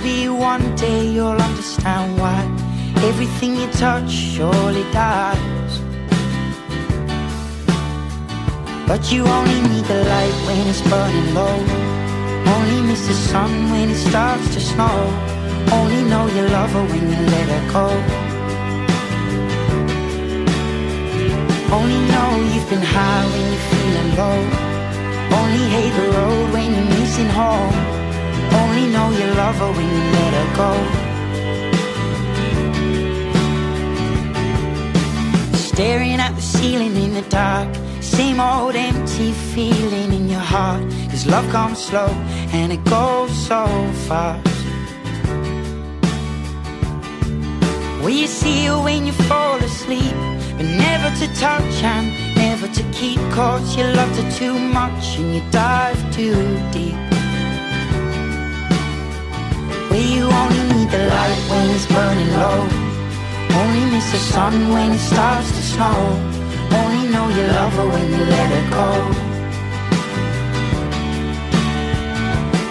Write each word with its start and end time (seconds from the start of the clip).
Maybe 0.00 0.28
one 0.28 0.76
day 0.76 1.08
you'll 1.08 1.42
understand 1.48 2.20
why 2.20 2.38
everything 3.08 3.56
you 3.56 3.66
touch 3.72 4.08
surely 4.08 4.84
dies. 4.92 5.72
But 8.86 9.10
you 9.10 9.26
only 9.26 9.60
need 9.68 9.84
the 9.86 10.04
light 10.04 10.38
when 10.46 10.68
it's 10.68 10.82
burning 10.88 11.34
low. 11.34 11.58
Only 12.54 12.80
miss 12.86 13.08
the 13.08 13.14
sun 13.14 13.50
when 13.72 13.90
it 13.90 13.96
starts 13.96 14.54
to 14.54 14.60
snow. 14.60 14.98
Only 15.72 16.04
know 16.04 16.28
you 16.28 16.46
love 16.46 16.70
her 16.70 16.84
when 16.90 17.04
you 17.10 17.20
let 17.34 17.48
her 17.54 17.64
go. 17.72 17.86
Only 21.74 22.00
know 22.12 22.30
you've 22.54 22.70
been 22.70 22.86
high 22.94 23.24
when 23.32 23.44
you're 23.50 23.66
feeling 23.72 24.10
low. 24.20 24.40
Only 25.38 25.64
hate 25.74 25.94
the 26.00 26.08
road 26.16 26.52
when 26.52 26.72
you're 26.72 27.00
missing 27.00 27.30
home. 27.30 27.97
Only 28.52 28.86
know 28.86 29.10
you 29.10 29.26
love 29.34 29.56
her 29.56 29.72
when 29.72 29.88
you 29.94 30.02
let 30.16 30.32
her 30.38 30.48
go. 30.62 30.70
Staring 35.56 36.20
at 36.20 36.34
the 36.34 36.42
ceiling 36.42 36.96
in 36.96 37.14
the 37.14 37.22
dark. 37.28 37.68
Same 38.00 38.40
old 38.40 38.74
empty 38.74 39.32
feeling 39.32 40.12
in 40.12 40.28
your 40.28 40.40
heart. 40.40 40.82
Cause 41.10 41.26
love 41.26 41.48
comes 41.50 41.78
slow 41.82 42.08
and 42.52 42.72
it 42.72 42.82
goes 42.84 43.30
so 43.46 43.66
fast. 44.06 44.46
Will 48.02 48.10
you 48.10 48.26
see 48.26 48.66
her 48.66 48.80
when 48.82 49.06
you 49.06 49.12
fall 49.12 49.56
asleep? 49.56 50.16
But 50.58 50.66
never 50.66 51.14
to 51.20 51.34
touch 51.34 51.82
and 51.84 52.06
never 52.34 52.66
to 52.66 52.82
keep 52.90 53.20
Cause 53.30 53.76
you 53.76 53.84
loved 53.84 54.16
her 54.16 54.30
too 54.32 54.58
much 54.58 55.18
and 55.18 55.36
you 55.36 55.42
dive 55.52 56.00
too 56.12 56.58
deep 56.72 57.07
You 59.90 60.24
only 60.30 60.62
need 60.74 60.90
the 60.90 60.98
light 60.98 61.40
when 61.50 61.70
it's 61.70 61.86
burning 61.86 62.32
low 62.36 62.60
Only 63.60 63.90
miss 63.90 64.10
the 64.12 64.18
sun 64.18 64.68
when 64.70 64.92
it 64.92 64.98
starts 64.98 65.48
to 65.50 65.62
snow 65.62 66.00
Only 66.70 67.08
know 67.08 67.28
you 67.28 67.44
love 67.48 67.72
her 67.72 67.88
when 67.88 68.10
you 68.10 68.24
let 68.24 68.48
her 68.56 68.66
go 68.70 68.88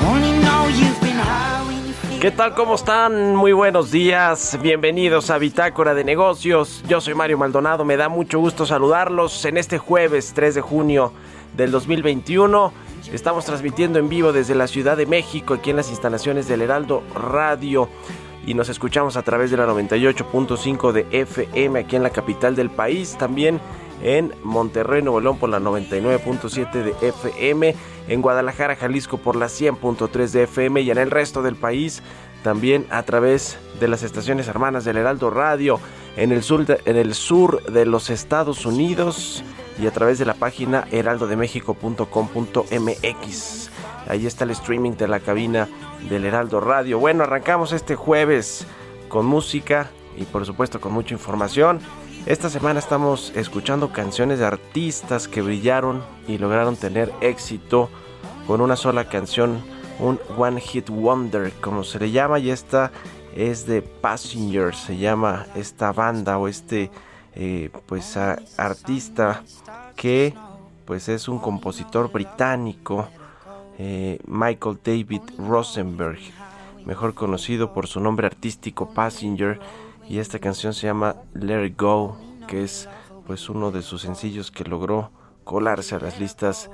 Only 0.08 0.34
know 0.44 0.68
you've 0.68 1.02
been 1.02 1.18
high 1.18 1.48
¿Qué 2.22 2.32
tal? 2.32 2.56
¿Cómo 2.56 2.74
están? 2.76 3.36
Muy 3.36 3.52
buenos 3.52 3.92
días. 3.92 4.58
Bienvenidos 4.62 5.30
a 5.30 5.38
Bitácora 5.38 5.94
de 5.94 6.04
Negocios. 6.04 6.84
Yo 6.88 7.00
soy 7.00 7.14
Mario 7.14 7.38
Maldonado. 7.38 7.86
Me 7.86 7.96
da 7.96 8.10
mucho 8.10 8.40
gusto 8.40 8.66
saludarlos 8.66 9.46
en 9.46 9.58
este 9.58 9.78
jueves 9.78 10.34
3 10.34 10.56
de 10.56 10.62
junio 10.62 11.14
del 11.56 11.70
2021. 11.70 12.87
Estamos 13.14 13.46
transmitiendo 13.46 14.00
en 14.00 14.10
vivo 14.10 14.34
desde 14.34 14.54
la 14.54 14.68
Ciudad 14.68 14.98
de 14.98 15.06
México, 15.06 15.54
aquí 15.54 15.70
en 15.70 15.78
las 15.78 15.90
instalaciones 15.90 16.48
del 16.50 16.62
Heraldo 16.62 17.04
Radio. 17.16 17.88
Y 18.46 18.54
nos 18.54 18.68
escuchamos 18.68 19.16
a 19.16 19.24
través 19.24 19.50
de 19.50 19.56
la 19.56 19.66
98.5 19.66 20.92
de 20.92 21.08
FM 21.12 21.80
aquí 21.80 21.96
en 21.96 22.04
la 22.04 22.10
capital 22.10 22.56
del 22.56 22.70
país. 22.70 23.16
También 23.18 23.62
en 24.04 24.34
Monterrey, 24.44 25.02
Nuevo 25.02 25.22
León 25.22 25.40
por 25.40 25.50
la 25.50 25.60
99.7 25.60 26.72
de 26.72 27.08
FM, 27.08 27.76
en 28.10 28.22
Guadalajara, 28.22 28.76
Jalisco 28.76 29.18
por 29.18 29.38
la 29.38 29.46
100.3 29.48 30.30
de 30.32 30.44
FM 30.44 30.82
y 30.82 30.92
en 30.92 30.98
el 30.98 31.10
resto 31.10 31.42
del 31.42 31.56
país 31.56 32.04
también 32.44 32.86
a 32.90 33.04
través 33.04 33.58
de 33.80 33.88
las 33.88 34.04
estaciones 34.04 34.48
hermanas 34.48 34.86
del 34.86 34.98
Heraldo 34.98 35.30
Radio 35.30 35.80
en 36.18 36.34
el 36.34 36.44
sur 36.44 36.66
de, 36.66 36.82
en 36.86 36.98
el 36.98 37.14
sur 37.14 37.64
de 37.64 37.86
los 37.86 38.10
Estados 38.10 38.66
Unidos 38.66 39.44
y 39.80 39.88
a 39.88 39.92
través 39.92 40.20
de 40.20 40.26
la 40.26 40.34
página 40.34 40.86
heraldodemexico.com.mx. 40.92 43.70
Ahí 44.10 44.26
está 44.26 44.44
el 44.44 44.52
streaming 44.52 44.94
de 44.94 45.08
la 45.08 45.20
cabina 45.20 45.70
del 46.10 46.26
Heraldo 46.26 46.60
Radio. 46.60 47.00
Bueno, 47.00 47.24
arrancamos 47.24 47.72
este 47.72 47.96
jueves 47.96 48.66
con 49.08 49.26
música 49.26 49.90
y 50.18 50.24
por 50.24 50.46
supuesto 50.46 50.82
con 50.82 50.94
mucha 50.94 51.14
información. 51.14 51.80
Esta 52.26 52.50
semana 52.50 52.80
estamos 52.80 53.32
escuchando 53.36 53.94
canciones 53.94 54.40
de 54.40 54.46
artistas 54.46 55.28
que 55.28 55.42
brillaron 55.42 56.04
y 56.28 56.40
lograron 56.40 56.76
tener 56.76 57.14
éxito 57.22 57.90
con 58.48 58.62
una 58.62 58.76
sola 58.76 59.08
canción, 59.08 59.62
un 60.00 60.20
One 60.38 60.60
Hit 60.60 60.90
Wonder, 60.90 61.52
como 61.62 61.84
se 61.84 62.00
le 62.00 62.12
llama, 62.12 62.40
y 62.40 62.50
esta 62.50 62.92
es 63.38 63.68
de 63.68 63.84
Passenger, 63.84 64.74
se 64.74 64.98
llama 64.98 65.46
esta 65.56 65.92
banda 65.92 66.40
o 66.40 66.48
este 66.48 66.90
eh, 67.36 67.70
pues 67.86 68.18
artista 68.18 69.44
que 69.96 70.34
pues 70.86 71.08
es 71.08 71.28
un 71.28 71.38
compositor 71.38 72.12
británico, 72.12 73.08
eh, 73.78 74.20
Michael 74.26 74.80
David 74.84 75.22
Rosenberg, 75.38 76.18
mejor 76.86 77.14
conocido 77.14 77.74
por 77.74 77.86
su 77.86 78.00
nombre 78.00 78.26
artístico 78.26 78.90
Passenger 78.90 79.60
y 80.10 80.18
esta 80.18 80.40
canción 80.40 80.74
se 80.74 80.88
llama 80.88 81.18
Let 81.36 81.68
It 81.68 81.80
Go, 81.80 82.18
que 82.48 82.64
es 82.64 82.90
pues 83.28 83.50
uno 83.50 83.70
de 83.70 83.84
sus 83.84 84.02
sencillos 84.02 84.50
que 84.50 84.64
logró 84.64 85.12
colarse 85.44 85.94
a 85.94 86.00
las 86.00 86.20
listas 86.20 86.72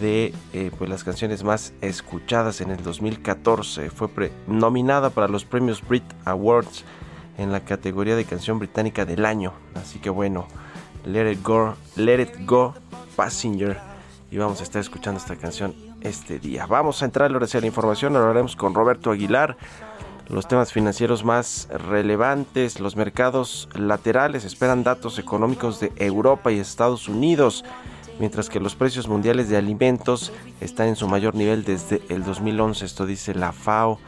de 0.00 0.34
eh, 0.52 0.70
pues 0.76 0.88
las 0.90 1.04
canciones 1.04 1.42
más 1.44 1.72
escuchadas 1.80 2.60
en 2.60 2.70
el 2.70 2.82
2014. 2.82 3.90
Fue 3.90 4.08
nominada 4.46 5.10
para 5.10 5.28
los 5.28 5.44
premios 5.44 5.86
Brit 5.86 6.04
Awards 6.24 6.84
en 7.38 7.52
la 7.52 7.60
categoría 7.60 8.16
de 8.16 8.24
canción 8.24 8.58
británica 8.58 9.04
del 9.04 9.24
año. 9.24 9.52
Así 9.74 9.98
que 9.98 10.10
bueno, 10.10 10.46
Let 11.04 11.32
It 11.32 11.42
Go, 11.42 11.74
Let 11.96 12.22
It 12.22 12.46
Go, 12.46 12.74
Passenger. 13.16 13.78
Y 14.30 14.38
vamos 14.38 14.60
a 14.60 14.62
estar 14.62 14.80
escuchando 14.80 15.18
esta 15.18 15.36
canción 15.36 15.74
este 16.02 16.38
día. 16.38 16.66
Vamos 16.66 17.02
a 17.02 17.04
entrar 17.04 17.32
ahora 17.32 17.46
sí 17.46 17.58
a 17.58 17.60
la 17.60 17.66
información. 17.66 18.16
Hablaremos 18.16 18.56
con 18.56 18.74
Roberto 18.74 19.10
Aguilar 19.10 19.56
los 20.30 20.46
temas 20.46 20.72
financieros 20.72 21.24
más 21.24 21.68
relevantes, 21.88 22.78
los 22.78 22.94
mercados 22.94 23.68
laterales 23.74 24.44
esperan 24.44 24.84
datos 24.84 25.18
económicos 25.18 25.80
de 25.80 25.92
Europa 25.96 26.52
y 26.52 26.60
Estados 26.60 27.08
Unidos, 27.08 27.64
mientras 28.20 28.48
que 28.48 28.60
los 28.60 28.76
precios 28.76 29.08
mundiales 29.08 29.48
de 29.48 29.56
alimentos 29.56 30.32
están 30.60 30.86
en 30.88 30.96
su 30.96 31.08
mayor 31.08 31.34
nivel 31.34 31.64
desde 31.64 32.00
el 32.08 32.22
2011, 32.22 32.84
esto 32.84 33.06
dice 33.06 33.34
la 33.34 33.50
FAO. 33.52 33.98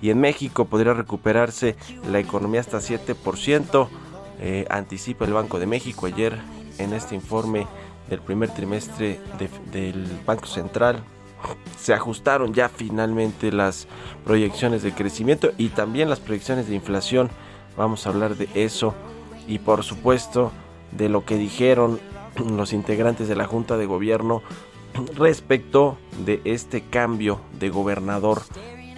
Y 0.00 0.10
en 0.10 0.20
México 0.20 0.66
podría 0.66 0.94
recuperarse 0.94 1.76
la 2.10 2.18
economía 2.20 2.60
hasta 2.60 2.80
7%, 2.80 3.88
eh, 4.40 4.66
anticipa 4.70 5.24
el 5.24 5.32
Banco 5.32 5.58
de 5.58 5.66
México 5.66 6.06
ayer 6.06 6.38
en 6.78 6.92
este 6.92 7.14
informe 7.14 7.66
del 8.08 8.20
primer 8.20 8.50
trimestre 8.50 9.20
de- 9.38 9.50
del 9.80 10.06
Banco 10.26 10.46
Central 10.46 11.02
se 11.76 11.92
ajustaron 11.92 12.54
ya 12.54 12.68
finalmente 12.68 13.50
las 13.50 13.88
proyecciones 14.24 14.84
de 14.84 14.92
crecimiento 14.92 15.50
y 15.58 15.70
también 15.70 16.08
las 16.08 16.20
proyecciones 16.20 16.68
de 16.68 16.76
inflación. 16.76 17.30
Vamos 17.76 18.06
a 18.06 18.10
hablar 18.10 18.36
de 18.36 18.48
eso 18.54 18.94
y 19.48 19.58
por 19.58 19.82
supuesto 19.82 20.52
de 20.92 21.08
lo 21.08 21.24
que 21.24 21.36
dijeron 21.36 21.98
los 22.56 22.72
integrantes 22.72 23.28
de 23.28 23.36
la 23.36 23.46
Junta 23.46 23.76
de 23.76 23.86
Gobierno 23.86 24.42
respecto 25.16 25.98
de 26.24 26.40
este 26.44 26.82
cambio 26.82 27.40
de 27.58 27.70
gobernador 27.70 28.42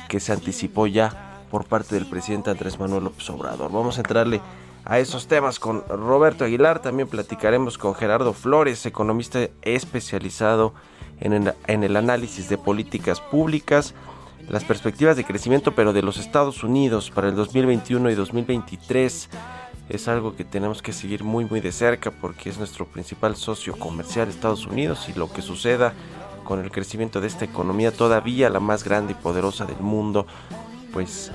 que 0.08 0.20
se 0.20 0.32
anticipó 0.32 0.86
ya 0.86 1.44
por 1.50 1.64
parte 1.64 1.94
del 1.94 2.06
presidente 2.06 2.50
Andrés 2.50 2.78
Manuel 2.78 3.04
López 3.04 3.28
Obrador. 3.31 3.70
Vamos 3.70 3.96
a 3.96 4.00
entrarle 4.00 4.40
a 4.84 4.98
esos 4.98 5.28
temas 5.28 5.58
con 5.58 5.82
Roberto 5.88 6.44
Aguilar, 6.44 6.82
también 6.82 7.08
platicaremos 7.08 7.78
con 7.78 7.94
Gerardo 7.94 8.32
Flores, 8.32 8.84
economista 8.84 9.48
especializado 9.62 10.75
en 11.20 11.32
el, 11.32 11.54
en 11.66 11.84
el 11.84 11.96
análisis 11.96 12.48
de 12.48 12.58
políticas 12.58 13.20
públicas, 13.20 13.94
las 14.48 14.64
perspectivas 14.64 15.16
de 15.16 15.25
crecimiento, 15.25 15.75
pero 15.75 15.92
de 15.92 16.02
los 16.02 16.19
Estados 16.19 16.62
Unidos 16.64 17.10
para 17.10 17.28
el 17.28 17.34
2021 17.34 18.10
y 18.10 18.14
2023. 18.14 19.31
Es 19.88 20.09
algo 20.09 20.37
que 20.37 20.44
tenemos 20.44 20.82
que 20.82 20.93
seguir 20.93 21.25
muy 21.25 21.44
muy 21.44 21.61
de 21.61 21.73
cerca 21.73 22.11
porque 22.11 22.50
es 22.50 22.59
nuestro 22.59 22.87
principal 22.87 23.37
socio 23.37 23.79
comercial 23.79 24.29
Estados 24.29 24.67
Unidos 24.67 25.09
y 25.09 25.19
lo 25.19 25.32
que 25.32 25.43
suceda 25.43 25.93
con 26.44 26.61
el 26.61 26.71
crecimiento 26.71 27.21
de 27.21 27.26
esta 27.26 27.44
economía 27.44 27.93
todavía 27.93 28.50
la 28.50 28.61
más 28.61 28.85
grande 28.85 29.12
y 29.12 29.23
poderosa 29.23 29.65
del 29.65 29.81
mundo 29.81 30.26
pues 30.93 31.32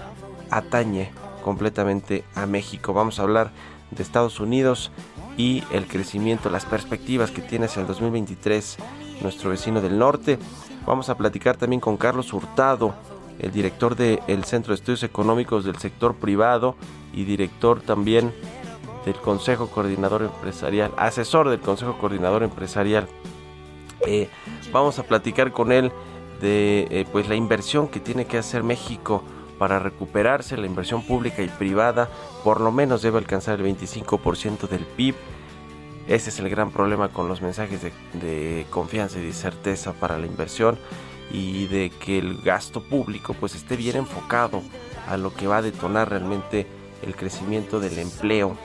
atañe 0.50 1.12
completamente 1.44 2.24
a 2.36 2.46
México. 2.46 2.94
Vamos 2.94 3.20
a 3.20 3.24
hablar 3.24 3.52
de 3.92 4.04
Estados 4.04 4.40
Unidos 4.40 4.92
y 5.38 5.64
el 5.72 5.88
crecimiento, 5.88 6.50
las 6.50 6.66
perspectivas 6.66 7.32
que 7.32 7.42
tiene 7.42 7.66
hacia 7.66 7.82
el 7.82 7.88
2023 7.88 8.78
nuestro 9.22 9.50
vecino 9.50 9.82
del 9.82 9.98
norte. 9.98 10.38
Vamos 10.86 11.10
a 11.10 11.18
platicar 11.18 11.58
también 11.58 11.80
con 11.80 11.98
Carlos 11.98 12.34
Hurtado, 12.34 12.94
el 13.40 13.52
director 13.52 13.96
del 13.96 14.44
Centro 14.44 14.72
de 14.72 14.76
Estudios 14.76 15.04
Económicos 15.04 15.66
del 15.66 15.78
Sector 15.78 16.16
Privado 16.16 16.76
y 17.14 17.24
director 17.24 17.82
también 17.82 18.34
del 19.06 19.16
Consejo 19.16 19.68
Coordinador 19.68 20.24
Empresarial, 20.24 20.92
asesor 20.98 21.50
del 21.50 21.60
Consejo 21.60 21.98
Coordinador 21.98 22.44
Empresarial. 22.44 23.08
Eh, 24.06 24.30
vamos 24.72 25.00
a 25.00 25.04
platicar 25.04 25.52
con 25.52 25.72
él 25.72 25.92
de 26.42 26.88
eh, 26.90 27.06
pues 27.12 27.28
la 27.28 27.36
inversión 27.36 27.88
que 27.88 28.00
tiene 28.00 28.26
que 28.26 28.38
hacer 28.38 28.64
México 28.64 29.24
para 29.58 29.80
recuperarse, 29.80 30.56
la 30.56 30.68
inversión 30.68 31.04
pública 31.04 31.42
y 31.42 31.50
privada 31.50 32.10
por 32.44 32.62
lo 32.62 32.72
menos 32.72 33.02
debe 33.02 33.18
alcanzar 33.18 33.60
el 33.60 33.66
25% 33.66 34.70
del 34.70 34.86
PIB. 34.86 35.16
Ese 36.08 36.30
es 36.30 36.40
el 36.40 36.50
gran 36.50 36.72
problema 36.72 37.10
con 37.10 37.28
los 37.28 37.42
mensajes 37.42 37.82
de, 37.82 37.92
de 38.14 38.66
confianza 38.70 39.20
y 39.20 39.26
de 39.26 39.34
certeza 39.34 39.94
para 39.94 40.18
la 40.18 40.26
inversión 40.26 40.78
y 41.32 41.68
de 41.68 41.92
que 41.92 42.20
el 42.20 42.42
gasto 42.42 42.82
público 42.82 43.34
pues 43.34 43.56
esté 43.56 43.76
bien 43.76 43.98
enfocado 43.98 44.62
a 45.08 45.18
lo 45.18 45.34
que 45.34 45.48
va 45.48 45.58
a 45.58 45.62
detonar 45.62 46.10
realmente 46.10 46.68
el 47.02 47.16
crecimiento 47.16 47.80
del 47.80 47.98
empleo 48.00 48.58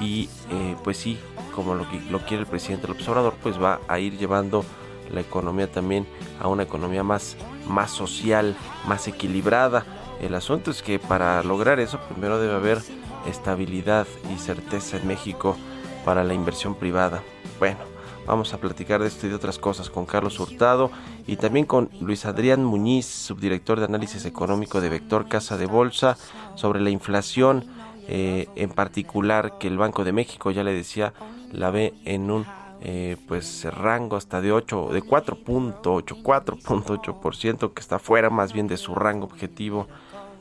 y 0.00 0.28
eh, 0.50 0.76
pues 0.82 0.96
sí 0.96 1.18
como 1.54 1.74
lo, 1.74 1.86
lo 2.10 2.18
quiere 2.20 2.42
el 2.42 2.46
presidente 2.46 2.88
López 2.88 3.08
Obrador 3.08 3.34
pues 3.42 3.60
va 3.60 3.80
a 3.88 3.98
ir 3.98 4.16
llevando 4.16 4.64
la 5.12 5.20
economía 5.20 5.70
también 5.70 6.06
a 6.40 6.48
una 6.48 6.62
economía 6.62 7.02
más, 7.02 7.36
más 7.66 7.90
social, 7.90 8.56
más 8.86 9.06
equilibrada. 9.08 9.84
El 10.20 10.34
asunto 10.34 10.70
es 10.70 10.82
que 10.82 10.98
para 10.98 11.42
lograr 11.42 11.80
eso 11.80 12.00
primero 12.08 12.38
debe 12.38 12.54
haber 12.54 12.78
estabilidad 13.26 14.06
y 14.34 14.38
certeza 14.38 14.96
en 14.96 15.06
México 15.06 15.56
para 16.04 16.24
la 16.24 16.34
inversión 16.34 16.74
privada. 16.74 17.22
Bueno, 17.58 17.78
Vamos 18.26 18.54
a 18.54 18.58
platicar 18.58 19.02
de 19.02 19.08
esto 19.08 19.26
y 19.26 19.30
de 19.30 19.36
otras 19.36 19.58
cosas 19.58 19.90
con 19.90 20.06
Carlos 20.06 20.40
Hurtado 20.40 20.90
y 21.26 21.36
también 21.36 21.66
con 21.66 21.90
Luis 22.00 22.24
Adrián 22.24 22.64
Muñiz, 22.64 23.06
subdirector 23.06 23.78
de 23.78 23.84
análisis 23.84 24.24
económico 24.24 24.80
de 24.80 24.88
Vector 24.88 25.28
Casa 25.28 25.58
de 25.58 25.66
Bolsa, 25.66 26.16
sobre 26.54 26.80
la 26.80 26.90
inflación 26.90 27.66
eh, 28.08 28.48
en 28.56 28.70
particular 28.70 29.58
que 29.58 29.68
el 29.68 29.78
Banco 29.78 30.04
de 30.04 30.12
México, 30.12 30.50
ya 30.50 30.64
le 30.64 30.72
decía, 30.72 31.12
la 31.52 31.70
ve 31.70 31.94
en 32.04 32.30
un 32.30 32.46
eh, 32.80 33.16
pues 33.28 33.64
rango 33.64 34.16
hasta 34.16 34.40
de 34.40 34.52
8, 34.52 34.90
de 34.92 35.02
4.8, 35.02 36.22
4.8%, 36.22 37.72
que 37.72 37.80
está 37.80 37.98
fuera 37.98 38.30
más 38.30 38.52
bien 38.52 38.68
de 38.68 38.76
su 38.76 38.94
rango 38.94 39.24
objetivo. 39.24 39.86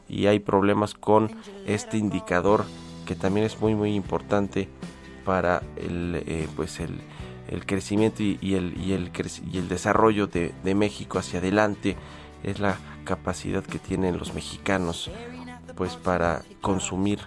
Y 0.09 0.27
hay 0.27 0.39
problemas 0.39 0.93
con 0.93 1.31
este 1.65 1.97
indicador 1.97 2.65
que 3.05 3.15
también 3.15 3.45
es 3.45 3.59
muy 3.59 3.75
muy 3.75 3.95
importante 3.95 4.69
para 5.25 5.61
el 5.77 6.21
eh, 6.25 6.47
pues 6.55 6.79
el 6.79 7.01
el 7.49 7.65
crecimiento 7.65 8.23
y, 8.23 8.37
el, 8.55 8.75
y, 8.77 8.93
el, 8.93 9.11
y 9.51 9.57
el 9.57 9.67
desarrollo 9.67 10.27
de, 10.27 10.53
México 10.75 11.19
hacia 11.19 11.39
adelante 11.39 11.95
es 12.43 12.59
la 12.59 12.77
capacidad 13.05 13.63
que 13.63 13.79
tienen 13.79 14.17
los 14.17 14.33
mexicanos 14.33 15.11
pues 15.75 15.95
para 15.95 16.43
consumir 16.61 17.19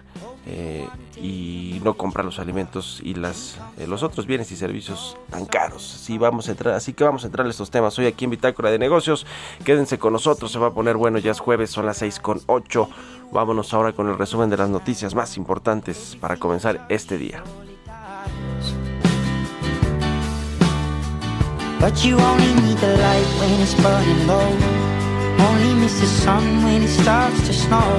eh, 0.45 0.87
y 1.17 1.81
no 1.83 1.95
comprar 1.95 2.25
los 2.25 2.39
alimentos 2.39 3.01
y 3.03 3.15
las 3.15 3.59
eh, 3.77 3.85
los 3.85 4.01
otros 4.03 4.25
bienes 4.25 4.49
y 4.51 4.55
servicios 4.55 5.17
tan 5.29 5.45
caros. 5.45 5.83
Sí, 5.83 6.17
vamos 6.17 6.47
a 6.47 6.51
entrar, 6.51 6.73
así 6.73 6.93
que 6.93 7.03
vamos 7.03 7.23
a 7.23 7.27
entrar 7.27 7.45
a 7.45 7.49
estos 7.49 7.69
temas 7.69 7.99
hoy 7.99 8.05
aquí 8.05 8.23
en 8.23 8.31
Bitácora 8.31 8.71
de 8.71 8.79
Negocios. 8.79 9.25
Quédense 9.65 9.99
con 9.99 10.13
nosotros, 10.13 10.51
se 10.51 10.59
va 10.59 10.67
a 10.67 10.73
poner 10.73 10.95
bueno, 10.95 11.19
ya 11.19 11.31
es 11.31 11.41
jueves, 11.41 11.71
son 11.71 11.85
las 11.85 11.97
6 11.97 12.19
con 12.21 12.39
8. 12.45 12.89
Vámonos 13.33 13.73
ahora 13.73 13.91
con 13.91 14.07
el 14.07 14.17
resumen 14.17 14.49
de 14.49 14.55
las 14.55 14.69
noticias 14.69 15.13
más 15.13 15.35
importantes 15.35 16.17
para 16.21 16.37
comenzar 16.37 16.85
este 16.87 17.17
día. 17.17 17.43
But 21.79 22.03
you 22.03 22.17
only 22.17 22.53
need 22.61 22.77
the 22.79 22.97
light 22.97 23.27
when 23.39 23.61
it's 23.61 23.75
burning 23.75 24.25
low. 24.25 24.49
Only 25.47 25.73
miss 25.81 25.99
the 25.99 26.07
sun 26.07 26.63
when 26.63 26.81
it 26.81 26.89
starts 26.89 27.39
to 27.47 27.53
snow. 27.53 27.89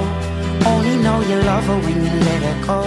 Only 0.67 0.97
know 0.97 1.21
you 1.21 1.37
love 1.43 1.65
her 1.65 1.79
when 1.79 2.05
you 2.05 2.13
let 2.29 2.43
her 2.43 2.67
go. 2.67 2.81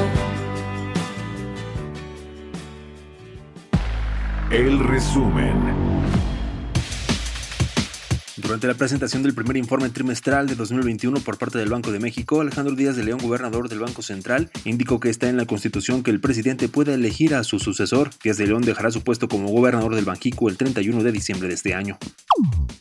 El 4.51 4.79
resumen. 4.89 5.90
Durante 8.51 8.67
la 8.67 8.73
presentación 8.73 9.23
del 9.23 9.33
primer 9.33 9.55
informe 9.55 9.89
trimestral 9.89 10.45
de 10.45 10.55
2021 10.55 11.21
por 11.21 11.37
parte 11.37 11.57
del 11.57 11.69
Banco 11.69 11.93
de 11.93 11.99
México, 11.99 12.41
Alejandro 12.41 12.75
Díaz 12.75 12.97
de 12.97 13.05
León, 13.05 13.19
gobernador 13.23 13.69
del 13.69 13.79
Banco 13.79 14.01
Central, 14.01 14.51
indicó 14.65 14.99
que 14.99 15.09
está 15.09 15.29
en 15.29 15.37
la 15.37 15.45
Constitución 15.45 16.03
que 16.03 16.11
el 16.11 16.19
presidente 16.19 16.67
pueda 16.67 16.93
elegir 16.93 17.33
a 17.33 17.45
su 17.45 17.59
sucesor. 17.59 18.09
Díaz 18.21 18.35
de 18.35 18.47
León 18.47 18.63
dejará 18.63 18.91
su 18.91 19.05
puesto 19.05 19.29
como 19.29 19.47
gobernador 19.47 19.95
del 19.95 20.03
Banquico 20.03 20.49
el 20.49 20.57
31 20.57 21.01
de 21.01 21.11
diciembre 21.13 21.47
de 21.47 21.53
este 21.53 21.73
año. 21.73 21.97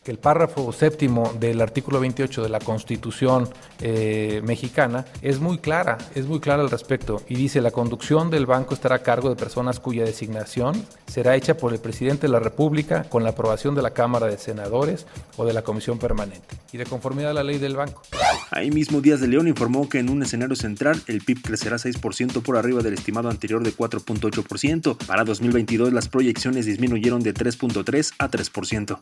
El 0.04 0.18
párrafo 0.18 0.72
séptimo 0.72 1.34
del 1.38 1.60
artículo 1.60 2.00
28 2.00 2.42
de 2.42 2.48
la 2.48 2.58
Constitución 2.58 3.48
eh, 3.80 4.40
mexicana 4.44 5.04
es 5.22 5.38
muy 5.38 5.58
clara, 5.58 5.98
es 6.16 6.26
muy 6.26 6.40
clara 6.40 6.62
al 6.62 6.70
respecto 6.70 7.22
y 7.28 7.36
dice 7.36 7.60
la 7.60 7.70
conducción 7.70 8.30
del 8.30 8.46
banco 8.46 8.74
estará 8.74 8.96
a 8.96 9.02
cargo 9.02 9.28
de 9.28 9.36
personas 9.36 9.78
cuya 9.78 10.04
designación 10.04 10.84
será 11.06 11.36
hecha 11.36 11.56
por 11.56 11.72
el 11.74 11.78
presidente 11.78 12.26
de 12.26 12.32
la 12.32 12.40
República 12.40 13.04
con 13.04 13.22
la 13.22 13.30
aprobación 13.30 13.74
de 13.74 13.82
la 13.82 13.90
Cámara 13.90 14.26
de 14.26 14.38
Senadores 14.38 15.06
o 15.36 15.44
de 15.44 15.50
de 15.50 15.54
la 15.60 15.64
Comisión 15.64 15.98
Permanente 15.98 16.56
y 16.72 16.78
de 16.78 16.86
conformidad 16.86 17.32
a 17.32 17.34
la 17.34 17.44
ley 17.44 17.58
del 17.58 17.76
banco. 17.76 18.02
Ahí 18.50 18.70
mismo 18.70 19.02
Díaz 19.02 19.20
de 19.20 19.28
León 19.28 19.46
informó 19.46 19.88
que 19.88 19.98
en 19.98 20.08
un 20.08 20.22
escenario 20.22 20.56
central 20.56 21.02
el 21.06 21.20
PIB 21.20 21.42
crecerá 21.42 21.76
6% 21.76 22.42
por 22.42 22.56
arriba 22.56 22.80
del 22.82 22.94
estimado 22.94 23.28
anterior 23.28 23.62
de 23.62 23.72
4.8%. 23.72 24.96
Para 25.06 25.24
2022 25.24 25.92
las 25.92 26.08
proyecciones 26.08 26.64
disminuyeron 26.64 27.22
de 27.22 27.34
3.3 27.34 28.14
a 28.18 28.30
3%. 28.30 29.00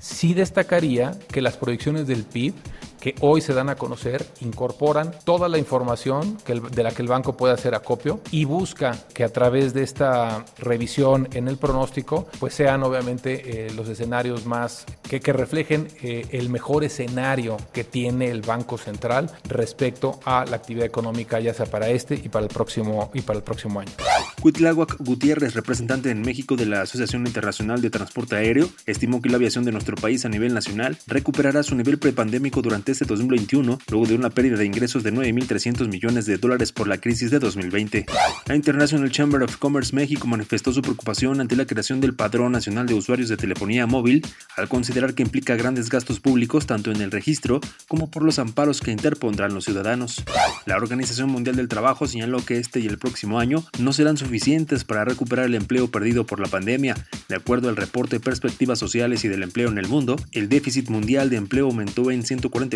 Sí 0.00 0.34
destacaría 0.34 1.18
que 1.32 1.42
las 1.42 1.56
proyecciones 1.56 2.06
del 2.06 2.22
PIB 2.22 2.54
que 3.00 3.14
hoy 3.20 3.40
se 3.40 3.54
dan 3.54 3.68
a 3.68 3.76
conocer 3.76 4.26
incorporan 4.40 5.12
toda 5.24 5.48
la 5.48 5.58
información 5.58 6.36
que 6.44 6.60
de 6.60 6.82
la 6.82 6.90
que 6.90 7.02
el 7.02 7.08
banco 7.08 7.36
puede 7.36 7.54
hacer 7.54 7.74
acopio 7.74 8.20
y 8.30 8.44
busca 8.44 8.96
que 9.14 9.24
a 9.24 9.32
través 9.32 9.74
de 9.74 9.82
esta 9.82 10.44
revisión 10.58 11.28
en 11.32 11.48
el 11.48 11.56
pronóstico 11.56 12.26
pues 12.38 12.54
sean 12.54 12.82
obviamente 12.82 13.66
eh, 13.66 13.70
los 13.74 13.88
escenarios 13.88 14.46
más 14.46 14.84
que, 15.02 15.20
que 15.20 15.32
reflejen 15.32 15.88
eh, 16.02 16.26
el 16.30 16.50
mejor 16.50 16.84
escenario 16.84 17.56
que 17.72 17.84
tiene 17.84 18.30
el 18.30 18.42
Banco 18.42 18.78
Central 18.78 19.30
respecto 19.44 20.20
a 20.24 20.44
la 20.44 20.56
actividad 20.56 20.86
económica 20.86 21.40
ya 21.40 21.54
sea 21.54 21.66
para 21.66 21.88
este 21.88 22.14
y 22.14 22.28
para 22.28 22.46
el 22.46 22.52
próximo 22.52 23.10
y 23.14 23.22
para 23.22 23.38
el 23.38 23.44
próximo 23.44 23.80
año. 23.80 23.92
Cuitláhuac 24.40 24.96
Gutiérrez, 24.98 25.54
representante 25.54 26.10
en 26.10 26.22
México 26.22 26.56
de 26.56 26.66
la 26.66 26.82
Asociación 26.82 27.26
Internacional 27.26 27.80
de 27.80 27.90
Transporte 27.90 28.36
Aéreo, 28.36 28.68
estimó 28.86 29.20
que 29.20 29.28
la 29.28 29.36
aviación 29.36 29.64
de 29.64 29.72
nuestro 29.72 29.96
país 29.96 30.24
a 30.24 30.28
nivel 30.28 30.54
nacional 30.54 30.96
recuperará 31.06 31.62
su 31.62 31.74
nivel 31.74 31.98
prepandémico 31.98 32.62
durante 32.62 32.87
este 32.92 33.04
2021, 33.04 33.78
luego 33.90 34.06
de 34.06 34.14
una 34.14 34.30
pérdida 34.30 34.56
de 34.56 34.64
ingresos 34.64 35.02
de 35.02 35.12
9.300 35.12 35.88
millones 35.88 36.26
de 36.26 36.36
dólares 36.38 36.72
por 36.72 36.88
la 36.88 36.98
crisis 36.98 37.30
de 37.30 37.38
2020. 37.38 38.06
La 38.46 38.54
International 38.54 39.10
Chamber 39.10 39.42
of 39.42 39.56
Commerce 39.56 39.94
México 39.94 40.26
manifestó 40.26 40.72
su 40.72 40.82
preocupación 40.82 41.40
ante 41.40 41.56
la 41.56 41.66
creación 41.66 42.00
del 42.00 42.14
Padrón 42.14 42.52
Nacional 42.52 42.86
de 42.86 42.94
Usuarios 42.94 43.28
de 43.28 43.36
Telefonía 43.36 43.86
Móvil, 43.86 44.26
al 44.56 44.68
considerar 44.68 45.14
que 45.14 45.22
implica 45.22 45.56
grandes 45.56 45.88
gastos 45.88 46.20
públicos 46.20 46.66
tanto 46.66 46.90
en 46.90 47.00
el 47.00 47.10
registro 47.10 47.60
como 47.86 48.10
por 48.10 48.22
los 48.22 48.38
amparos 48.38 48.80
que 48.80 48.90
interpondrán 48.90 49.54
los 49.54 49.64
ciudadanos. 49.64 50.24
La 50.66 50.76
Organización 50.76 51.30
Mundial 51.30 51.56
del 51.56 51.68
Trabajo 51.68 52.06
señaló 52.06 52.44
que 52.44 52.58
este 52.58 52.80
y 52.80 52.86
el 52.86 52.98
próximo 52.98 53.38
año 53.38 53.64
no 53.78 53.92
serán 53.92 54.16
suficientes 54.16 54.84
para 54.84 55.04
recuperar 55.04 55.46
el 55.46 55.54
empleo 55.54 55.90
perdido 55.90 56.26
por 56.26 56.40
la 56.40 56.48
pandemia. 56.48 56.96
De 57.28 57.36
acuerdo 57.36 57.68
al 57.68 57.76
reporte 57.76 58.20
Perspectivas 58.20 58.78
Sociales 58.78 59.24
y 59.24 59.28
del 59.28 59.42
Empleo 59.42 59.68
en 59.68 59.78
el 59.78 59.88
Mundo, 59.88 60.16
el 60.32 60.48
déficit 60.48 60.88
mundial 60.90 61.30
de 61.30 61.36
empleo 61.36 61.66
aumentó 61.66 62.10
en 62.10 62.22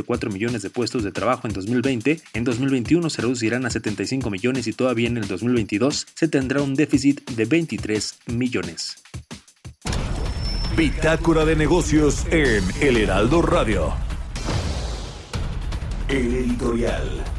144 0.03 0.31
millones 0.31 0.63
de 0.63 0.71
puestos 0.71 1.03
de 1.05 1.13
trabajo 1.13 1.47
en 1.47 1.55
2020, 1.55 2.21
en 2.35 2.45
2021 2.45 3.09
se 3.11 3.23
reducirán 3.23 3.67
a 3.67 3.71
75 3.71 4.31
millones 4.31 4.67
y 4.67 4.73
todavía 4.73 5.09
en 5.09 5.17
el 5.17 5.29
2022 5.29 6.07
se 6.15 6.29
tendrá 6.29 6.63
un 6.63 6.75
déficit 6.75 7.29
de 7.31 7.45
23 7.45 8.19
millones. 8.27 8.97
Bitácora 10.77 11.45
de 11.45 11.57
negocios 11.57 12.25
en 12.31 12.65
El 12.81 12.97
Heraldo 12.97 13.43
Radio. 13.43 13.95
El 16.09 16.35
editorial. 16.35 17.32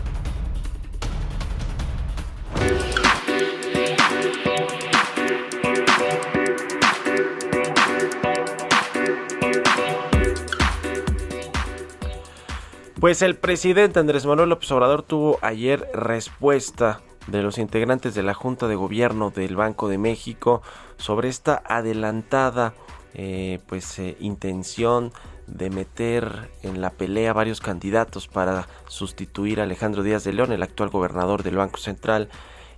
Pues 13.03 13.21
el 13.21 13.35
presidente 13.35 13.99
Andrés 13.99 14.25
Manuel 14.25 14.47
López 14.47 14.71
Obrador 14.71 15.03
tuvo 15.03 15.37
ayer 15.41 15.89
respuesta 15.93 17.01
de 17.27 17.43
los 17.43 17.57
integrantes 17.57 18.15
de 18.15 18.23
la 18.23 18.33
Junta 18.33 18.69
de 18.69 18.75
Gobierno 18.75 19.29
del 19.29 19.57
Banco 19.57 19.89
de 19.89 19.97
México 19.97 20.61
sobre 20.95 21.27
esta 21.27 21.61
adelantada 21.65 22.73
eh, 23.13 23.59
pues 23.67 23.99
eh, 23.99 24.15
intención 24.21 25.11
de 25.47 25.69
meter 25.69 26.49
en 26.61 26.79
la 26.79 26.91
pelea 26.91 27.33
varios 27.33 27.59
candidatos 27.59 28.29
para 28.29 28.69
sustituir 28.87 29.59
a 29.59 29.63
Alejandro 29.63 30.01
Díaz 30.01 30.23
de 30.23 30.31
León, 30.31 30.53
el 30.53 30.63
actual 30.63 30.87
gobernador 30.87 31.43
del 31.43 31.57
Banco 31.57 31.79
Central. 31.79 32.29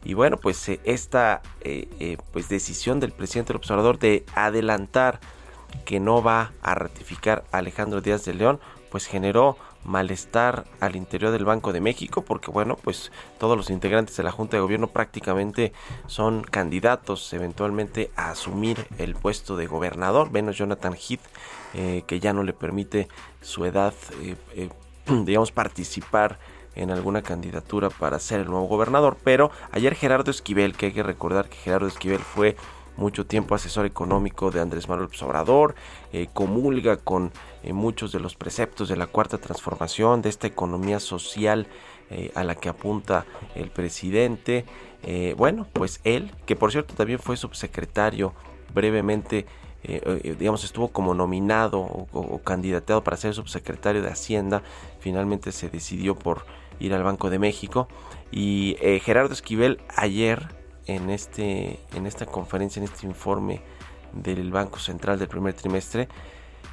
Y 0.04 0.16
bueno, 0.16 0.38
pues 0.38 0.68
eh, 0.70 0.80
esta 0.86 1.44
pues 2.34 2.50
decisión 2.50 3.00
del 3.00 3.12
presidente 3.12 3.54
del 3.54 3.58
observador 3.58 4.00
de 4.00 4.26
adelantar 4.34 5.20
que 5.84 6.00
no 6.00 6.24
va 6.24 6.54
a 6.64 6.74
ratificar 6.74 7.44
a 7.52 7.60
Alejandro 7.60 8.02
Díaz 8.02 8.26
de 8.26 8.34
León, 8.34 8.60
pues 8.96 9.08
generó 9.08 9.58
malestar 9.84 10.64
al 10.80 10.96
interior 10.96 11.34
del 11.34 11.44
Banco 11.44 11.74
de 11.74 11.82
México 11.82 12.22
porque 12.22 12.50
bueno 12.50 12.78
pues 12.82 13.12
todos 13.38 13.58
los 13.58 13.70
integrantes 13.70 14.16
de 14.16 14.24
la 14.24 14.32
Junta 14.32 14.56
de 14.56 14.62
Gobierno 14.62 14.88
prácticamente 14.88 15.74
son 16.08 16.44
candidatos 16.44 17.34
eventualmente 17.34 18.10
a 18.16 18.30
asumir 18.30 18.88
el 18.98 19.14
puesto 19.16 19.58
de 19.58 19.68
gobernador 19.68 20.32
menos 20.32 20.58
Jonathan 20.58 20.94
Heath 20.94 21.20
eh, 21.74 22.04
que 22.08 22.22
ya 22.22 22.32
no 22.32 22.44
le 22.44 22.54
permite 22.54 23.10
su 23.42 23.66
edad 23.66 23.94
eh, 24.22 24.38
eh, 24.54 24.70
digamos 25.26 25.52
participar 25.52 26.40
en 26.74 26.90
alguna 26.90 27.22
candidatura 27.22 27.90
para 27.90 28.18
ser 28.20 28.40
el 28.40 28.48
nuevo 28.48 28.68
gobernador. 28.68 29.18
Pero 29.26 29.52
ayer 29.72 29.94
Gerardo 29.96 30.32
Esquivel 30.32 30.78
que 30.78 30.86
hay 30.86 30.92
que 30.94 31.04
recordar 31.04 31.50
que 31.50 31.58
Gerardo 31.58 31.88
Esquivel 31.88 32.20
fue 32.20 32.56
mucho 32.98 33.26
tiempo 33.26 33.56
asesor 33.56 33.86
económico 33.86 34.52
de 34.52 34.62
Andrés 34.62 34.88
Manuel 34.88 35.10
Obrador, 35.22 35.76
comulga 36.34 36.96
con 36.96 37.34
eh, 37.66 37.74
muchos 37.74 38.12
de 38.12 38.20
los 38.20 38.36
preceptos 38.36 38.88
de 38.88 38.96
la 38.96 39.08
cuarta 39.08 39.38
transformación, 39.38 40.22
de 40.22 40.30
esta 40.30 40.48
economía 40.48 41.00
social 41.00 41.68
eh, 42.10 42.32
a 42.36 42.44
la 42.44 42.56
que 42.56 42.70
apunta 42.70 43.26
el 43.56 43.70
presidente. 43.70 44.66
bueno, 45.38 45.68
pues 45.74 46.00
él, 46.04 46.32
que 46.46 46.56
por 46.56 46.72
cierto 46.72 46.96
también 46.96 47.20
fue 47.20 47.38
subsecretario 47.38 48.34
brevemente, 48.74 49.46
digamos, 50.40 50.64
estuvo 50.64 50.88
como 50.88 51.14
nominado 51.14 51.80
o, 51.80 52.08
o, 52.12 52.40
candidateado 52.40 53.04
para 53.04 53.16
ser 53.16 53.36
subsecretario 53.36 54.02
de 54.02 54.10
Hacienda, 54.10 54.64
finalmente 55.00 55.52
se 55.52 55.70
decidió 55.70 56.16
por 56.16 56.48
ir 56.80 56.92
al 56.96 57.04
Banco 57.04 57.30
de 57.30 57.38
México. 57.38 57.88
Y 58.32 58.78
Gerardo 59.04 59.34
Esquivel 59.34 59.80
ayer 59.96 60.48
en, 60.88 61.10
este, 61.10 61.80
en 61.94 62.06
esta 62.06 62.26
conferencia, 62.26 62.80
en 62.80 62.86
este 62.86 63.06
informe 63.06 63.62
del 64.14 64.52
Banco 64.52 64.80
Central 64.80 65.20
del 65.20 65.28
primer 65.28 65.54
trimestre, 65.54 66.08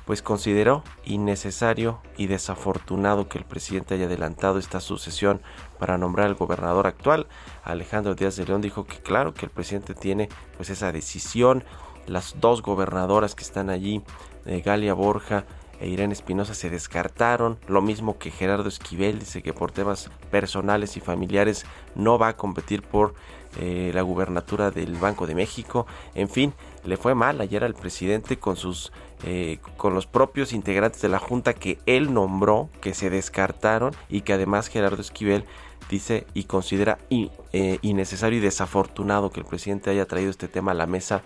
pues 0.04 0.22
consideró 0.22 0.82
innecesario 1.04 2.00
y 2.16 2.26
desafortunado 2.26 3.28
que 3.28 3.38
el 3.38 3.44
presidente 3.44 3.94
haya 3.94 4.06
adelantado 4.06 4.58
esta 4.58 4.80
sucesión 4.80 5.40
para 5.78 5.98
nombrar 5.98 6.26
al 6.26 6.34
gobernador 6.34 6.86
actual. 6.86 7.26
Alejandro 7.64 8.14
Díaz 8.14 8.36
de 8.36 8.46
León 8.46 8.62
dijo 8.62 8.84
que 8.84 8.98
claro 8.98 9.34
que 9.34 9.46
el 9.46 9.50
presidente 9.50 9.94
tiene 9.94 10.28
pues 10.56 10.70
esa 10.70 10.92
decisión. 10.92 11.64
Las 12.06 12.40
dos 12.40 12.62
gobernadoras 12.62 13.34
que 13.34 13.44
están 13.44 13.70
allí, 13.70 14.02
eh, 14.44 14.60
Galia 14.64 14.94
Borja 14.94 15.44
e 15.80 15.88
Irene 15.88 16.14
Espinosa, 16.14 16.54
se 16.54 16.68
descartaron. 16.68 17.58
Lo 17.68 17.80
mismo 17.80 18.18
que 18.18 18.32
Gerardo 18.32 18.68
Esquivel 18.68 19.20
dice 19.20 19.42
que 19.42 19.52
por 19.52 19.70
temas 19.70 20.10
personales 20.30 20.96
y 20.96 21.00
familiares 21.00 21.64
no 21.94 22.18
va 22.18 22.28
a 22.28 22.36
competir 22.36 22.82
por 22.82 23.14
eh, 23.60 23.90
la 23.92 24.00
gubernatura 24.00 24.70
del 24.70 24.96
Banco 24.96 25.26
de 25.26 25.34
México, 25.34 25.86
en 26.14 26.30
fin, 26.30 26.54
le 26.84 26.96
fue 26.96 27.14
mal 27.14 27.38
ayer 27.42 27.64
al 27.64 27.74
presidente 27.74 28.38
con 28.38 28.56
sus 28.56 28.92
eh, 29.24 29.58
con 29.76 29.94
los 29.94 30.06
propios 30.06 30.52
integrantes 30.52 31.00
de 31.00 31.08
la 31.08 31.18
junta 31.18 31.54
que 31.54 31.78
él 31.86 32.12
nombró, 32.12 32.70
que 32.80 32.94
se 32.94 33.08
descartaron 33.10 33.94
y 34.08 34.22
que 34.22 34.32
además 34.32 34.68
Gerardo 34.68 35.00
Esquivel 35.00 35.44
dice 35.88 36.26
y 36.34 36.44
considera 36.44 36.98
eh, 37.10 37.78
innecesario 37.82 38.38
y 38.38 38.42
desafortunado 38.42 39.30
que 39.30 39.40
el 39.40 39.46
presidente 39.46 39.90
haya 39.90 40.06
traído 40.06 40.30
este 40.30 40.48
tema 40.48 40.72
a 40.72 40.74
la 40.74 40.86
mesa 40.86 41.22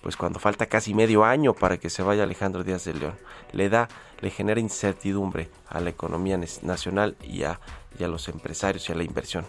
pues 0.00 0.16
cuando 0.16 0.38
falta 0.38 0.66
casi 0.66 0.94
medio 0.94 1.24
año 1.24 1.54
para 1.54 1.76
que 1.78 1.90
se 1.90 2.02
vaya 2.02 2.22
Alejandro 2.22 2.64
Díaz 2.64 2.84
de 2.84 2.94
León. 2.94 3.14
Le 3.52 3.68
da, 3.68 3.88
le 4.20 4.30
genera 4.30 4.60
incertidumbre 4.60 5.50
a 5.68 5.80
la 5.80 5.90
economía 5.90 6.38
nacional 6.62 7.16
y 7.22 7.42
a, 7.42 7.60
y 7.98 8.04
a 8.04 8.08
los 8.08 8.28
empresarios 8.28 8.88
y 8.88 8.92
a 8.92 8.94
la 8.94 9.02
inversión 9.02 9.44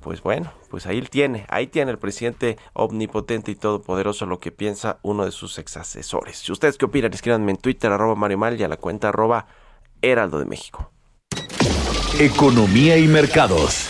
pues 0.00 0.22
bueno, 0.22 0.52
pues 0.70 0.86
ahí 0.86 1.02
tiene, 1.02 1.44
ahí 1.48 1.66
tiene 1.66 1.90
el 1.90 1.98
presidente 1.98 2.56
omnipotente 2.72 3.50
y 3.50 3.54
todopoderoso 3.54 4.26
lo 4.26 4.40
que 4.40 4.50
piensa 4.50 4.98
uno 5.02 5.24
de 5.24 5.30
sus 5.30 5.58
ex 5.58 5.76
asesores. 5.76 6.38
Si 6.38 6.52
ustedes 6.52 6.78
qué 6.78 6.86
opinan, 6.86 7.12
escríbanme 7.12 7.52
en 7.52 7.58
Twitter, 7.58 7.92
arroba 7.92 8.14
Mario 8.14 8.38
Mal 8.38 8.58
y 8.58 8.64
a 8.64 8.68
la 8.68 8.78
cuenta 8.78 9.10
arroba 9.10 9.46
Heraldo 10.02 10.38
de 10.38 10.46
México. 10.46 10.90
Economía 12.18 12.98
y 12.98 13.06
mercados. 13.06 13.89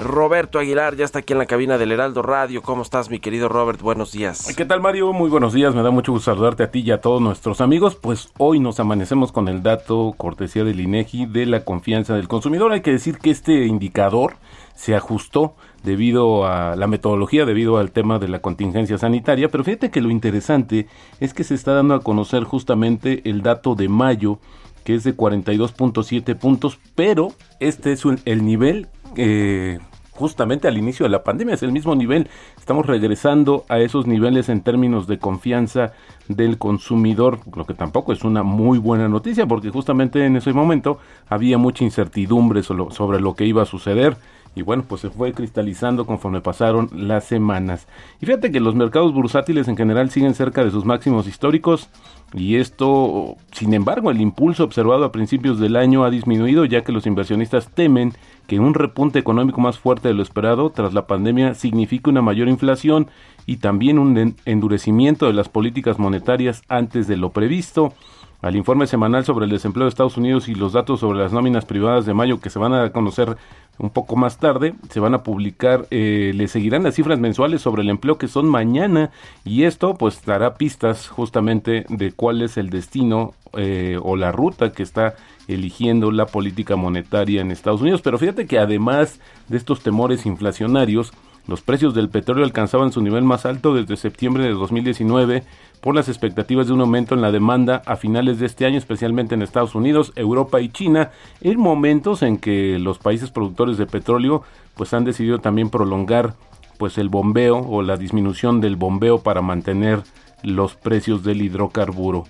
Roberto 0.00 0.58
Aguilar 0.60 0.94
ya 0.94 1.04
está 1.04 1.20
aquí 1.20 1.32
en 1.32 1.40
la 1.40 1.46
cabina 1.46 1.76
del 1.76 1.90
Heraldo 1.90 2.22
Radio. 2.22 2.62
¿Cómo 2.62 2.82
estás, 2.82 3.10
mi 3.10 3.18
querido 3.18 3.48
Robert? 3.48 3.80
Buenos 3.80 4.12
días. 4.12 4.54
¿Qué 4.56 4.64
tal, 4.64 4.80
Mario? 4.80 5.12
Muy 5.12 5.28
buenos 5.28 5.52
días. 5.52 5.74
Me 5.74 5.82
da 5.82 5.90
mucho 5.90 6.12
gusto 6.12 6.30
saludarte 6.30 6.62
a 6.62 6.70
ti 6.70 6.80
y 6.80 6.90
a 6.92 7.00
todos 7.00 7.20
nuestros 7.20 7.60
amigos. 7.60 7.96
Pues 7.96 8.30
hoy 8.38 8.60
nos 8.60 8.78
amanecemos 8.78 9.32
con 9.32 9.48
el 9.48 9.62
dato 9.62 10.14
cortesía 10.16 10.62
del 10.62 10.80
INEGI 10.80 11.26
de 11.26 11.46
la 11.46 11.64
confianza 11.64 12.14
del 12.14 12.28
consumidor. 12.28 12.72
Hay 12.72 12.80
que 12.80 12.92
decir 12.92 13.18
que 13.18 13.30
este 13.30 13.66
indicador 13.66 14.36
se 14.76 14.94
ajustó 14.94 15.56
debido 15.82 16.46
a 16.46 16.76
la 16.76 16.86
metodología, 16.86 17.44
debido 17.44 17.78
al 17.78 17.90
tema 17.90 18.20
de 18.20 18.28
la 18.28 18.40
contingencia 18.40 18.98
sanitaria, 18.98 19.48
pero 19.48 19.64
fíjate 19.64 19.90
que 19.90 20.00
lo 20.00 20.10
interesante 20.10 20.86
es 21.18 21.34
que 21.34 21.42
se 21.42 21.54
está 21.54 21.72
dando 21.72 21.94
a 21.94 22.00
conocer 22.00 22.44
justamente 22.44 23.28
el 23.28 23.42
dato 23.42 23.74
de 23.74 23.88
mayo, 23.88 24.38
que 24.84 24.94
es 24.94 25.02
de 25.02 25.16
42.7 25.16 26.36
puntos, 26.36 26.78
pero 26.94 27.32
este 27.58 27.92
es 27.92 28.04
el 28.24 28.44
nivel 28.44 28.88
eh, 29.16 29.78
justamente 30.18 30.66
al 30.66 30.76
inicio 30.76 31.04
de 31.04 31.10
la 31.10 31.22
pandemia, 31.22 31.54
es 31.54 31.62
el 31.62 31.72
mismo 31.72 31.94
nivel. 31.94 32.28
Estamos 32.58 32.86
regresando 32.86 33.64
a 33.68 33.78
esos 33.78 34.06
niveles 34.06 34.48
en 34.48 34.62
términos 34.62 35.06
de 35.06 35.18
confianza 35.18 35.92
del 36.26 36.58
consumidor, 36.58 37.38
lo 37.54 37.64
que 37.64 37.74
tampoco 37.74 38.12
es 38.12 38.24
una 38.24 38.42
muy 38.42 38.78
buena 38.78 39.08
noticia, 39.08 39.46
porque 39.46 39.70
justamente 39.70 40.26
en 40.26 40.36
ese 40.36 40.52
momento 40.52 40.98
había 41.28 41.56
mucha 41.56 41.84
incertidumbre 41.84 42.62
sobre 42.62 43.20
lo 43.20 43.34
que 43.34 43.46
iba 43.46 43.62
a 43.62 43.66
suceder 43.66 44.16
y 44.54 44.62
bueno, 44.62 44.84
pues 44.88 45.02
se 45.02 45.10
fue 45.10 45.32
cristalizando 45.32 46.04
conforme 46.04 46.40
pasaron 46.40 46.90
las 46.92 47.24
semanas. 47.24 47.86
Y 48.20 48.26
fíjate 48.26 48.50
que 48.50 48.60
los 48.60 48.74
mercados 48.74 49.14
bursátiles 49.14 49.68
en 49.68 49.76
general 49.76 50.10
siguen 50.10 50.34
cerca 50.34 50.64
de 50.64 50.70
sus 50.70 50.84
máximos 50.84 51.26
históricos 51.28 51.88
y 52.34 52.56
esto, 52.56 53.36
sin 53.52 53.72
embargo, 53.72 54.10
el 54.10 54.20
impulso 54.20 54.64
observado 54.64 55.04
a 55.04 55.12
principios 55.12 55.58
del 55.58 55.76
año 55.76 56.04
ha 56.04 56.10
disminuido 56.10 56.64
ya 56.64 56.82
que 56.82 56.92
los 56.92 57.06
inversionistas 57.06 57.68
temen 57.68 58.14
que 58.48 58.58
un 58.58 58.72
repunte 58.72 59.18
económico 59.18 59.60
más 59.60 59.78
fuerte 59.78 60.08
de 60.08 60.14
lo 60.14 60.22
esperado 60.22 60.70
tras 60.70 60.94
la 60.94 61.06
pandemia 61.06 61.54
signifique 61.54 62.08
una 62.08 62.22
mayor 62.22 62.48
inflación 62.48 63.08
y 63.44 63.58
también 63.58 63.98
un 63.98 64.36
endurecimiento 64.46 65.26
de 65.26 65.34
las 65.34 65.50
políticas 65.50 65.98
monetarias 65.98 66.62
antes 66.66 67.06
de 67.06 67.18
lo 67.18 67.30
previsto 67.30 67.92
al 68.40 68.54
informe 68.54 68.86
semanal 68.86 69.24
sobre 69.24 69.46
el 69.46 69.50
desempleo 69.50 69.84
de 69.84 69.90
Estados 69.90 70.16
Unidos 70.16 70.48
y 70.48 70.54
los 70.54 70.72
datos 70.72 71.00
sobre 71.00 71.18
las 71.18 71.32
nóminas 71.32 71.64
privadas 71.64 72.06
de 72.06 72.14
mayo 72.14 72.40
que 72.40 72.50
se 72.50 72.58
van 72.58 72.72
a 72.72 72.90
conocer 72.90 73.36
un 73.78 73.90
poco 73.90 74.16
más 74.16 74.38
tarde, 74.38 74.74
se 74.90 75.00
van 75.00 75.14
a 75.14 75.22
publicar, 75.22 75.86
eh, 75.90 76.32
le 76.34 76.48
seguirán 76.48 76.82
las 76.82 76.94
cifras 76.94 77.18
mensuales 77.18 77.62
sobre 77.62 77.82
el 77.82 77.90
empleo 77.90 78.18
que 78.18 78.28
son 78.28 78.46
mañana 78.46 79.10
y 79.44 79.64
esto 79.64 79.94
pues 79.94 80.24
dará 80.24 80.54
pistas 80.54 81.08
justamente 81.08 81.84
de 81.88 82.12
cuál 82.12 82.42
es 82.42 82.56
el 82.56 82.70
destino 82.70 83.34
eh, 83.54 83.98
o 84.02 84.16
la 84.16 84.30
ruta 84.32 84.72
que 84.72 84.82
está 84.82 85.14
eligiendo 85.46 86.10
la 86.10 86.26
política 86.26 86.76
monetaria 86.76 87.40
en 87.40 87.50
Estados 87.50 87.80
Unidos. 87.80 88.02
Pero 88.02 88.18
fíjate 88.18 88.46
que 88.46 88.58
además 88.58 89.20
de 89.48 89.56
estos 89.56 89.80
temores 89.80 90.26
inflacionarios, 90.26 91.12
los 91.48 91.62
precios 91.62 91.94
del 91.94 92.10
petróleo 92.10 92.44
alcanzaban 92.44 92.92
su 92.92 93.00
nivel 93.00 93.24
más 93.24 93.46
alto 93.46 93.74
desde 93.74 93.96
septiembre 93.96 94.44
de 94.44 94.52
2019 94.52 95.42
por 95.80 95.94
las 95.94 96.08
expectativas 96.08 96.66
de 96.66 96.74
un 96.74 96.82
aumento 96.82 97.14
en 97.14 97.22
la 97.22 97.32
demanda 97.32 97.82
a 97.86 97.96
finales 97.96 98.38
de 98.38 98.46
este 98.46 98.66
año, 98.66 98.76
especialmente 98.76 99.34
en 99.34 99.40
Estados 99.40 99.74
Unidos, 99.74 100.12
Europa 100.14 100.60
y 100.60 100.68
China, 100.68 101.10
en 101.40 101.58
momentos 101.58 102.22
en 102.22 102.36
que 102.36 102.78
los 102.78 102.98
países 102.98 103.30
productores 103.30 103.78
de 103.78 103.86
petróleo 103.86 104.42
pues 104.74 104.92
han 104.92 105.04
decidido 105.04 105.38
también 105.38 105.70
prolongar 105.70 106.34
pues 106.76 106.98
el 106.98 107.08
bombeo 107.08 107.58
o 107.58 107.80
la 107.80 107.96
disminución 107.96 108.60
del 108.60 108.76
bombeo 108.76 109.22
para 109.22 109.40
mantener 109.40 110.02
los 110.42 110.74
precios 110.74 111.24
del 111.24 111.40
hidrocarburo. 111.40 112.24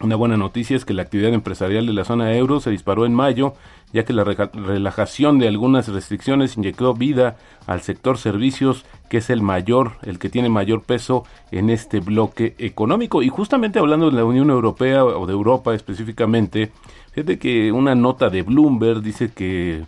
Una 0.00 0.14
buena 0.14 0.36
noticia 0.36 0.76
es 0.76 0.84
que 0.84 0.94
la 0.94 1.02
actividad 1.02 1.34
empresarial 1.34 1.84
de 1.84 1.92
la 1.92 2.04
zona 2.04 2.32
euro 2.34 2.60
se 2.60 2.70
disparó 2.70 3.04
en 3.04 3.14
mayo, 3.14 3.54
ya 3.92 4.04
que 4.04 4.12
la 4.12 4.24
relajación 4.24 5.38
de 5.38 5.48
algunas 5.48 5.88
restricciones 5.88 6.56
inyectó 6.56 6.94
vida 6.94 7.36
al 7.66 7.80
sector 7.80 8.18
servicios, 8.18 8.84
que 9.08 9.18
es 9.18 9.30
el 9.30 9.42
mayor, 9.42 9.92
el 10.02 10.18
que 10.18 10.28
tiene 10.28 10.48
mayor 10.48 10.82
peso 10.82 11.24
en 11.50 11.70
este 11.70 12.00
bloque 12.00 12.54
económico. 12.58 13.22
Y 13.22 13.28
justamente 13.28 13.78
hablando 13.78 14.10
de 14.10 14.16
la 14.16 14.24
Unión 14.24 14.50
Europea 14.50 15.04
o 15.04 15.26
de 15.26 15.32
Europa 15.32 15.74
específicamente, 15.74 16.70
fíjate 17.12 17.38
que 17.38 17.72
una 17.72 17.94
nota 17.94 18.28
de 18.28 18.42
Bloomberg 18.42 19.00
dice 19.02 19.32
que 19.32 19.84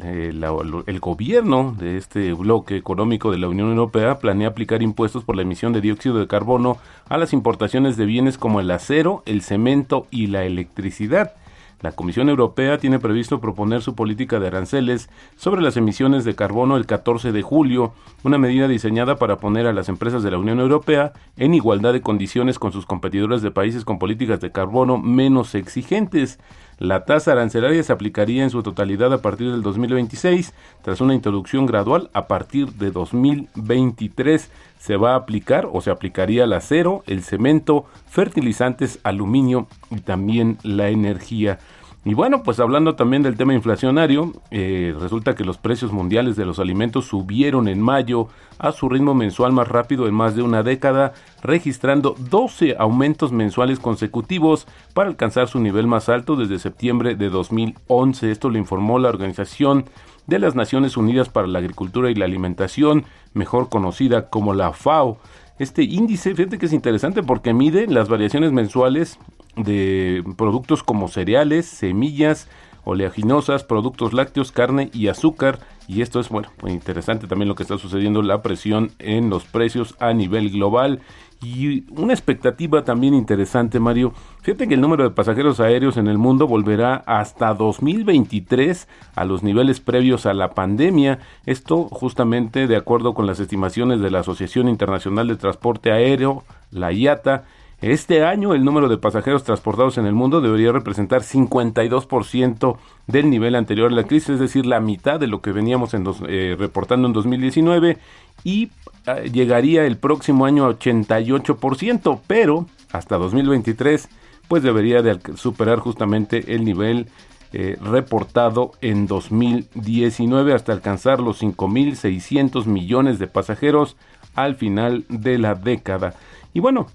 el 0.00 1.00
gobierno 1.00 1.76
de 1.78 1.98
este 1.98 2.32
bloque 2.32 2.76
económico 2.76 3.30
de 3.30 3.38
la 3.38 3.48
Unión 3.48 3.68
Europea 3.68 4.18
planea 4.18 4.48
aplicar 4.48 4.82
impuestos 4.82 5.24
por 5.24 5.36
la 5.36 5.42
emisión 5.42 5.74
de 5.74 5.82
dióxido 5.82 6.18
de 6.18 6.26
carbono 6.26 6.78
a 7.10 7.18
las 7.18 7.34
importaciones 7.34 7.98
de 7.98 8.06
bienes 8.06 8.38
como 8.38 8.60
el 8.60 8.70
acero, 8.70 9.22
el 9.26 9.42
cemento 9.42 10.06
y 10.10 10.28
la 10.28 10.44
electricidad. 10.44 11.34
La 11.82 11.90
Comisión 11.90 12.28
Europea 12.28 12.78
tiene 12.78 13.00
previsto 13.00 13.40
proponer 13.40 13.82
su 13.82 13.96
política 13.96 14.38
de 14.38 14.46
aranceles 14.46 15.10
sobre 15.36 15.62
las 15.62 15.76
emisiones 15.76 16.24
de 16.24 16.36
carbono 16.36 16.76
el 16.76 16.86
14 16.86 17.32
de 17.32 17.42
julio, 17.42 17.92
una 18.22 18.38
medida 18.38 18.68
diseñada 18.68 19.16
para 19.16 19.38
poner 19.38 19.66
a 19.66 19.72
las 19.72 19.88
empresas 19.88 20.22
de 20.22 20.30
la 20.30 20.38
Unión 20.38 20.60
Europea 20.60 21.12
en 21.36 21.54
igualdad 21.54 21.92
de 21.92 22.00
condiciones 22.00 22.60
con 22.60 22.70
sus 22.70 22.86
competidores 22.86 23.42
de 23.42 23.50
países 23.50 23.84
con 23.84 23.98
políticas 23.98 24.40
de 24.40 24.52
carbono 24.52 24.96
menos 24.96 25.56
exigentes. 25.56 26.38
La 26.78 27.04
tasa 27.04 27.32
arancelaria 27.32 27.82
se 27.82 27.92
aplicaría 27.92 28.44
en 28.44 28.50
su 28.50 28.62
totalidad 28.62 29.12
a 29.12 29.22
partir 29.22 29.50
del 29.50 29.62
2026, 29.62 30.54
tras 30.82 31.00
una 31.00 31.14
introducción 31.14 31.66
gradual 31.66 32.10
a 32.12 32.26
partir 32.28 32.72
de 32.74 32.90
2023 32.92 34.50
se 34.82 34.96
va 34.96 35.12
a 35.12 35.16
aplicar 35.16 35.68
o 35.72 35.80
se 35.80 35.92
aplicaría 35.92 36.42
el 36.42 36.52
acero, 36.52 37.04
el 37.06 37.22
cemento, 37.22 37.84
fertilizantes, 38.10 38.98
aluminio 39.04 39.68
y 39.92 40.00
también 40.00 40.58
la 40.64 40.88
energía. 40.88 41.60
Y 42.04 42.14
bueno, 42.14 42.42
pues 42.42 42.58
hablando 42.58 42.96
también 42.96 43.22
del 43.22 43.36
tema 43.36 43.54
inflacionario, 43.54 44.32
eh, 44.50 44.92
resulta 44.98 45.36
que 45.36 45.44
los 45.44 45.56
precios 45.56 45.92
mundiales 45.92 46.34
de 46.34 46.44
los 46.44 46.58
alimentos 46.58 47.04
subieron 47.04 47.68
en 47.68 47.80
mayo 47.80 48.26
a 48.58 48.72
su 48.72 48.88
ritmo 48.88 49.14
mensual 49.14 49.52
más 49.52 49.68
rápido 49.68 50.08
en 50.08 50.14
más 50.14 50.34
de 50.34 50.42
una 50.42 50.64
década, 50.64 51.12
registrando 51.44 52.16
12 52.18 52.74
aumentos 52.76 53.30
mensuales 53.30 53.78
consecutivos 53.78 54.66
para 54.94 55.10
alcanzar 55.10 55.46
su 55.46 55.60
nivel 55.60 55.86
más 55.86 56.08
alto 56.08 56.34
desde 56.34 56.58
septiembre 56.58 57.14
de 57.14 57.28
2011. 57.28 58.32
Esto 58.32 58.50
lo 58.50 58.58
informó 58.58 58.98
la 58.98 59.10
Organización 59.10 59.84
de 60.26 60.38
las 60.38 60.54
Naciones 60.54 60.96
Unidas 60.96 61.28
para 61.28 61.46
la 61.46 61.58
Agricultura 61.58 62.10
y 62.10 62.14
la 62.14 62.24
Alimentación, 62.24 63.04
mejor 63.34 63.68
conocida 63.68 64.28
como 64.28 64.54
la 64.54 64.72
FAO. 64.72 65.18
Este 65.58 65.82
índice, 65.82 66.34
fíjate 66.34 66.58
que 66.58 66.66
es 66.66 66.72
interesante 66.72 67.22
porque 67.22 67.54
mide 67.54 67.86
las 67.86 68.08
variaciones 68.08 68.52
mensuales 68.52 69.18
de 69.56 70.24
productos 70.36 70.82
como 70.82 71.08
cereales, 71.08 71.66
semillas, 71.66 72.48
oleaginosas, 72.84 73.64
productos 73.64 74.12
lácteos, 74.12 74.52
carne 74.52 74.90
y 74.92 75.08
azúcar. 75.08 75.60
Y 75.86 76.02
esto 76.02 76.20
es, 76.20 76.28
bueno, 76.28 76.48
muy 76.62 76.72
interesante 76.72 77.26
también 77.26 77.48
lo 77.48 77.54
que 77.54 77.62
está 77.62 77.78
sucediendo, 77.78 78.22
la 78.22 78.42
presión 78.42 78.92
en 78.98 79.30
los 79.30 79.44
precios 79.44 79.94
a 80.00 80.12
nivel 80.12 80.50
global. 80.50 81.00
Y 81.42 81.84
una 81.90 82.12
expectativa 82.12 82.84
también 82.84 83.14
interesante, 83.14 83.80
Mario. 83.80 84.12
Fíjate 84.42 84.68
que 84.68 84.74
el 84.74 84.80
número 84.80 85.02
de 85.02 85.10
pasajeros 85.10 85.58
aéreos 85.58 85.96
en 85.96 86.06
el 86.06 86.16
mundo 86.16 86.46
volverá 86.46 87.02
hasta 87.04 87.52
2023 87.52 88.86
a 89.16 89.24
los 89.24 89.42
niveles 89.42 89.80
previos 89.80 90.24
a 90.26 90.34
la 90.34 90.50
pandemia. 90.50 91.18
Esto 91.44 91.88
justamente 91.90 92.68
de 92.68 92.76
acuerdo 92.76 93.12
con 93.12 93.26
las 93.26 93.40
estimaciones 93.40 94.00
de 94.00 94.10
la 94.12 94.20
Asociación 94.20 94.68
Internacional 94.68 95.26
de 95.26 95.36
Transporte 95.36 95.90
Aéreo, 95.90 96.44
la 96.70 96.92
IATA 96.92 97.44
este 97.82 98.24
año 98.24 98.54
el 98.54 98.64
número 98.64 98.88
de 98.88 98.96
pasajeros 98.96 99.42
transportados 99.42 99.98
en 99.98 100.06
el 100.06 100.14
mundo 100.14 100.40
debería 100.40 100.70
representar 100.70 101.22
52% 101.22 102.76
del 103.08 103.28
nivel 103.28 103.56
anterior 103.56 103.90
a 103.90 103.94
la 103.94 104.04
crisis, 104.04 104.30
es 104.30 104.38
decir, 104.38 104.66
la 104.66 104.78
mitad 104.78 105.18
de 105.18 105.26
lo 105.26 105.42
que 105.42 105.50
veníamos 105.50 105.92
en 105.92 106.04
eh, 106.28 106.54
reportando 106.56 107.08
en 107.08 107.12
2019 107.12 107.98
y 108.44 108.70
ah, 109.06 109.20
llegaría 109.20 109.86
el 109.86 109.96
próximo 109.96 110.46
año 110.46 110.66
a 110.66 110.78
88%, 110.78 112.20
pero 112.26 112.66
hasta 112.92 113.16
2023 113.16 114.08
pues 114.48 114.62
debería 114.62 115.02
de 115.02 115.18
superar 115.36 115.78
justamente 115.78 116.54
el 116.54 116.64
nivel 116.64 117.06
eh, 117.54 117.76
reportado 117.80 118.72
en 118.80 119.06
2019 119.06 120.54
hasta 120.54 120.72
alcanzar 120.72 121.20
los 121.20 121.42
5.600 121.42 122.66
millones 122.66 123.18
de 123.18 123.26
pasajeros 123.26 123.96
al 124.34 124.56
final 124.56 125.04
de 125.08 125.38
la 125.38 125.54
década. 125.54 126.14
Y 126.54 126.60
bueno, 126.60 126.86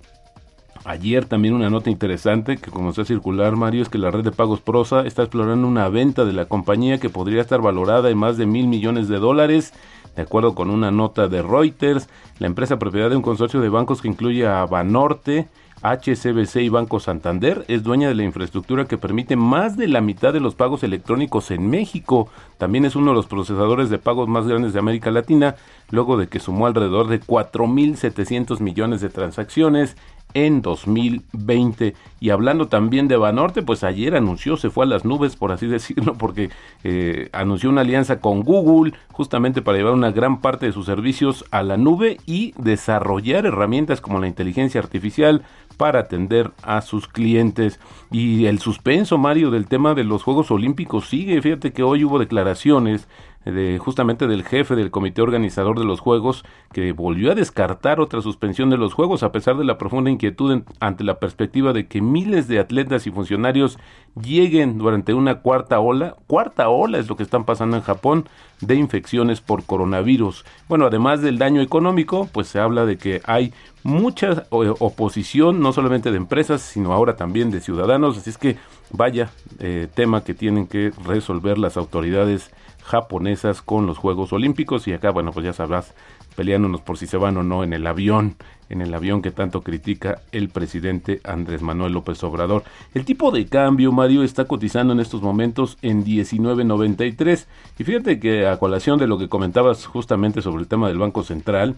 Ayer 0.87 1.25
también 1.25 1.53
una 1.53 1.69
nota 1.69 1.89
interesante 1.89 2.55
que 2.55 2.71
comenzó 2.71 3.01
a 3.01 3.05
circular, 3.05 3.57
Mario, 3.57 3.81
es 3.81 3.89
que 3.89 3.97
la 3.97 4.09
red 4.09 4.23
de 4.23 4.31
pagos 4.31 4.61
Prosa 4.61 5.01
está 5.01 5.23
explorando 5.23 5.67
una 5.67 5.89
venta 5.89 6.23
de 6.23 6.31
la 6.31 6.45
compañía 6.45 6.97
que 6.97 7.09
podría 7.09 7.41
estar 7.41 7.61
valorada 7.61 8.09
en 8.09 8.17
más 8.17 8.37
de 8.37 8.45
mil 8.45 8.67
millones 8.67 9.09
de 9.09 9.17
dólares. 9.17 9.73
De 10.17 10.23
acuerdo 10.23 10.55
con 10.55 10.71
una 10.71 10.89
nota 10.89 11.27
de 11.27 11.43
Reuters, 11.43 12.09
la 12.39 12.47
empresa 12.47 12.79
propiedad 12.79 13.11
de 13.11 13.15
un 13.15 13.21
consorcio 13.21 13.61
de 13.61 13.69
bancos 13.69 14.01
que 14.01 14.07
incluye 14.07 14.47
a 14.47 14.65
Banorte, 14.65 15.47
HCBC 15.83 16.55
y 16.55 16.69
Banco 16.69 16.99
Santander 16.99 17.63
es 17.67 17.83
dueña 17.83 18.07
de 18.07 18.15
la 18.15 18.23
infraestructura 18.23 18.85
que 18.85 18.97
permite 18.97 19.35
más 19.35 19.77
de 19.77 19.87
la 19.87 20.01
mitad 20.01 20.33
de 20.33 20.39
los 20.39 20.55
pagos 20.55 20.81
electrónicos 20.81 21.51
en 21.51 21.69
México. 21.69 22.29
También 22.57 22.85
es 22.85 22.95
uno 22.95 23.11
de 23.11 23.15
los 23.15 23.27
procesadores 23.27 23.91
de 23.91 23.99
pagos 23.99 24.27
más 24.27 24.47
grandes 24.47 24.73
de 24.73 24.79
América 24.79 25.11
Latina, 25.11 25.55
luego 25.91 26.17
de 26.17 26.27
que 26.27 26.39
sumó 26.39 26.65
alrededor 26.65 27.09
de 27.09 27.21
4.700 27.21 28.59
millones 28.59 29.01
de 29.01 29.09
transacciones 29.09 29.97
en 30.45 30.61
2020. 30.61 31.95
Y 32.19 32.29
hablando 32.29 32.67
también 32.67 33.07
de 33.07 33.17
Banorte, 33.17 33.63
pues 33.63 33.83
ayer 33.83 34.15
anunció, 34.15 34.55
se 34.55 34.69
fue 34.69 34.85
a 34.85 34.87
las 34.87 35.03
nubes, 35.03 35.35
por 35.35 35.51
así 35.51 35.65
decirlo, 35.77 36.13
porque 36.13 36.49
eh, 36.83 37.29
anunció 37.33 37.69
una 37.69 37.81
alianza 37.81 38.19
con 38.19 38.43
Google 38.43 38.93
justamente 39.11 39.63
para 39.63 39.77
llevar 39.77 39.93
una 39.93 40.11
gran 40.11 40.39
parte 40.39 40.67
de 40.67 40.71
sus 40.71 40.85
servicios 40.85 41.43
a 41.49 41.63
la 41.63 41.77
nube 41.77 42.17
y 42.27 42.53
desarrollar 42.57 43.47
herramientas 43.47 43.99
como 43.99 44.19
la 44.19 44.27
inteligencia 44.27 44.79
artificial 44.79 45.43
para 45.77 46.01
atender 46.01 46.51
a 46.61 46.81
sus 46.81 47.07
clientes. 47.07 47.79
Y 48.11 48.45
el 48.45 48.59
suspenso, 48.59 49.17
Mario, 49.17 49.49
del 49.49 49.67
tema 49.67 49.95
de 49.95 50.03
los 50.03 50.23
Juegos 50.23 50.51
Olímpicos 50.51 51.07
sigue. 51.07 51.41
Fíjate 51.41 51.73
que 51.73 51.83
hoy 51.83 52.03
hubo 52.03 52.19
declaraciones 52.19 53.07
de, 53.51 53.77
justamente 53.77 54.27
del 54.27 54.43
jefe 54.43 54.75
del 54.75 54.91
comité 54.91 55.21
organizador 55.21 55.79
de 55.79 55.85
los 55.85 55.99
Juegos, 55.99 56.43
que 56.71 56.91
volvió 56.91 57.31
a 57.31 57.35
descartar 57.35 57.99
otra 57.99 58.21
suspensión 58.21 58.69
de 58.69 58.77
los 58.77 58.93
Juegos 58.93 59.23
a 59.23 59.31
pesar 59.31 59.57
de 59.57 59.65
la 59.65 59.77
profunda 59.77 60.09
inquietud 60.09 60.63
ante 60.79 61.03
la 61.03 61.19
perspectiva 61.19 61.73
de 61.73 61.87
que 61.87 62.01
miles 62.01 62.47
de 62.47 62.59
atletas 62.59 63.07
y 63.07 63.11
funcionarios 63.11 63.77
lleguen 64.21 64.77
durante 64.77 65.13
una 65.13 65.41
cuarta 65.41 65.79
ola. 65.79 66.15
Cuarta 66.27 66.69
ola 66.69 66.97
es 66.97 67.07
lo 67.07 67.15
que 67.15 67.23
están 67.23 67.45
pasando 67.45 67.77
en 67.77 67.83
Japón 67.83 68.27
de 68.61 68.75
infecciones 68.75 69.41
por 69.41 69.63
coronavirus. 69.63 70.45
Bueno, 70.67 70.85
además 70.85 71.21
del 71.21 71.37
daño 71.37 71.61
económico, 71.61 72.27
pues 72.31 72.47
se 72.47 72.59
habla 72.59 72.85
de 72.85 72.97
que 72.97 73.21
hay 73.25 73.53
mucha 73.83 74.45
oposición, 74.49 75.61
no 75.61 75.71
solamente 75.71 76.11
de 76.11 76.17
empresas, 76.17 76.61
sino 76.61 76.93
ahora 76.93 77.15
también 77.15 77.51
de 77.51 77.61
ciudadanos. 77.61 78.17
Así 78.17 78.29
es 78.29 78.37
que 78.37 78.57
vaya 78.91 79.29
eh, 79.59 79.87
tema 79.93 80.23
que 80.23 80.33
tienen 80.33 80.67
que 80.67 80.91
resolver 81.05 81.57
las 81.57 81.77
autoridades 81.77 82.51
japonesas 82.87 83.61
con 83.61 83.85
los 83.85 83.97
Juegos 83.97 84.31
Olímpicos 84.31 84.87
y 84.87 84.93
acá, 84.93 85.11
bueno, 85.11 85.31
pues 85.31 85.45
ya 85.45 85.53
sabrás, 85.53 85.93
peleándonos 86.35 86.81
por 86.81 86.97
si 86.97 87.05
se 87.05 87.17
van 87.17 87.35
o 87.37 87.43
no 87.43 87.63
en 87.63 87.73
el 87.73 87.85
avión, 87.85 88.37
en 88.69 88.81
el 88.81 88.93
avión 88.93 89.21
que 89.21 89.31
tanto 89.31 89.61
critica 89.61 90.21
el 90.31 90.49
presidente 90.49 91.19
Andrés 91.23 91.61
Manuel 91.61 91.93
López 91.93 92.23
Obrador. 92.23 92.63
El 92.93 93.03
tipo 93.03 93.31
de 93.31 93.45
cambio, 93.45 93.91
Mario, 93.91 94.23
está 94.23 94.45
cotizando 94.45 94.93
en 94.93 95.01
estos 95.01 95.21
momentos 95.21 95.77
en 95.81 96.05
19.93 96.05 97.45
y 97.77 97.83
fíjate 97.83 98.19
que 98.19 98.47
a 98.47 98.57
colación 98.57 98.97
de 98.99 99.07
lo 99.07 99.17
que 99.17 99.29
comentabas 99.29 99.85
justamente 99.85 100.41
sobre 100.41 100.61
el 100.61 100.67
tema 100.67 100.87
del 100.87 100.97
Banco 100.97 101.23
Central, 101.23 101.75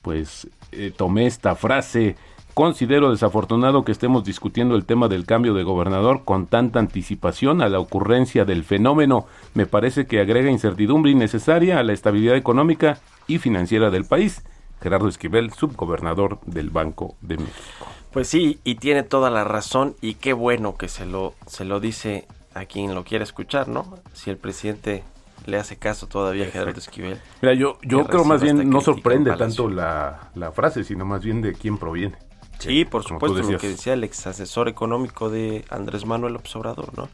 pues 0.00 0.48
eh, 0.72 0.92
tomé 0.96 1.26
esta 1.26 1.54
frase 1.54 2.16
Considero 2.56 3.10
desafortunado 3.10 3.84
que 3.84 3.92
estemos 3.92 4.24
discutiendo 4.24 4.76
el 4.76 4.86
tema 4.86 5.08
del 5.08 5.26
cambio 5.26 5.52
de 5.52 5.62
gobernador 5.62 6.24
con 6.24 6.46
tanta 6.46 6.78
anticipación 6.78 7.60
a 7.60 7.68
la 7.68 7.78
ocurrencia 7.78 8.46
del 8.46 8.64
fenómeno. 8.64 9.26
Me 9.52 9.66
parece 9.66 10.06
que 10.06 10.20
agrega 10.20 10.50
incertidumbre 10.50 11.10
innecesaria 11.10 11.78
a 11.78 11.82
la 11.82 11.92
estabilidad 11.92 12.34
económica 12.34 12.98
y 13.26 13.36
financiera 13.36 13.90
del 13.90 14.06
país. 14.06 14.42
Gerardo 14.80 15.06
Esquivel, 15.06 15.52
subgobernador 15.52 16.40
del 16.46 16.70
Banco 16.70 17.16
de 17.20 17.36
México. 17.36 17.88
Pues 18.10 18.28
sí, 18.28 18.58
y 18.64 18.76
tiene 18.76 19.02
toda 19.02 19.28
la 19.28 19.44
razón 19.44 19.94
y 20.00 20.14
qué 20.14 20.32
bueno 20.32 20.78
que 20.78 20.88
se 20.88 21.04
lo, 21.04 21.34
se 21.46 21.66
lo 21.66 21.78
dice 21.78 22.26
a 22.54 22.64
quien 22.64 22.94
lo 22.94 23.04
quiera 23.04 23.22
escuchar, 23.22 23.68
¿no? 23.68 23.98
Si 24.14 24.30
el 24.30 24.38
presidente 24.38 25.04
le 25.44 25.58
hace 25.58 25.76
caso 25.76 26.06
todavía 26.06 26.46
a 26.46 26.50
Gerardo 26.50 26.78
Esquivel. 26.78 27.20
Mira, 27.42 27.52
yo, 27.52 27.76
yo 27.82 28.06
creo 28.06 28.24
más 28.24 28.40
bien 28.40 28.70
no 28.70 28.80
sorprende 28.80 29.36
tanto 29.36 29.68
la, 29.68 30.30
la 30.34 30.52
frase, 30.52 30.84
sino 30.84 31.04
más 31.04 31.22
bien 31.22 31.42
de 31.42 31.52
quién 31.52 31.76
proviene. 31.76 32.16
Sí, 32.58 32.84
por 32.84 33.04
supuesto, 33.04 33.38
lo 33.38 33.58
que 33.58 33.68
decía 33.68 33.92
el 33.92 34.04
ex 34.04 34.26
asesor 34.26 34.68
económico 34.68 35.30
de 35.30 35.64
Andrés 35.70 36.06
Manuel 36.06 36.34
López 36.34 36.54
Obrador, 36.56 36.96
¿no? 36.96 37.08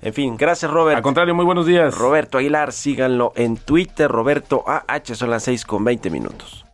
En 0.00 0.14
fin, 0.14 0.36
gracias 0.36 0.70
Robert. 0.70 0.96
Al 0.96 1.02
contrario, 1.02 1.34
muy 1.34 1.44
buenos 1.44 1.66
días. 1.66 1.96
Roberto 1.96 2.38
Aguilar, 2.38 2.72
síganlo 2.72 3.32
en 3.34 3.56
Twitter, 3.56 4.08
Roberto 4.10 4.62
AH, 4.66 5.14
son 5.14 5.30
las 5.30 5.42
6 5.44 5.64
con 5.64 5.84
20 5.84 6.10
minutos. 6.10 6.64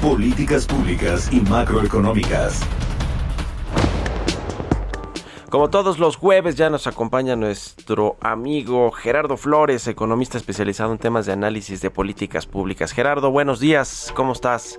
Políticas 0.00 0.66
públicas 0.66 1.32
y 1.32 1.40
macroeconómicas. 1.40 2.60
Como 5.50 5.70
todos 5.70 6.00
los 6.00 6.16
jueves 6.16 6.56
ya 6.56 6.68
nos 6.68 6.86
acompaña 6.86 7.36
nuestro 7.36 8.16
amigo 8.20 8.90
Gerardo 8.90 9.36
Flores, 9.36 9.86
economista 9.86 10.36
especializado 10.36 10.92
en 10.92 10.98
temas 10.98 11.26
de 11.26 11.32
análisis 11.32 11.80
de 11.80 11.90
políticas 11.90 12.46
públicas. 12.46 12.92
Gerardo, 12.92 13.30
buenos 13.30 13.60
días, 13.60 14.12
¿cómo 14.16 14.32
estás? 14.32 14.78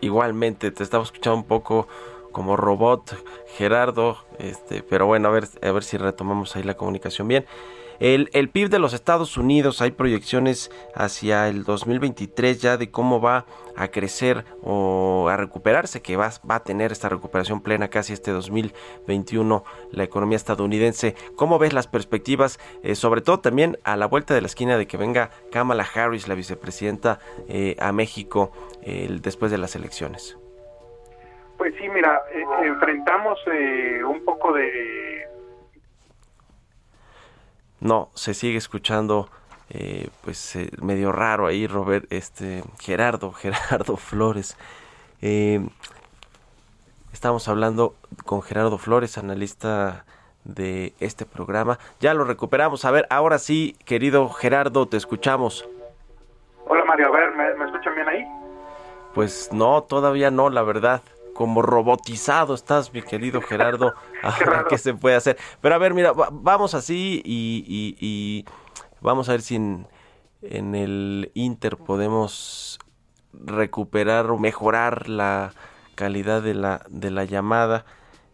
Igualmente, 0.00 0.70
te 0.70 0.82
estamos 0.82 1.08
escuchando 1.08 1.38
un 1.38 1.46
poco 1.46 1.88
como 2.32 2.56
robot, 2.56 3.16
Gerardo, 3.56 4.18
este, 4.38 4.82
pero 4.82 5.06
bueno, 5.06 5.28
a 5.28 5.32
ver, 5.32 5.44
a 5.62 5.72
ver 5.72 5.82
si 5.82 5.96
retomamos 5.96 6.54
ahí 6.54 6.62
la 6.62 6.74
comunicación 6.74 7.26
bien. 7.26 7.46
El, 8.00 8.30
el 8.32 8.48
PIB 8.48 8.68
de 8.68 8.78
los 8.78 8.94
Estados 8.94 9.36
Unidos, 9.36 9.82
hay 9.82 9.90
proyecciones 9.90 10.70
hacia 10.94 11.48
el 11.48 11.64
2023 11.64 12.60
ya 12.60 12.76
de 12.76 12.90
cómo 12.90 13.20
va 13.20 13.44
a 13.76 13.88
crecer 13.88 14.44
o 14.62 15.28
a 15.28 15.36
recuperarse, 15.36 16.02
que 16.02 16.16
va, 16.16 16.30
va 16.48 16.56
a 16.56 16.64
tener 16.64 16.92
esta 16.92 17.08
recuperación 17.08 17.60
plena 17.60 17.88
casi 17.88 18.12
este 18.12 18.30
2021 18.30 19.64
la 19.92 20.04
economía 20.04 20.36
estadounidense. 20.36 21.14
¿Cómo 21.36 21.58
ves 21.58 21.72
las 21.72 21.86
perspectivas, 21.86 22.58
eh, 22.82 22.94
sobre 22.94 23.20
todo 23.20 23.40
también 23.40 23.78
a 23.84 23.96
la 23.96 24.06
vuelta 24.06 24.34
de 24.34 24.40
la 24.40 24.46
esquina 24.46 24.76
de 24.76 24.86
que 24.86 24.96
venga 24.96 25.30
Kamala 25.50 25.86
Harris, 25.94 26.28
la 26.28 26.34
vicepresidenta, 26.34 27.18
eh, 27.48 27.76
a 27.78 27.92
México 27.92 28.52
después 29.20 29.50
de 29.50 29.58
las 29.58 29.76
elecciones? 29.76 30.38
Pues 31.58 31.74
sí, 31.78 31.88
mira, 31.88 32.22
eh, 32.32 32.44
enfrentamos 32.62 33.38
un 34.08 34.24
poco 34.24 34.52
de... 34.52 35.26
No, 37.80 38.10
se 38.14 38.34
sigue 38.34 38.58
escuchando 38.58 39.28
eh, 39.70 40.08
pues 40.22 40.56
eh, 40.56 40.70
medio 40.80 41.12
raro 41.12 41.46
ahí 41.46 41.66
Robert 41.66 42.06
este 42.10 42.64
Gerardo 42.80 43.32
Gerardo 43.34 43.96
Flores. 43.96 44.56
Eh, 45.20 45.66
estamos 47.12 47.48
hablando 47.48 47.94
con 48.24 48.42
Gerardo 48.42 48.78
Flores 48.78 49.18
analista 49.18 50.04
de 50.44 50.94
este 51.00 51.26
programa. 51.26 51.78
Ya 52.00 52.14
lo 52.14 52.24
recuperamos. 52.24 52.84
A 52.84 52.90
ver 52.90 53.06
ahora 53.10 53.38
sí 53.38 53.76
querido 53.84 54.28
Gerardo 54.30 54.88
te 54.88 54.96
escuchamos. 54.96 55.68
Hola 56.66 56.84
Mario. 56.84 57.08
A 57.08 57.10
ver 57.10 57.30
me, 57.34 57.64
escuchan 57.64 57.94
bien 57.94 58.08
ahí 58.08 58.24
pues 59.14 59.50
no 59.52 59.82
todavía 59.82 60.30
no 60.30 60.50
la 60.50 60.62
verdad 60.62 61.02
como 61.38 61.62
robotizado 61.62 62.52
estás, 62.52 62.92
mi 62.92 63.00
querido 63.00 63.40
Gerardo. 63.40 63.94
¿Qué 64.68 64.76
se 64.76 64.92
puede 64.92 65.14
hacer? 65.14 65.38
Pero 65.60 65.76
a 65.76 65.78
ver, 65.78 65.94
mira, 65.94 66.12
vamos 66.12 66.74
así 66.74 67.22
y 67.24 68.44
Vamos 69.00 69.28
a 69.28 69.32
ver 69.32 69.42
si 69.42 69.54
en, 69.54 69.86
el 70.42 71.30
Inter 71.34 71.76
podemos 71.76 72.78
recuperar 73.32 74.30
o 74.30 74.38
mejorar 74.38 75.08
la 75.08 75.52
calidad 75.94 76.42
de 76.42 76.54
la, 76.54 76.84
de 76.88 77.10
la 77.10 77.24
llamada. 77.24 77.84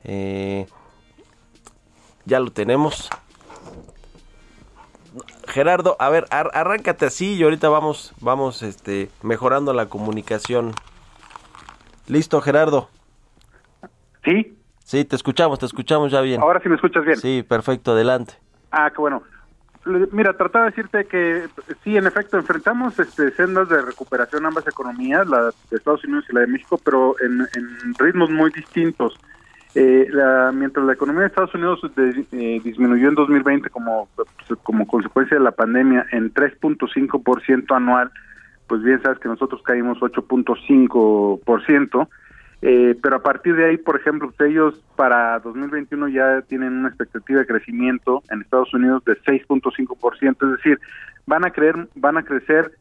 Eh, 0.04 0.66
ya 2.24 2.40
lo 2.40 2.50
tenemos. 2.50 3.10
Gerardo, 5.46 5.96
a 5.98 6.08
ver, 6.08 6.26
arráncate 6.30 7.06
así 7.06 7.34
y 7.34 7.42
ahorita 7.42 7.68
vamos, 7.68 8.14
vamos 8.20 8.62
este, 8.62 9.10
mejorando 9.22 9.74
la 9.74 9.86
comunicación. 9.86 10.74
¿Listo, 12.06 12.40
Gerardo? 12.40 12.88
Sí. 14.24 14.56
Sí, 14.84 15.04
te 15.04 15.16
escuchamos, 15.16 15.58
te 15.58 15.66
escuchamos 15.66 16.12
ya 16.12 16.20
bien. 16.20 16.40
Ahora 16.40 16.60
sí 16.60 16.68
me 16.68 16.74
escuchas 16.74 17.04
bien. 17.04 17.16
Sí, 17.16 17.42
perfecto, 17.42 17.92
adelante. 17.92 18.34
Ah, 18.70 18.90
qué 18.90 19.00
bueno. 19.00 19.22
Mira, 20.12 20.34
trataba 20.34 20.64
de 20.64 20.70
decirte 20.70 21.04
que 21.04 21.46
sí, 21.82 21.96
en 21.96 22.06
efecto, 22.06 22.38
enfrentamos 22.38 22.98
este, 22.98 23.30
sendas 23.32 23.68
de 23.68 23.82
recuperación 23.82 24.46
ambas 24.46 24.66
economías, 24.66 25.26
la 25.26 25.44
de 25.44 25.76
Estados 25.76 26.04
Unidos 26.04 26.24
y 26.30 26.34
la 26.34 26.40
de 26.40 26.46
México, 26.46 26.80
pero 26.82 27.16
en, 27.20 27.46
ritmos 27.98 28.30
muy 28.30 28.50
distintos. 28.50 29.18
Eh, 29.74 30.08
mientras 30.54 30.86
la 30.86 30.92
economía 30.92 31.22
de 31.22 31.26
Estados 31.26 31.54
Unidos 31.54 31.80
eh, 31.96 32.60
disminuyó 32.62 33.08
en 33.08 33.14
2020 33.14 33.70
como, 33.70 34.08
pues, 34.16 34.28
como 34.62 34.86
consecuencia 34.86 35.36
de 35.36 35.44
la 35.44 35.50
pandemia 35.50 36.06
en 36.12 36.32
3.5% 36.32 37.76
anual, 37.76 38.10
pues 38.66 38.82
bien 38.82 39.02
sabes 39.02 39.18
que 39.18 39.28
nosotros 39.28 39.62
caímos 39.62 39.98
8.5%. 39.98 42.08
Eh, 42.66 42.98
pero 43.02 43.16
a 43.16 43.22
partir 43.22 43.54
de 43.56 43.66
ahí, 43.66 43.76
por 43.76 43.94
ejemplo, 43.94 44.32
ellos 44.40 44.82
para 44.96 45.38
2021 45.40 46.08
ya 46.08 46.40
tienen 46.42 46.78
una 46.78 46.88
expectativa 46.88 47.40
de 47.40 47.46
crecimiento 47.46 48.22
en 48.30 48.40
Estados 48.40 48.72
Unidos 48.72 49.04
de 49.04 49.20
6.5%, 49.20 50.30
es 50.30 50.56
decir, 50.56 50.80
van 51.26 51.44
a 51.44 51.50
creer, 51.50 51.88
van 51.94 52.16
a 52.16 52.22
crecer 52.22 52.72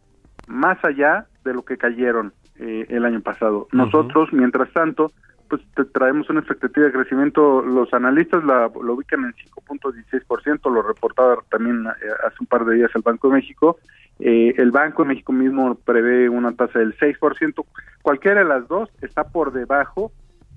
más 0.47 0.77
allá 0.85 1.25
de 1.43 1.53
lo 1.53 1.65
que 1.65 1.77
cayeron 1.77 2.31
eh, 2.59 2.85
el 2.87 3.03
año 3.03 3.19
pasado. 3.19 3.67
Nosotros, 3.73 4.31
mientras 4.31 4.71
tanto, 4.71 5.11
pues 5.49 5.61
traemos 5.91 6.29
una 6.29 6.39
expectativa 6.39 6.85
de 6.85 6.93
crecimiento, 6.93 7.61
los 7.61 7.93
analistas 7.93 8.43
la, 8.43 8.71
lo 8.81 8.93
ubican 8.93 9.25
en 9.25 9.33
5.16%, 9.33 10.71
lo 10.71 10.81
reportaba 10.81 11.37
también 11.49 11.85
eh, 11.85 12.09
hace 12.25 12.37
un 12.39 12.47
par 12.47 12.65
de 12.65 12.75
días 12.75 12.91
el 12.95 13.01
Banco 13.01 13.27
de 13.27 13.35
México, 13.35 13.77
eh, 14.19 14.53
el 14.57 14.71
Banco 14.71 15.03
de 15.03 15.09
México 15.09 15.33
mismo 15.33 15.75
prevé 15.75 16.29
una 16.29 16.53
tasa 16.53 16.79
del 16.79 16.95
6%. 16.97 17.65
Cualquiera 18.01 18.41
de 18.41 18.47
las 18.47 18.67
dos 18.67 18.89
está 19.01 19.23
por 19.25 19.53
debajo 19.53 20.11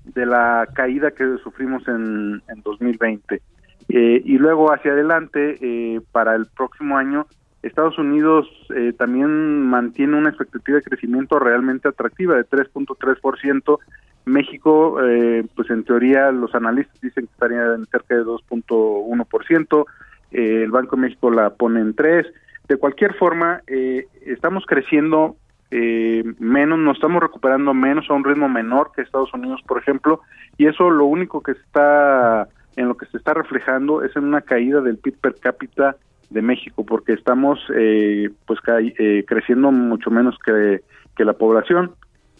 de 0.05 0.25
la 0.25 0.67
caída 0.73 1.11
que 1.11 1.37
sufrimos 1.43 1.87
en, 1.87 2.41
en 2.47 2.61
2020. 2.63 3.41
Eh, 3.89 4.21
y 4.23 4.37
luego 4.37 4.73
hacia 4.73 4.91
adelante, 4.91 5.57
eh, 5.61 6.01
para 6.11 6.35
el 6.35 6.45
próximo 6.47 6.97
año, 6.97 7.25
Estados 7.63 7.97
Unidos 7.97 8.47
eh, 8.75 8.93
también 8.97 9.61
mantiene 9.61 10.17
una 10.17 10.29
expectativa 10.29 10.77
de 10.77 10.83
crecimiento 10.83 11.39
realmente 11.39 11.87
atractiva 11.87 12.35
de 12.35 12.45
3.3%. 12.45 13.79
México, 14.25 14.97
eh, 15.03 15.45
pues 15.55 15.69
en 15.69 15.83
teoría 15.83 16.31
los 16.31 16.53
analistas 16.53 16.99
dicen 17.01 17.27
que 17.27 17.31
estaría 17.31 17.73
en 17.73 17.85
cerca 17.85 18.15
de 18.15 18.23
2.1%. 18.23 19.85
Eh, 20.31 20.63
el 20.63 20.71
Banco 20.71 20.95
de 20.95 21.01
México 21.03 21.31
la 21.31 21.51
pone 21.51 21.79
en 21.79 21.95
3%. 21.95 22.25
De 22.67 22.77
cualquier 22.77 23.13
forma, 23.15 23.61
eh, 23.67 24.07
estamos 24.25 24.65
creciendo 24.65 25.35
eh, 25.71 26.23
menos, 26.39 26.79
nos 26.79 26.97
estamos 26.97 27.21
recuperando 27.21 27.73
menos 27.73 28.09
a 28.09 28.13
un 28.13 28.23
ritmo 28.23 28.49
menor 28.49 28.91
que 28.93 29.01
Estados 29.01 29.33
Unidos, 29.33 29.61
por 29.67 29.79
ejemplo, 29.79 30.21
y 30.57 30.65
eso 30.67 30.89
lo 30.89 31.05
único 31.05 31.41
que 31.41 31.51
está 31.51 32.47
en 32.75 32.87
lo 32.87 32.95
que 32.95 33.07
se 33.07 33.17
está 33.17 33.33
reflejando 33.33 34.03
es 34.03 34.15
en 34.15 34.23
una 34.23 34.41
caída 34.41 34.81
del 34.81 34.97
PIB 34.97 35.17
per 35.19 35.35
cápita 35.35 35.97
de 36.29 36.41
México, 36.41 36.85
porque 36.85 37.13
estamos 37.13 37.59
eh, 37.73 38.29
pues 38.45 38.59
eh, 38.67 39.23
creciendo 39.27 39.71
mucho 39.71 40.11
menos 40.11 40.37
que, 40.45 40.81
la 41.23 41.33
población. 41.33 41.93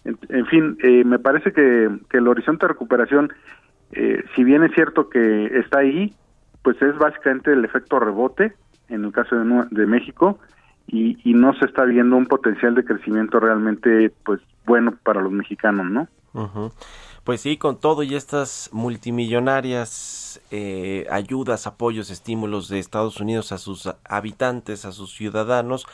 En, 0.05 0.45
fin, 0.45 0.77
eh, 0.83 1.03
me 1.03 1.17
parece 1.17 1.51
que, 1.51 1.89
que 2.09 2.17
el 2.17 2.27
horizonte 2.27 2.65
de 2.65 2.73
recuperación, 2.73 3.33
eh, 3.91 4.23
si 4.35 4.43
bien 4.43 4.63
es 4.63 4.71
cierto 4.73 5.09
que 5.09 5.47
está 5.57 5.79
ahí, 5.79 6.13
pues 6.61 6.79
es 6.81 6.95
básicamente 6.97 7.51
el 7.51 7.65
efecto 7.65 7.99
rebote, 7.99 8.53
en 8.89 9.06
el 9.06 9.12
caso 9.12 9.36
de, 9.36 9.65
de 9.71 9.86
México 9.86 10.39
y, 10.88 11.17
y, 11.30 11.34
no 11.34 11.54
se 11.54 11.65
está 11.65 11.84
viendo 11.84 12.15
un 12.15 12.28
potencial 12.28 12.73
de 12.76 12.86
crecimiento 12.86 13.39
realmente 13.39 14.12
pues 14.23 14.39
bueno 14.65 14.93
para 15.04 15.21
los 15.21 15.32
mexicanos, 15.32 15.86
¿no? 15.89 16.08
Pues 17.23 17.41
sí, 17.41 17.58
con 17.58 17.78
todo 17.78 18.04
y 18.04 18.15
estas 18.15 18.69
multimillonarias 18.71 20.39
eh, 20.52 21.06
ayudas, 21.10 21.67
apoyos, 21.67 22.10
estímulos 22.10 22.69
de 22.69 22.80
Estados 22.80 23.19
Unidos 23.19 23.52
a 23.52 23.58
sus 23.58 23.89
habitantes, 24.06 24.86
a 24.86 24.93
sus 24.93 25.13
ciudadanos, 25.13 25.88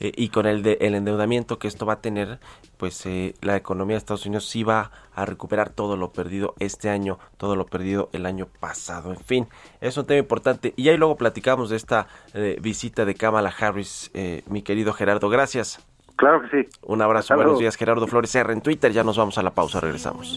eh, 0.00 0.12
y 0.16 0.28
con 0.28 0.46
el, 0.46 0.62
de, 0.62 0.78
el 0.80 0.94
endeudamiento 0.94 1.58
que 1.58 1.68
esto 1.68 1.86
va 1.86 1.94
a 1.94 2.00
tener, 2.00 2.38
pues 2.76 3.04
eh, 3.06 3.34
la 3.40 3.56
economía 3.56 3.94
de 3.94 3.98
Estados 3.98 4.26
Unidos 4.26 4.46
sí 4.46 4.62
va 4.62 4.90
a 5.14 5.24
recuperar 5.24 5.70
todo 5.70 5.96
lo 5.96 6.12
perdido 6.12 6.54
este 6.58 6.88
año, 6.90 7.18
todo 7.36 7.56
lo 7.56 7.66
perdido 7.66 8.08
el 8.12 8.26
año 8.26 8.46
pasado. 8.60 9.10
En 9.10 9.20
fin, 9.20 9.48
es 9.80 9.96
un 9.96 10.06
tema 10.06 10.20
importante. 10.20 10.74
Y 10.76 10.88
ahí 10.88 10.96
luego 10.96 11.16
platicamos 11.16 11.70
de 11.70 11.76
esta 11.76 12.06
eh, 12.34 12.58
visita 12.60 13.04
de 13.04 13.14
Kamala 13.14 13.52
Harris, 13.58 14.10
mi 14.48 14.62
querido 14.62 14.92
Gerardo. 14.92 15.28
Gracias. 15.28 15.84
Claro 16.16 16.42
que 16.42 16.64
sí. 16.64 16.68
Un 16.82 17.00
abrazo, 17.00 17.36
buenos 17.36 17.60
días, 17.60 17.76
Gerardo 17.76 18.06
Flores 18.08 18.34
R 18.34 18.52
en 18.52 18.60
Twitter. 18.60 18.92
Ya 18.92 19.04
nos 19.04 19.16
vamos 19.16 19.38
a 19.38 19.42
la 19.42 19.52
pausa, 19.52 19.80
regresamos. 19.80 20.36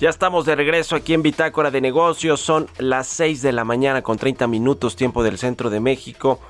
Ya 0.00 0.08
estamos 0.08 0.46
de 0.46 0.56
regreso 0.56 0.96
aquí 0.96 1.12
en 1.12 1.20
Bitácora 1.20 1.70
de 1.70 1.82
Negocios. 1.82 2.40
Son 2.40 2.68
las 2.78 3.06
6 3.08 3.42
de 3.42 3.52
la 3.52 3.64
mañana 3.64 4.00
con 4.00 4.16
30 4.16 4.46
minutos 4.46 4.96
tiempo 4.96 5.22
del 5.22 5.36
centro 5.36 5.68
de 5.68 5.78
México. 5.78 6.40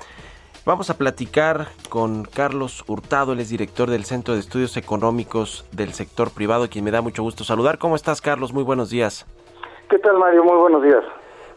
Vamos 0.65 0.89
a 0.89 0.97
platicar 0.97 1.67
con 1.89 2.23
Carlos 2.23 2.85
Hurtado, 2.87 3.33
él 3.33 3.41
es 3.41 3.49
director 3.49 3.89
del 3.89 4.05
Centro 4.05 4.35
de 4.35 4.39
Estudios 4.39 4.77
Económicos 4.77 5.65
del 5.73 5.91
Sector 5.91 6.31
Privado, 6.31 6.69
quien 6.69 6.85
me 6.85 6.91
da 6.91 7.01
mucho 7.01 7.23
gusto 7.23 7.43
saludar. 7.43 7.77
¿Cómo 7.77 7.97
estás, 7.97 8.21
Carlos? 8.21 8.53
Muy 8.53 8.63
buenos 8.63 8.89
días. 8.89 9.25
¿Qué 9.89 9.99
tal, 9.99 10.17
Mario? 10.17 10.45
Muy 10.45 10.55
buenos 10.55 10.81
días. 10.81 11.03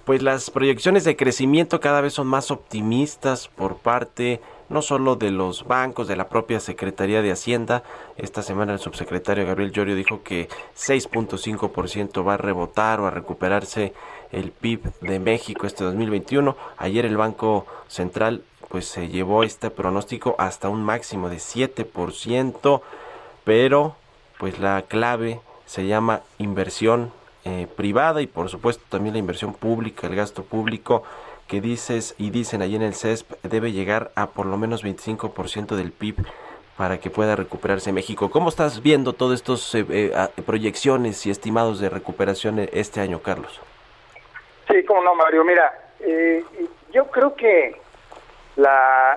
Pues 0.04 0.20
las 0.20 0.50
proyecciones 0.50 1.04
de 1.04 1.14
crecimiento 1.14 1.78
cada 1.78 2.00
vez 2.00 2.14
son 2.14 2.26
más 2.26 2.50
optimistas 2.50 3.46
por 3.46 3.76
parte 3.76 4.40
no 4.68 4.83
solo 4.83 5.16
de 5.16 5.31
los 5.31 5.64
bancos, 5.64 6.09
de 6.09 6.16
la 6.16 6.29
propia 6.29 6.61
Secretaría 6.61 7.22
de 7.22 7.33
Hacienda. 7.33 7.83
Esta 8.16 8.42
semana 8.42 8.72
el 8.72 8.79
subsecretario 8.79 9.46
Gabriel 9.46 9.72
Llorio 9.72 9.94
dijo 9.94 10.22
que 10.22 10.48
6.5% 10.77 12.27
va 12.27 12.35
a 12.35 12.38
rebotar 12.38 13.00
o 13.00 13.07
a 13.07 13.11
recuperarse 13.11 13.92
el 14.33 14.50
PIB 14.50 14.92
de 15.00 15.18
México 15.18 15.66
este 15.66 15.85
2021. 15.85 16.57
Ayer 16.77 17.07
el 17.07 17.16
Banco 17.16 17.66
Central 17.88 18.42
pues 18.68 18.87
se 18.87 19.09
llevó 19.09 19.44
este 19.44 19.70
pronóstico 19.70 20.35
hasta 20.38 20.68
un 20.68 20.83
máximo 20.83 21.29
de 21.29 21.37
7%, 21.37 22.81
pero 23.44 23.96
pues 24.38 24.59
la 24.59 24.83
clave 24.83 25.40
se 25.66 25.87
llama 25.87 26.22
inversión 26.38 27.12
eh, 27.44 27.68
privada 27.77 28.22
y 28.22 28.27
por 28.27 28.48
supuesto 28.48 28.83
también 28.88 29.14
la 29.14 29.18
inversión 29.18 29.53
pública, 29.53 30.07
el 30.07 30.16
gasto 30.16 30.42
público 30.42 31.05
que 31.55 31.61
dices 31.61 32.17
y 32.19 32.31
dicen 32.31 32.62
allí 32.62 32.75
en 32.75 32.83
el 32.83 32.95
CESP 32.95 33.31
debe 33.45 33.71
llegar 33.71 34.11
a 34.17 34.31
por 34.31 34.45
lo 34.45 34.57
menos 34.57 34.85
25% 34.85 35.77
del 35.77 35.93
PIB 35.93 36.17
para 36.77 36.99
que 36.99 37.11
pueda 37.11 37.37
recuperarse 37.37 37.93
México. 37.93 38.29
¿Cómo 38.29 38.49
estás 38.49 38.83
viendo 38.83 39.12
todas 39.12 39.38
estas 39.38 39.73
eh, 39.77 39.87
eh, 39.88 40.29
proyecciones 40.45 41.25
y 41.27 41.31
estimados 41.31 41.79
de 41.79 41.90
recuperación 41.90 42.59
este 42.73 43.01
año, 43.01 43.21
Carlos? 43.21 43.61
Sí, 44.69 44.83
cómo 44.85 45.05
no, 45.05 45.14
Mario. 45.14 45.45
Mira, 45.45 45.73
yo 46.93 47.07
creo 47.12 47.37
que 47.37 47.77
la, 48.57 49.17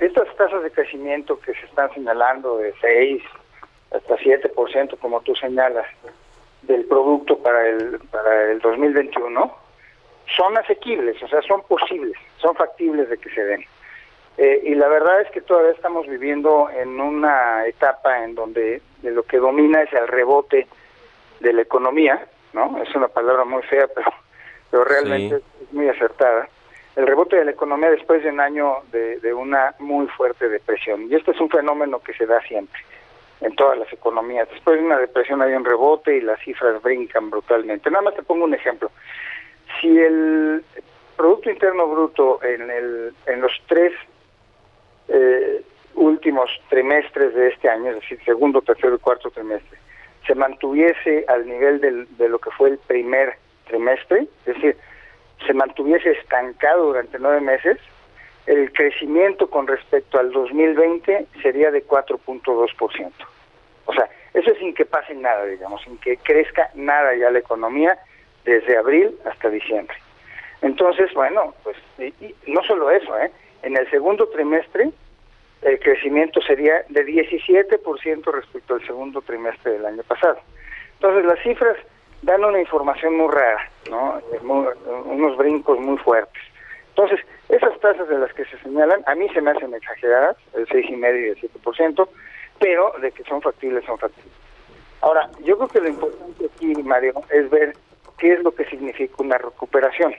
estas 0.00 0.34
tasas 0.34 0.64
de 0.64 0.72
crecimiento 0.72 1.38
que 1.38 1.52
se 1.54 1.64
están 1.66 1.94
señalando 1.94 2.58
de 2.58 2.74
6 2.80 3.22
hasta 3.92 4.16
7%, 4.16 4.98
como 4.98 5.20
tú 5.20 5.32
señalas, 5.36 5.86
del 6.62 6.86
producto 6.86 7.38
para 7.38 7.68
el, 7.68 8.00
para 8.10 8.50
el 8.50 8.58
2021 8.58 9.57
son 10.36 10.56
asequibles, 10.58 11.22
o 11.22 11.28
sea, 11.28 11.42
son 11.42 11.62
posibles, 11.62 12.16
son 12.38 12.54
factibles 12.54 13.08
de 13.08 13.18
que 13.18 13.30
se 13.30 13.44
den. 13.44 13.64
Eh, 14.36 14.62
y 14.64 14.74
la 14.74 14.88
verdad 14.88 15.20
es 15.20 15.30
que 15.30 15.40
todavía 15.40 15.72
estamos 15.72 16.06
viviendo 16.06 16.70
en 16.70 17.00
una 17.00 17.66
etapa 17.66 18.22
en 18.22 18.34
donde 18.34 18.80
de 19.02 19.10
lo 19.10 19.24
que 19.24 19.38
domina 19.38 19.82
es 19.82 19.92
el 19.92 20.06
rebote 20.06 20.66
de 21.40 21.52
la 21.52 21.62
economía, 21.62 22.24
¿no? 22.52 22.80
Es 22.82 22.94
una 22.94 23.08
palabra 23.08 23.44
muy 23.44 23.62
fea, 23.64 23.88
pero, 23.94 24.12
pero 24.70 24.84
realmente 24.84 25.36
es 25.36 25.72
muy 25.72 25.88
acertada. 25.88 26.48
El 26.94 27.06
rebote 27.06 27.36
de 27.36 27.44
la 27.44 27.50
economía 27.52 27.90
después 27.90 28.22
de 28.22 28.30
un 28.30 28.40
año 28.40 28.78
de, 28.90 29.18
de 29.20 29.32
una 29.32 29.74
muy 29.78 30.06
fuerte 30.08 30.48
depresión. 30.48 31.10
Y 31.10 31.14
este 31.14 31.30
es 31.30 31.40
un 31.40 31.48
fenómeno 31.48 32.00
que 32.00 32.12
se 32.12 32.26
da 32.26 32.40
siempre 32.42 32.80
en 33.40 33.54
todas 33.54 33.78
las 33.78 33.92
economías. 33.92 34.48
Después 34.50 34.78
de 34.78 34.86
una 34.86 34.98
depresión 34.98 35.42
hay 35.42 35.52
un 35.54 35.64
rebote 35.64 36.16
y 36.16 36.20
las 36.20 36.40
cifras 36.40 36.82
brincan 36.82 37.30
brutalmente. 37.30 37.90
Nada 37.90 38.02
más 38.02 38.14
te 38.14 38.22
pongo 38.22 38.44
un 38.44 38.54
ejemplo. 38.54 38.90
Si 39.80 39.98
el 39.98 40.64
Producto 41.16 41.50
Interno 41.50 41.86
Bruto 41.88 42.40
en, 42.42 42.70
el, 42.70 43.14
en 43.26 43.40
los 43.40 43.52
tres 43.66 43.92
eh, 45.08 45.62
últimos 45.94 46.50
trimestres 46.68 47.34
de 47.34 47.48
este 47.48 47.68
año, 47.68 47.90
es 47.90 48.00
decir, 48.00 48.20
segundo, 48.24 48.62
tercero 48.62 48.94
y 48.94 48.98
cuarto 48.98 49.30
trimestre, 49.30 49.78
se 50.26 50.34
mantuviese 50.34 51.24
al 51.28 51.46
nivel 51.46 51.80
de 51.80 52.28
lo 52.28 52.38
que 52.38 52.50
fue 52.50 52.70
el 52.70 52.78
primer 52.78 53.36
trimestre, 53.66 54.28
es 54.46 54.54
decir, 54.54 54.76
se 55.46 55.54
mantuviese 55.54 56.10
estancado 56.12 56.86
durante 56.86 57.18
nueve 57.18 57.40
meses, 57.40 57.78
el 58.46 58.72
crecimiento 58.72 59.50
con 59.50 59.66
respecto 59.66 60.18
al 60.18 60.32
2020 60.32 61.26
sería 61.42 61.70
de 61.70 61.86
4.2%. 61.86 63.12
O 63.86 63.92
sea, 63.92 64.08
eso 64.34 64.52
es 64.52 64.58
sin 64.58 64.74
que 64.74 64.86
pase 64.86 65.14
nada, 65.14 65.44
digamos, 65.44 65.82
sin 65.82 65.98
que 65.98 66.16
crezca 66.18 66.70
nada 66.74 67.14
ya 67.14 67.30
la 67.30 67.38
economía 67.38 67.98
desde 68.48 68.76
abril 68.76 69.14
hasta 69.24 69.50
diciembre. 69.50 69.96
Entonces, 70.62 71.12
bueno, 71.14 71.54
pues 71.62 71.76
no 72.46 72.62
solo 72.64 72.90
eso, 72.90 73.16
¿eh? 73.18 73.30
en 73.62 73.76
el 73.76 73.88
segundo 73.90 74.28
trimestre 74.28 74.90
el 75.62 75.78
crecimiento 75.80 76.40
sería 76.42 76.84
de 76.88 77.04
17% 77.04 78.32
respecto 78.32 78.74
al 78.74 78.86
segundo 78.86 79.20
trimestre 79.22 79.72
del 79.72 79.86
año 79.86 80.02
pasado. 80.04 80.38
Entonces, 80.94 81.24
las 81.24 81.40
cifras 81.42 81.76
dan 82.22 82.44
una 82.44 82.60
información 82.60 83.16
muy 83.16 83.28
rara, 83.28 83.68
¿no? 83.90 84.20
unos 85.04 85.36
brincos 85.36 85.78
muy 85.80 85.98
fuertes. 85.98 86.42
Entonces, 86.90 87.20
esas 87.48 87.78
tasas 87.80 88.08
de 88.08 88.18
las 88.18 88.32
que 88.34 88.44
se 88.44 88.58
señalan, 88.58 89.02
a 89.06 89.14
mí 89.14 89.28
se 89.30 89.40
me 89.40 89.50
hacen 89.50 89.74
exageradas, 89.74 90.36
el 90.54 90.66
6,5 90.66 91.20
y 91.20 91.28
el 91.28 91.40
7%, 91.40 92.08
pero 92.60 92.92
de 93.00 93.10
que 93.12 93.24
son 93.24 93.40
factibles, 93.40 93.84
son 93.84 93.98
factibles. 93.98 94.32
Ahora, 95.00 95.30
yo 95.44 95.56
creo 95.56 95.68
que 95.68 95.80
lo 95.80 95.88
importante 95.88 96.46
aquí, 96.46 96.74
Mario, 96.82 97.14
es 97.30 97.48
ver 97.50 97.74
qué 98.18 98.34
es 98.34 98.42
lo 98.42 98.52
que 98.52 98.64
significa 98.66 99.14
una 99.18 99.38
recuperación. 99.38 100.14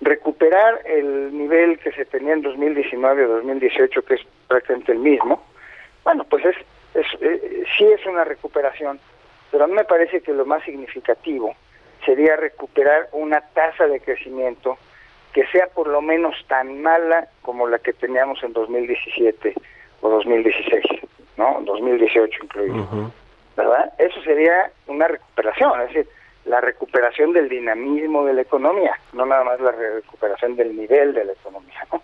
Recuperar 0.00 0.80
el 0.84 1.36
nivel 1.36 1.78
que 1.78 1.92
se 1.92 2.04
tenía 2.04 2.34
en 2.34 2.42
2019 2.42 3.24
o 3.24 3.28
2018, 3.36 4.02
que 4.02 4.14
es 4.14 4.20
prácticamente 4.46 4.92
el 4.92 4.98
mismo, 4.98 5.42
bueno, 6.04 6.24
pues 6.24 6.44
es, 6.44 6.56
es 6.94 7.06
eh, 7.20 7.64
sí 7.76 7.84
es 7.84 8.04
una 8.06 8.24
recuperación, 8.24 9.00
pero 9.50 9.64
a 9.64 9.66
mí 9.66 9.74
me 9.74 9.84
parece 9.84 10.20
que 10.20 10.32
lo 10.32 10.44
más 10.44 10.62
significativo 10.64 11.54
sería 12.04 12.36
recuperar 12.36 13.08
una 13.12 13.40
tasa 13.40 13.86
de 13.86 14.00
crecimiento 14.00 14.78
que 15.32 15.46
sea 15.48 15.66
por 15.66 15.88
lo 15.88 16.00
menos 16.00 16.34
tan 16.46 16.80
mala 16.80 17.28
como 17.42 17.66
la 17.66 17.78
que 17.78 17.92
teníamos 17.92 18.42
en 18.42 18.52
2017 18.52 19.54
o 20.00 20.08
2016, 20.08 20.84
¿no? 21.36 21.60
2018 21.64 22.44
incluido. 22.44 23.12
¿Verdad? 23.56 23.92
Eso 23.98 24.22
sería 24.22 24.70
una 24.86 25.08
recuperación, 25.08 25.80
es 25.82 25.88
decir, 25.88 26.08
la 26.46 26.60
recuperación 26.60 27.32
del 27.32 27.48
dinamismo 27.48 28.24
de 28.24 28.34
la 28.34 28.42
economía, 28.42 28.98
no 29.12 29.26
nada 29.26 29.44
más 29.44 29.60
la 29.60 29.72
recuperación 29.72 30.56
del 30.56 30.76
nivel 30.76 31.12
de 31.12 31.24
la 31.24 31.32
economía, 31.32 31.86
¿no? 31.92 32.02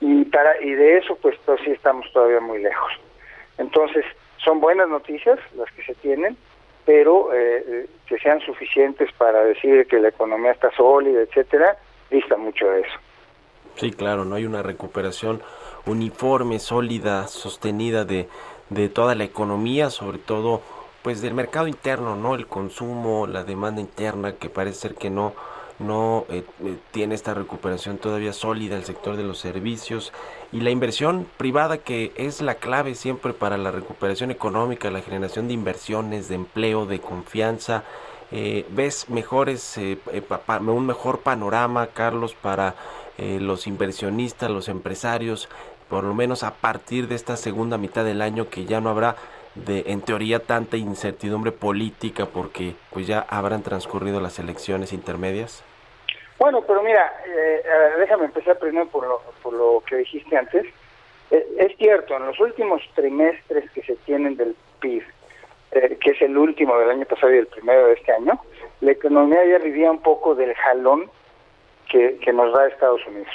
Y 0.00 0.24
para 0.26 0.60
y 0.62 0.70
de 0.70 0.98
eso 0.98 1.16
pues, 1.20 1.36
pues 1.44 1.60
sí 1.64 1.70
estamos 1.72 2.06
todavía 2.12 2.40
muy 2.40 2.62
lejos. 2.62 2.92
Entonces, 3.56 4.04
son 4.36 4.60
buenas 4.60 4.88
noticias 4.88 5.38
las 5.56 5.70
que 5.72 5.82
se 5.82 5.94
tienen, 5.96 6.36
pero 6.84 7.32
eh, 7.34 7.64
eh, 7.66 7.86
que 8.06 8.18
sean 8.18 8.40
suficientes 8.40 9.10
para 9.12 9.42
decir 9.44 9.86
que 9.88 9.98
la 9.98 10.08
economía 10.08 10.52
está 10.52 10.70
sólida, 10.76 11.22
etcétera, 11.22 11.76
dista 12.10 12.36
mucho 12.36 12.70
de 12.70 12.82
eso. 12.82 12.98
Sí, 13.76 13.90
claro, 13.90 14.24
no 14.24 14.36
hay 14.36 14.46
una 14.46 14.62
recuperación 14.62 15.42
uniforme, 15.86 16.58
sólida, 16.58 17.26
sostenida 17.26 18.04
de, 18.04 18.28
de 18.70 18.88
toda 18.88 19.14
la 19.14 19.24
economía, 19.24 19.90
sobre 19.90 20.18
todo 20.18 20.62
pues 21.08 21.22
del 21.22 21.32
mercado 21.32 21.68
interno, 21.68 22.16
¿no? 22.16 22.34
El 22.34 22.46
consumo, 22.46 23.26
la 23.26 23.42
demanda 23.42 23.80
interna 23.80 24.32
que 24.32 24.50
parece 24.50 24.80
ser 24.80 24.94
que 24.94 25.08
no 25.08 25.32
no 25.78 26.26
eh, 26.28 26.44
eh, 26.62 26.76
tiene 26.90 27.14
esta 27.14 27.32
recuperación 27.32 27.96
todavía 27.96 28.34
sólida 28.34 28.76
el 28.76 28.84
sector 28.84 29.16
de 29.16 29.22
los 29.22 29.38
servicios 29.38 30.12
y 30.52 30.60
la 30.60 30.68
inversión 30.68 31.26
privada 31.38 31.78
que 31.78 32.12
es 32.16 32.42
la 32.42 32.56
clave 32.56 32.94
siempre 32.94 33.32
para 33.32 33.56
la 33.56 33.70
recuperación 33.70 34.30
económica, 34.30 34.90
la 34.90 35.00
generación 35.00 35.48
de 35.48 35.54
inversiones, 35.54 36.28
de 36.28 36.34
empleo, 36.34 36.84
de 36.84 37.00
confianza, 37.00 37.84
eh, 38.30 38.66
ves 38.68 39.08
mejores, 39.08 39.78
eh, 39.78 39.98
un 40.60 40.86
mejor 40.86 41.20
panorama, 41.20 41.86
Carlos, 41.86 42.34
para 42.34 42.74
eh, 43.16 43.38
los 43.40 43.66
inversionistas, 43.66 44.50
los 44.50 44.68
empresarios, 44.68 45.48
por 45.88 46.04
lo 46.04 46.12
menos 46.12 46.42
a 46.42 46.52
partir 46.52 47.08
de 47.08 47.14
esta 47.14 47.38
segunda 47.38 47.78
mitad 47.78 48.04
del 48.04 48.20
año 48.20 48.50
que 48.50 48.66
ya 48.66 48.82
no 48.82 48.90
habrá 48.90 49.16
de 49.64 49.84
en 49.86 50.00
teoría 50.00 50.40
tanta 50.40 50.76
incertidumbre 50.76 51.52
política 51.52 52.26
porque 52.26 52.74
pues 52.92 53.06
ya 53.06 53.20
habrán 53.28 53.62
transcurrido 53.62 54.20
las 54.20 54.38
elecciones 54.38 54.92
intermedias? 54.92 55.64
Bueno, 56.38 56.62
pero 56.66 56.82
mira, 56.82 57.12
déjame 57.98 58.26
empezar 58.26 58.58
primero 58.58 58.86
por 58.86 59.06
lo, 59.06 59.20
por 59.42 59.52
lo 59.52 59.82
que 59.86 59.96
dijiste 59.96 60.36
antes. 60.36 60.66
es 61.30 61.76
cierto, 61.76 62.16
en 62.16 62.26
los 62.26 62.38
últimos 62.38 62.80
trimestres 62.94 63.70
que 63.72 63.82
se 63.82 63.96
tienen 63.96 64.36
del 64.36 64.54
PIB, 64.80 65.02
eh, 65.72 65.98
que 66.00 66.12
es 66.12 66.22
el 66.22 66.36
último 66.36 66.78
del 66.78 66.90
año 66.90 67.04
pasado 67.04 67.34
y 67.34 67.38
el 67.38 67.46
primero 67.46 67.86
de 67.86 67.94
este 67.94 68.12
año, 68.12 68.40
la 68.80 68.92
economía 68.92 69.44
ya 69.44 69.58
vivía 69.58 69.90
un 69.90 70.00
poco 70.00 70.34
del 70.34 70.54
jalón 70.54 71.10
que, 71.88 72.18
que 72.18 72.32
nos 72.32 72.52
da 72.52 72.68
Estados 72.68 73.00
Unidos. 73.06 73.34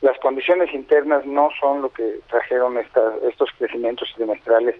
las 0.00 0.18
condiciones 0.18 0.72
internas 0.72 1.26
no 1.26 1.50
son 1.60 1.82
lo 1.82 1.90
que 1.90 2.20
trajeron 2.28 2.78
estos 2.78 3.50
crecimientos 3.58 4.12
trimestrales 4.14 4.76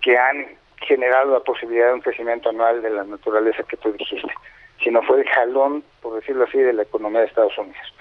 que 0.00 0.16
han 0.16 0.46
generado 0.78 1.32
la 1.32 1.40
posibilidad 1.40 1.88
de 1.88 1.94
un 1.94 2.00
crecimiento 2.00 2.50
anual 2.50 2.82
de 2.82 2.90
la 2.90 3.04
naturaleza 3.04 3.62
que 3.62 3.76
tú 3.76 3.92
dijiste, 3.92 4.32
sino 4.82 5.02
fue 5.02 5.20
el 5.20 5.28
jalón, 5.28 5.84
por 6.02 6.14
decirlo 6.14 6.44
así, 6.44 6.58
de 6.58 6.72
la 6.72 6.82
economía 6.82 7.20
de 7.20 7.26
Estados 7.26 7.56
Unidos. 7.56 7.94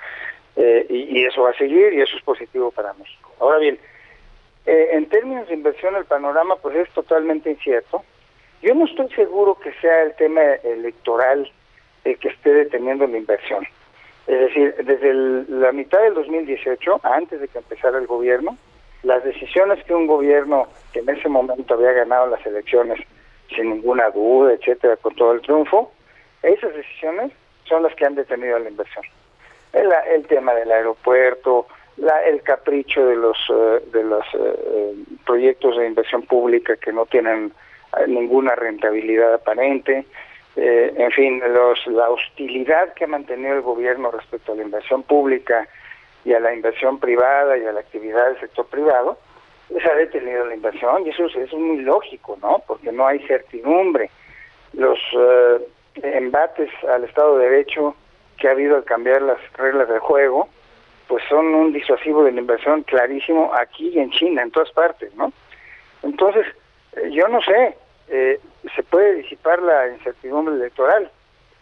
Eh, 0.56 0.86
y, 0.89 1.19
y, 1.19 1.26
eso 1.26 1.43
va 1.43 1.50
a 1.50 1.58
seguir 1.58 1.93
y 1.93 2.02
eso 2.02 2.15
es 2.15 2.24
positivo 2.24 2.72
para 2.72 2.93
México. 2.93 3.32
Ahora 3.39 3.58
bien, 3.58 3.80
eh, 4.65 4.89
en 4.91 5.08
términos 5.08 5.48
de 5.48 5.56
inversión, 5.56 5.96
el 5.96 6.06
panorama 6.06 6.56
pues 6.58 6.76
es 6.76 6.89
totalmente 6.91 7.50
incierto. 7.50 8.04
Yo 8.62 8.74
no 8.76 8.86
estoy 8.86 9.10
seguro 9.10 9.56
que 9.56 9.74
sea 9.82 10.04
el 10.04 10.15
tema 10.15 10.41
electoral 10.63 11.52
el 12.04 12.18
que 12.18 12.30
esté 12.30 12.54
deteniendo 12.54 13.08
la 13.08 13.18
inversión. 13.18 13.66
Es 14.28 14.39
decir, 14.39 14.76
desde 14.84 15.13
la 15.50 15.72
mitad 15.72 16.02
del 16.02 16.13
2018, 16.13 17.02
antes 17.04 17.42
de 17.42 17.48
que 17.48 17.58
empezara 17.58 17.98
el 17.98 18.08
gobierno, 18.08 18.58
las 19.04 19.24
decisiones 19.24 19.84
que 19.84 19.94
un 19.94 20.08
gobierno 20.08 20.68
que 20.94 21.00
en 21.00 21.10
ese 21.10 21.28
momento 21.28 21.74
había 21.74 21.92
ganado 21.92 22.28
las 22.28 22.46
elecciones 22.46 23.00
sin 23.54 23.70
ninguna 23.70 24.10
duda, 24.12 24.54
etcétera, 24.54 24.96
con 24.98 25.13
todo 25.16 25.34
el 25.34 25.42
triunfo, 25.42 25.92
esas 26.42 26.74
decisiones 26.74 27.32
son 27.66 27.84
las 27.84 27.94
que 27.96 28.06
han 28.06 28.16
detenido 28.16 28.58
la 28.60 28.70
inversión. 28.70 29.04
El, 29.74 29.92
el 30.13 30.26
tema 30.28 30.54
del 30.54 30.72
aeropuerto, 30.72 31.68
el 31.98 32.42
capricho 32.42 33.06
de 33.06 33.16
los 33.16 33.38
eh, 33.50 33.84
de 33.92 34.04
los 34.04 34.26
eh, 34.34 34.96
proyectos 35.26 35.78
de 35.78 35.88
inversión 35.88 36.24
pública 36.24 36.76
que 36.78 36.92
no 36.92 37.06
tienen 37.06 37.54
ninguna 38.08 38.56
rentabilidad 38.56 39.34
aparente, 39.36 40.06
en 40.56 41.12
fin, 41.12 41.42
los, 41.54 41.86
la 41.88 42.10
hostilidad 42.10 42.94
que 42.94 43.06
ha 43.06 43.08
mantenido 43.08 43.56
el 43.56 43.62
gobierno 43.62 44.12
respecto 44.12 44.52
a 44.52 44.56
la 44.56 44.63
inversión 44.63 45.04
pública 45.04 45.68
y 46.26 46.34
a 46.34 46.39
la 46.39 46.54
inversión 46.54 47.00
privada 47.00 47.58
y 47.58 47.66
a 47.66 47.72
la 47.72 47.80
actividad 47.80 48.28
del 48.28 48.39
sector 48.39 48.66
privado, 48.68 49.18
se 49.70 49.89
ha 49.89 49.96
detenido 49.96 50.46
la 50.46 50.54
inversión 50.54 51.06
y 51.06 51.10
eso, 51.10 51.26
es 51.26 51.54
muy 51.54 51.82
lógico, 51.82 52.38
¿no? 52.42 52.62
Porque 52.68 52.92
no 52.92 53.08
hay 53.08 53.20
certidumbre. 53.28 54.10
Los 54.74 55.00
embates 55.96 56.70
al 56.88 57.04
Estado 57.04 57.38
de 57.38 57.50
Derecho 57.50 57.96
que 58.38 58.48
ha 58.48 58.52
habido 58.52 58.76
al 58.76 58.84
cambiar 58.84 59.22
las 59.22 59.38
reglas 59.54 59.88
del 59.88 60.00
juego, 60.00 60.50
pues 61.08 61.24
son 61.30 61.46
un 61.54 61.74
disuasivo 61.74 62.24
de 62.24 62.32
la 62.32 62.42
inversión 62.42 62.84
clarísimo 62.84 63.52
aquí 63.54 63.89
y 63.89 64.00
en 64.00 64.12
China, 64.12 64.42
en 64.42 64.52
todas 64.52 64.72
partes, 64.72 65.13
¿no? 65.16 65.32
Entonces, 66.02 66.46
eh, 66.96 67.10
yo 67.12 67.28
no 67.28 67.42
sé, 67.42 67.78
eh, 68.13 68.39
se 68.76 68.84
puede 68.84 69.15
disipar 69.15 69.62
la 69.62 69.89
incertidumbre 69.89 70.56
electoral, 70.56 71.12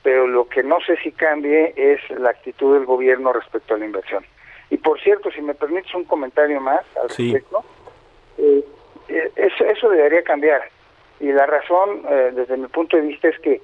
pero 0.03 0.27
lo 0.27 0.47
que 0.47 0.63
no 0.63 0.79
sé 0.81 0.97
si 0.97 1.11
cambie 1.11 1.73
es 1.75 1.99
la 2.11 2.31
actitud 2.31 2.73
del 2.73 2.85
gobierno 2.85 3.33
respecto 3.33 3.73
a 3.73 3.77
la 3.77 3.85
inversión. 3.85 4.25
Y 4.69 4.77
por 4.77 4.99
cierto, 5.01 5.31
si 5.31 5.41
me 5.41 5.53
permites 5.53 5.93
un 5.93 6.05
comentario 6.05 6.61
más 6.61 6.81
al 7.01 7.09
respecto, 7.09 7.63
eh, 8.37 8.63
eso, 9.07 9.65
eso 9.65 9.89
debería 9.89 10.23
cambiar. 10.23 10.61
Y 11.19 11.31
la 11.31 11.45
razón, 11.45 12.01
desde 12.33 12.57
mi 12.57 12.67
punto 12.67 12.97
de 12.97 13.03
vista, 13.03 13.27
es 13.27 13.37
que 13.39 13.61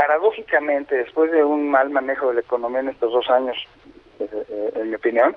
paradójicamente, 0.00 0.96
después 0.96 1.30
de 1.30 1.44
un 1.44 1.70
mal 1.70 1.90
manejo 1.90 2.28
de 2.28 2.34
la 2.34 2.40
economía 2.40 2.80
en 2.80 2.88
estos 2.88 3.12
dos 3.12 3.28
años, 3.28 3.56
eh, 4.18 4.28
eh, 4.48 4.70
en 4.76 4.88
mi 4.88 4.94
opinión, 4.94 5.36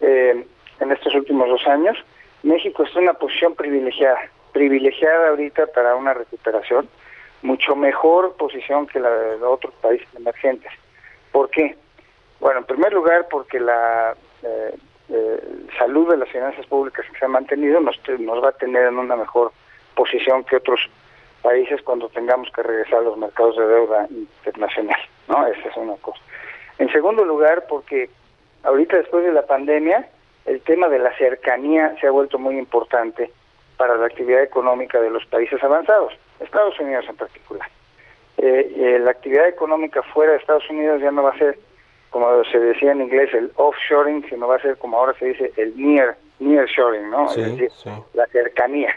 eh, 0.00 0.46
en 0.78 0.92
estos 0.92 1.12
últimos 1.12 1.48
dos 1.48 1.66
años, 1.66 1.98
México 2.44 2.84
está 2.84 3.00
en 3.00 3.06
una 3.06 3.14
posición 3.14 3.56
privilegiada, 3.56 4.20
privilegiada 4.52 5.30
ahorita 5.30 5.66
para 5.68 5.96
una 5.96 6.14
recuperación, 6.14 6.88
mucho 7.42 7.74
mejor 7.74 8.36
posición 8.36 8.86
que 8.86 9.00
la 9.00 9.10
de 9.10 9.42
otros 9.42 9.72
países 9.80 10.08
emergentes. 10.14 10.70
¿Por 11.32 11.50
qué? 11.50 11.76
Bueno, 12.40 12.60
en 12.60 12.64
primer 12.64 12.92
lugar, 12.92 13.28
porque 13.30 13.60
la 13.60 14.14
salud 15.78 16.10
de 16.10 16.16
las 16.18 16.28
finanzas 16.28 16.66
públicas 16.66 17.04
que 17.10 17.18
se 17.18 17.24
ha 17.24 17.28
mantenido 17.28 17.80
nos, 17.80 17.98
nos 18.18 18.44
va 18.44 18.50
a 18.50 18.52
tener 18.52 18.86
en 18.86 18.98
una 18.98 19.16
mejor 19.16 19.52
posición 19.94 20.44
que 20.44 20.56
otros 20.56 20.88
países 21.42 21.82
cuando 21.82 22.08
tengamos 22.08 22.50
que 22.52 22.62
regresar 22.62 23.00
a 23.00 23.02
los 23.02 23.16
mercados 23.16 23.56
de 23.56 23.66
deuda 23.66 24.06
internacional, 24.10 25.00
¿no? 25.28 25.46
Esa 25.46 25.68
es 25.68 25.76
una 25.76 25.96
cosa. 25.96 26.20
En 26.78 26.90
segundo 26.92 27.24
lugar, 27.24 27.66
porque 27.68 28.10
ahorita 28.62 28.98
después 28.98 29.24
de 29.24 29.32
la 29.32 29.46
pandemia, 29.46 30.08
el 30.44 30.60
tema 30.62 30.88
de 30.88 30.98
la 30.98 31.16
cercanía 31.16 31.96
se 32.00 32.06
ha 32.06 32.10
vuelto 32.10 32.38
muy 32.38 32.58
importante 32.58 33.30
para 33.80 33.96
la 33.96 34.04
actividad 34.04 34.42
económica 34.42 35.00
de 35.00 35.08
los 35.08 35.24
países 35.24 35.64
avanzados, 35.64 36.12
Estados 36.38 36.78
Unidos 36.78 37.06
en 37.08 37.16
particular. 37.16 37.66
Eh, 38.36 38.74
eh, 38.76 38.98
la 38.98 39.12
actividad 39.12 39.48
económica 39.48 40.02
fuera 40.02 40.32
de 40.32 40.38
Estados 40.38 40.68
Unidos 40.68 41.00
ya 41.00 41.10
no 41.10 41.22
va 41.22 41.30
a 41.30 41.38
ser, 41.38 41.58
como 42.10 42.44
se 42.44 42.58
decía 42.58 42.92
en 42.92 43.00
inglés, 43.00 43.32
el 43.32 43.50
offshoring, 43.56 44.28
sino 44.28 44.48
va 44.48 44.56
a 44.56 44.60
ser 44.60 44.76
como 44.76 44.98
ahora 44.98 45.14
se 45.18 45.28
dice 45.28 45.50
el 45.56 45.72
near 45.78 46.14
nearshoring, 46.40 47.08
¿no? 47.08 47.30
es 47.30 47.36
decir, 47.36 47.70
la 48.12 48.26
cercanía. 48.26 48.94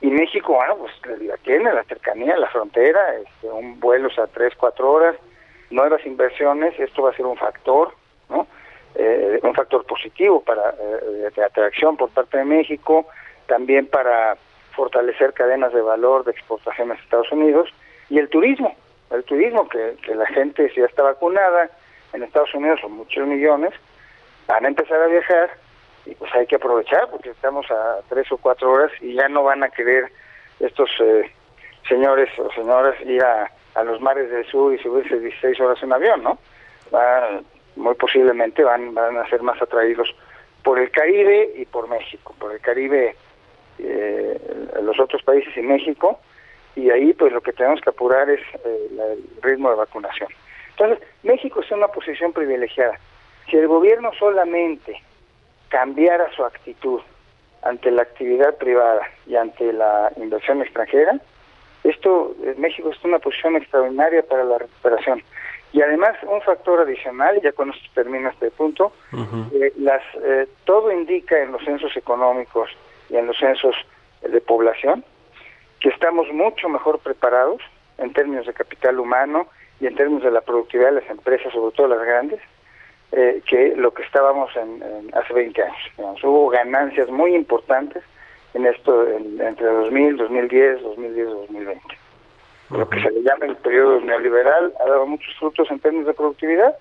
Y 0.00 0.06
México, 0.06 0.54
bueno, 0.54 0.78
pues 0.78 1.20
la 1.20 1.36
tiene, 1.36 1.70
la 1.70 1.84
cercanía, 1.84 2.34
la 2.38 2.48
frontera, 2.48 3.14
este, 3.16 3.48
un 3.48 3.78
vuelos 3.78 4.18
a 4.18 4.26
tres, 4.28 4.54
cuatro 4.56 4.90
horas, 4.90 5.16
nuevas 5.68 6.00
inversiones, 6.06 6.80
esto 6.80 7.02
va 7.02 7.10
a 7.10 7.14
ser 7.14 7.26
un 7.26 7.36
factor, 7.36 7.92
¿no? 8.30 8.46
Eh, 8.94 9.38
un 9.42 9.52
factor 9.52 9.84
positivo 9.84 10.40
para 10.40 10.70
eh, 10.70 11.30
de 11.36 11.44
atracción 11.44 11.98
por 11.98 12.08
parte 12.08 12.38
de 12.38 12.46
México, 12.46 13.06
también 13.48 13.86
para 13.86 14.36
fortalecer 14.76 15.32
cadenas 15.32 15.72
de 15.72 15.82
valor 15.82 16.24
de 16.24 16.30
exportaciones 16.30 16.98
a 16.98 17.02
Estados 17.02 17.32
Unidos 17.32 17.68
y 18.08 18.18
el 18.18 18.28
turismo, 18.28 18.76
el 19.10 19.24
turismo 19.24 19.68
que, 19.68 19.96
la 20.14 20.26
gente 20.26 20.68
si 20.70 20.80
ya 20.80 20.86
está 20.86 21.02
vacunada, 21.02 21.68
en 22.12 22.22
Estados 22.22 22.54
Unidos 22.54 22.80
son 22.80 22.92
muchos 22.92 23.26
millones, 23.26 23.72
van 24.46 24.64
a 24.64 24.68
empezar 24.68 25.02
a 25.02 25.06
viajar 25.08 25.50
y 26.06 26.14
pues 26.14 26.32
hay 26.34 26.46
que 26.46 26.56
aprovechar 26.56 27.10
porque 27.10 27.30
estamos 27.30 27.68
a 27.70 27.98
tres 28.08 28.30
o 28.30 28.36
cuatro 28.36 28.70
horas 28.70 28.92
y 29.00 29.14
ya 29.14 29.28
no 29.28 29.42
van 29.42 29.64
a 29.64 29.68
querer 29.68 30.10
estos 30.60 30.90
eh, 31.00 31.30
señores 31.88 32.30
o 32.38 32.50
señoras 32.52 32.94
ir 33.04 33.22
a, 33.22 33.50
los 33.84 34.00
mares 34.00 34.28
del 34.28 34.44
sur 34.46 34.74
y 34.74 34.78
subirse 34.78 35.20
16 35.20 35.60
horas 35.60 35.80
en 35.84 35.92
avión, 35.92 36.24
¿no? 36.24 36.38
muy 37.76 37.94
posiblemente 37.94 38.64
van, 38.64 38.92
van 38.92 39.16
a 39.16 39.28
ser 39.28 39.40
más 39.42 39.62
atraídos 39.62 40.12
por 40.64 40.80
el 40.80 40.90
Caribe 40.90 41.52
y 41.56 41.64
por 41.64 41.88
México, 41.88 42.34
por 42.40 42.52
el 42.52 42.60
Caribe, 42.60 43.14
eh, 43.78 44.40
los 44.82 44.98
otros 45.00 45.22
países 45.22 45.56
y 45.56 45.62
México, 45.62 46.18
y 46.76 46.90
ahí 46.90 47.12
pues 47.12 47.32
lo 47.32 47.40
que 47.40 47.52
tenemos 47.52 47.80
que 47.80 47.90
apurar 47.90 48.28
es 48.30 48.40
eh, 48.64 48.88
el 49.12 49.42
ritmo 49.42 49.70
de 49.70 49.76
vacunación. 49.76 50.28
Entonces, 50.70 51.06
México 51.22 51.60
está 51.60 51.74
en 51.74 51.80
una 51.80 51.88
posición 51.88 52.32
privilegiada. 52.32 52.98
Si 53.50 53.56
el 53.56 53.66
gobierno 53.66 54.12
solamente 54.18 55.02
cambiara 55.68 56.30
su 56.36 56.44
actitud 56.44 57.00
ante 57.62 57.90
la 57.90 58.02
actividad 58.02 58.56
privada 58.58 59.02
y 59.26 59.36
ante 59.36 59.72
la 59.72 60.12
inversión 60.16 60.62
extranjera, 60.62 61.20
esto 61.84 62.34
eh, 62.44 62.54
México 62.58 62.90
está 62.90 63.08
en 63.08 63.14
una 63.14 63.18
posición 63.18 63.56
extraordinaria 63.56 64.22
para 64.22 64.44
la 64.44 64.58
recuperación. 64.58 65.22
Y 65.72 65.82
además 65.82 66.16
un 66.22 66.40
factor 66.42 66.80
adicional, 66.80 67.36
y 67.38 67.42
ya 67.42 67.52
con 67.52 67.70
esto 67.70 67.86
termino 67.94 68.30
este 68.30 68.50
punto, 68.50 68.92
eh, 69.52 69.72
las, 69.78 70.02
eh, 70.22 70.46
todo 70.64 70.90
indica 70.90 71.42
en 71.42 71.52
los 71.52 71.62
censos 71.62 71.94
económicos 71.96 72.70
y 73.08 73.16
en 73.16 73.26
los 73.26 73.36
censos 73.38 73.74
de 74.22 74.40
población 74.40 75.04
que 75.80 75.88
estamos 75.90 76.26
mucho 76.32 76.68
mejor 76.68 76.98
preparados 76.98 77.62
en 77.98 78.12
términos 78.12 78.46
de 78.46 78.52
capital 78.52 78.98
humano 78.98 79.46
y 79.80 79.86
en 79.86 79.94
términos 79.94 80.24
de 80.24 80.30
la 80.30 80.40
productividad 80.40 80.88
de 80.88 81.00
las 81.00 81.10
empresas, 81.10 81.52
sobre 81.52 81.74
todo 81.74 81.88
las 81.88 82.04
grandes, 82.04 82.40
eh, 83.12 83.42
que 83.48 83.74
lo 83.76 83.92
que 83.94 84.02
estábamos 84.02 84.54
en, 84.56 84.82
hace 85.14 85.32
20 85.32 85.62
años. 85.62 86.24
Hubo 86.24 86.48
ganancias 86.48 87.08
muy 87.08 87.34
importantes 87.34 88.02
en 88.54 88.66
esto 88.66 89.06
entre 89.08 89.66
2000, 89.66 90.16
2010, 90.16 90.82
2010 90.82 91.16
y 91.16 91.30
2020. 91.30 91.82
Lo 92.70 92.88
que 92.88 93.00
se 93.00 93.10
le 93.10 93.22
llama 93.22 93.46
el 93.46 93.56
periodo 93.56 94.00
neoliberal 94.00 94.74
ha 94.80 94.88
dado 94.88 95.06
muchos 95.06 95.34
frutos 95.38 95.70
en 95.70 95.78
términos 95.78 96.06
de 96.06 96.14
productividad 96.14 96.76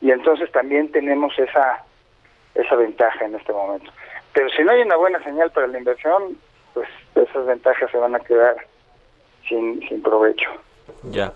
y 0.00 0.10
entonces 0.10 0.50
también 0.50 0.90
tenemos 0.90 1.38
esa 1.38 1.84
esa 2.54 2.74
ventaja 2.74 3.24
en 3.24 3.36
este 3.36 3.52
momento. 3.52 3.90
Pero 4.32 4.48
si 4.50 4.62
no 4.62 4.72
hay 4.72 4.82
una 4.82 4.96
buena 4.96 5.22
señal 5.22 5.50
para 5.50 5.66
la 5.66 5.78
inversión, 5.78 6.38
pues 6.74 6.88
esas 7.14 7.46
ventajas 7.46 7.90
se 7.90 7.98
van 7.98 8.14
a 8.14 8.20
quedar 8.20 8.56
sin, 9.48 9.80
sin 9.88 10.02
provecho. 10.02 10.48
Ya. 11.10 11.32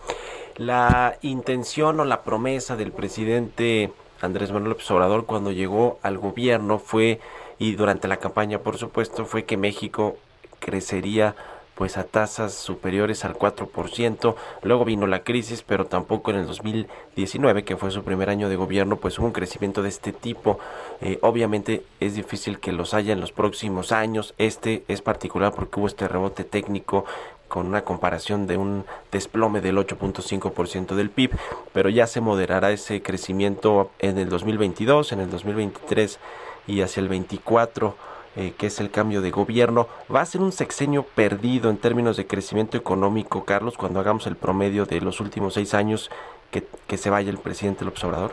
La 0.57 1.17
intención 1.23 1.99
o 2.01 2.05
la 2.05 2.23
promesa 2.23 2.77
del 2.77 2.93
presidente 2.93 3.91
Andrés 4.23 4.53
Manuel 4.53 4.71
López 4.71 4.91
Obrador 4.91 5.27
cuando 5.27 5.51
llegó 5.51 5.99
al 6.03 6.17
gobierno 6.17 6.79
fue, 6.79 7.21
y 7.59 7.75
durante 7.75 8.07
la 8.07 8.19
campaña 8.19 8.61
por 8.61 8.79
supuesto, 8.79 9.25
fue 9.25 9.45
que 9.45 9.57
México 9.57 10.17
crecería 10.61 11.35
pues 11.83 11.99
a 11.99 12.05
tasas 12.05 12.55
superiores 12.55 13.25
al 13.25 13.35
4%. 13.35 14.37
Luego 14.63 14.85
vino 14.85 15.09
la 15.09 15.25
crisis, 15.25 15.65
pero 15.67 15.87
tampoco 15.87 16.31
en 16.31 16.37
el 16.37 16.47
2019, 16.47 17.65
que 17.65 17.77
fue 17.77 17.91
su 17.91 18.05
primer 18.05 18.31
año 18.31 18.49
de 18.49 18.55
gobierno, 18.55 18.99
pues 18.99 19.19
hubo 19.19 19.27
un 19.27 19.33
crecimiento 19.33 19.83
de 19.83 19.89
este 19.89 20.13
tipo. 20.13 20.61
Eh, 21.01 21.19
obviamente 21.23 21.83
es 21.99 22.15
difícil 22.15 22.61
que 22.61 22.71
los 22.71 22.95
haya 22.95 23.13
en 23.13 23.21
los 23.21 23.33
próximos 23.33 23.91
años. 23.91 24.33
Este 24.39 24.85
es 24.87 25.03
particular 25.03 25.55
porque 25.57 25.81
hubo 25.81 25.89
este 25.89 26.07
rebote 26.07 26.45
técnico 26.45 27.05
con 27.49 27.67
una 27.67 27.83
comparación 27.83 28.47
de 28.47 28.59
un 28.59 28.85
desplome 29.11 29.61
del 29.61 29.77
8.5% 29.77 30.95
del 30.95 31.11
PIB, 31.11 31.33
pero 31.73 31.89
ya 31.89 32.07
se 32.07 32.21
moderará 32.21 32.71
ese 32.71 33.03
crecimiento 33.03 33.91
en 33.99 34.19
el 34.19 34.29
2022, 34.29 35.11
en 35.11 35.19
el 35.19 35.31
2023 35.31 36.21
y 36.69 36.83
hacia 36.83 37.01
el 37.01 37.09
24, 37.09 37.97
eh, 38.37 38.53
que 38.59 38.67
es 38.67 38.81
el 38.81 38.91
cambio 38.91 39.21
de 39.21 39.31
gobierno. 39.31 39.89
¿Va 40.15 40.21
a 40.21 40.27
ser 40.27 40.41
un 40.41 40.53
sexenio 40.53 41.03
perdido 41.03 41.71
en 41.71 41.79
términos 41.79 42.17
de 42.17 42.27
crecimiento 42.27 42.77
económico, 42.77 43.45
Carlos, 43.45 43.77
cuando 43.77 44.01
hagamos 44.01 44.27
el 44.27 44.37
promedio 44.37 44.87
de 44.87 45.01
los 45.01 45.21
últimos 45.21 45.55
seis 45.55 45.75
años 45.75 46.11
que, 46.51 46.97
se 46.97 47.11
vaya 47.11 47.31
el 47.31 47.39
presidente 47.39 47.85
López 47.85 48.05
Obrador? 48.05 48.33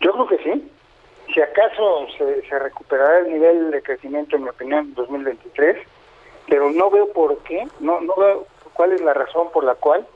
Yo 0.00 0.12
creo 0.12 0.26
que 0.26 0.38
sí. 0.38 0.70
Si 1.32 1.40
acaso 1.40 2.06
se, 2.16 2.42
se 2.48 2.58
recuperará 2.58 3.18
el 3.20 3.32
nivel 3.32 3.70
de 3.70 3.82
crecimiento, 3.82 4.36
en 4.36 4.44
mi 4.44 4.48
opinión, 4.48 4.86
en 4.86 4.94
2023, 4.94 5.76
pero 6.48 6.70
no 6.70 6.90
veo 6.90 7.12
por 7.12 7.38
qué, 7.38 7.66
no, 7.80 8.00
no 8.00 8.14
veo 8.16 8.46
cuál 8.72 8.92
es 8.92 9.00
la 9.00 9.14
razón 9.14 9.50
por 9.52 9.64
la 9.64 9.74
cual 9.74 10.06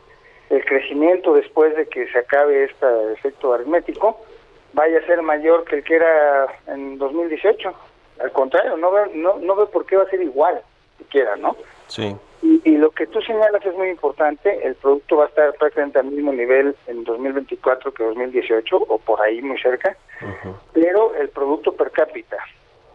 el 0.51 0.65
crecimiento 0.65 1.33
después 1.33 1.75
de 1.77 1.87
que 1.87 2.09
se 2.09 2.19
acabe 2.19 2.65
este 2.65 3.13
efecto 3.13 3.55
aritmético 3.55 4.21
vaya 4.73 4.99
a 4.99 5.07
ser 5.07 5.23
mayor 5.23 5.65
que 5.65 5.77
el 5.77 5.85
que 5.85 5.97
era 5.97 6.47
en 6.67 6.99
2018. 6.99 7.73
Al 8.21 8.33
contrario, 8.33 8.77
no 8.77 8.91
veo, 8.91 9.07
no, 9.15 9.39
no 9.39 9.57
veo 9.57 9.71
por 9.71 9.87
qué 9.87 9.97
va 9.97 10.05
a 10.05 10.11
ser 10.11 10.23
igual. 10.23 10.61
quiera, 11.09 11.37
¿no? 11.37 11.57
Sí. 11.87 12.15
Y, 12.43 12.77
lo 12.79 12.91
que 12.91 13.07
tú 13.07 13.21
señalas 13.21 13.65
es 13.67 13.75
muy 13.75 13.89
importante, 13.89 14.67
el 14.67 14.75
producto 14.77 15.17
va 15.17 15.25
a 15.25 15.29
estar 15.29 15.53
prácticamente 15.55 15.99
al 15.99 16.07
mismo 16.07 16.33
nivel 16.33 16.75
en 16.87 17.05
2024 17.05 17.93
que 17.93 18.05
2018, 18.05 18.77
o 18.77 18.99
por 18.99 19.21
ahí 19.21 19.43
muy 19.43 19.61
cerca, 19.61 19.95
pero 20.73 21.15
el 21.17 21.29
producto 21.29 21.73
per 21.73 21.91
cápita 21.91 22.39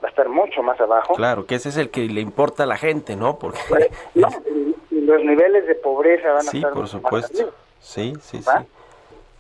va 0.04 0.08
a 0.08 0.10
estar 0.10 0.30
mucho 0.30 0.64
más 0.64 0.80
abajo. 0.80 1.14
Claro, 1.14 1.46
que 1.46 1.56
ese 1.56 1.70
es 1.70 1.78
el 1.78 1.92
que 1.92 2.02
le 2.08 2.22
importa 2.22 2.64
a 2.64 2.66
la 2.66 2.78
gente, 2.78 3.16
¿no? 3.16 3.38
Porque 3.38 3.60
pues, 3.70 3.88
los 4.16 5.24
niveles 5.24 5.68
de 5.68 5.76
pobreza 5.76 6.30
van 6.30 6.48
a 6.48 6.52
sí, 6.52 6.58
estar 6.58 6.74
por 6.74 6.88
supuesto. 6.88 7.54
Sí, 7.80 8.14
sí, 8.22 8.42
sí. 8.42 8.50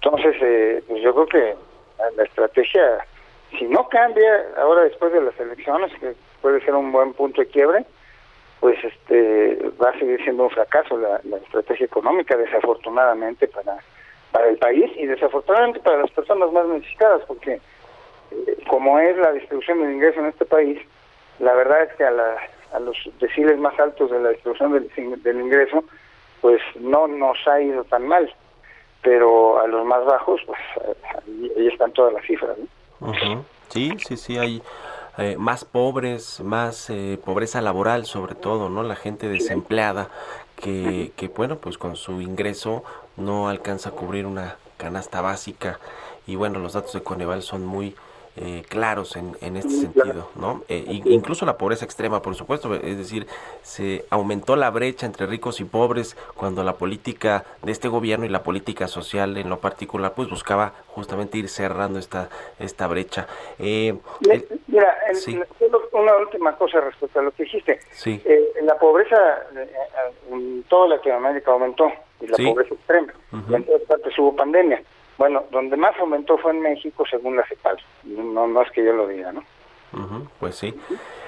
Entonces, 0.01 0.35
eh, 0.41 0.83
pues 0.87 1.01
yo 1.01 1.15
creo 1.15 1.25
que 1.25 1.55
la 2.15 2.23
estrategia, 2.23 3.05
si 3.57 3.65
no 3.65 3.87
cambia 3.89 4.45
ahora 4.57 4.83
después 4.83 5.11
de 5.13 5.21
las 5.21 5.39
elecciones, 5.39 5.91
que 5.99 6.13
puede 6.41 6.61
ser 6.61 6.75
un 6.75 6.91
buen 6.91 7.13
punto 7.13 7.41
de 7.41 7.47
quiebre, 7.47 7.85
pues 8.59 8.77
este 8.83 9.69
va 9.81 9.89
a 9.89 9.99
seguir 9.99 10.21
siendo 10.23 10.43
un 10.43 10.49
fracaso 10.49 10.97
la, 10.97 11.19
estrategia 11.37 11.85
económica, 11.85 12.35
desafortunadamente 12.35 13.47
para, 13.47 13.77
para 14.31 14.47
el 14.47 14.57
país 14.57 14.91
y 14.97 15.05
desafortunadamente 15.05 15.79
para 15.79 15.97
las 15.97 16.11
personas 16.11 16.51
más 16.51 16.65
necesitadas, 16.67 17.21
porque 17.27 17.53
eh, 18.31 18.57
como 18.67 18.99
es 18.99 19.17
la 19.17 19.31
distribución 19.33 19.81
del 19.81 19.93
ingreso 19.93 20.19
en 20.19 20.27
este 20.27 20.45
país, 20.45 20.79
la 21.39 21.53
verdad 21.53 21.83
es 21.83 21.93
que 21.93 22.05
a, 22.05 22.11
la, 22.11 22.37
a 22.73 22.79
los 22.79 22.97
deciles 23.19 23.57
más 23.57 23.77
altos 23.79 24.11
de 24.11 24.19
la 24.19 24.29
distribución 24.29 24.71
del, 25.23 25.39
ingreso, 25.39 25.83
pues 26.41 26.61
no 26.79 27.07
nos 27.07 27.37
ha 27.47 27.61
ido 27.61 27.83
tan 27.85 28.07
mal, 28.07 28.33
pero 29.01 29.59
a 29.59 29.67
los 29.67 29.85
más 29.85 30.03
bajos, 30.05 30.41
pues 30.45 30.59
ahí, 31.25 31.67
están 31.67 31.91
todas 31.93 32.13
las 32.13 32.25
cifras. 32.25 32.57
Sí, 33.69 33.91
sí, 34.05 34.17
sí, 34.17 34.37
hay 34.37 34.61
eh, 35.17 35.35
más 35.37 35.65
pobres, 35.65 36.39
más 36.41 36.89
eh, 36.89 37.19
pobreza 37.23 37.61
laboral 37.61 38.05
sobre 38.05 38.35
todo, 38.35 38.69
¿no? 38.69 38.83
La 38.83 38.95
gente 38.95 39.27
desempleada 39.27 40.09
que, 40.55 41.11
que, 41.15 41.27
bueno, 41.27 41.57
pues 41.57 41.77
con 41.77 41.95
su 41.95 42.21
ingreso 42.21 42.83
no 43.17 43.49
alcanza 43.49 43.89
a 43.89 43.91
cubrir 43.93 44.25
una 44.25 44.57
canasta 44.77 45.21
básica 45.21 45.79
y 46.27 46.35
bueno, 46.35 46.59
los 46.59 46.73
datos 46.73 46.93
de 46.93 47.03
Coneval 47.03 47.43
son 47.43 47.65
muy 47.65 47.95
eh, 48.37 48.63
claros 48.67 49.15
en, 49.15 49.37
en, 49.41 49.55
este 49.55 49.71
sentido, 49.71 50.29
¿no? 50.35 50.63
Eh, 50.67 51.01
incluso 51.05 51.45
la 51.45 51.57
pobreza 51.57 51.85
extrema, 51.85 52.21
por 52.21 52.35
supuesto, 52.35 52.73
es 52.75 52.97
decir, 52.97 53.27
se 53.61 54.05
aumentó 54.09 54.55
la 54.55 54.69
brecha 54.71 55.05
entre 55.05 55.25
ricos 55.25 55.61
y 55.61 55.63
pobres 55.63 56.17
cuando 56.35 56.63
la 56.63 56.73
política 56.73 57.45
de 57.63 57.71
este 57.71 57.87
gobierno 57.87 58.25
y 58.25 58.29
la 58.29 58.43
política 58.43 58.87
social 58.87 59.37
en 59.37 59.49
lo 59.49 59.59
particular, 59.59 60.13
pues 60.15 60.29
buscaba 60.29 60.73
justamente 60.87 61.37
ir 61.37 61.47
cerrando 61.49 61.97
esta 61.97 62.29
esta 62.59 62.87
brecha. 62.87 63.27
Eh, 63.59 63.95
Mira, 64.67 64.97
una 65.93 66.17
última 66.17 66.55
cosa 66.57 66.81
respecto 66.81 67.19
a 67.19 67.23
lo 67.23 67.31
que 67.31 67.43
dijiste. 67.43 67.79
Sí. 67.91 68.21
Eh, 68.25 68.53
la 68.63 68.77
pobreza 68.77 69.15
en 70.31 70.63
toda 70.63 70.89
Latinoamérica 70.89 71.51
aumentó 71.51 71.91
y 72.19 72.27
la 72.27 72.37
pobreza 72.37 72.73
extrema. 72.73 73.13
En 73.31 73.63
todas 73.63 73.81
partes 73.83 74.17
hubo 74.19 74.35
pandemia. 74.35 74.81
Bueno, 75.17 75.45
donde 75.51 75.77
más 75.77 75.97
aumentó 75.99 76.37
fue 76.37 76.51
en 76.51 76.61
México, 76.61 77.05
según 77.09 77.37
la 77.37 77.45
CEPAL. 77.47 77.77
No, 78.03 78.61
es 78.61 78.71
que 78.71 78.83
yo 78.83 78.93
lo 78.93 79.07
diga, 79.07 79.31
¿no? 79.31 79.43
pues 80.39 80.55
sí. 80.55 80.73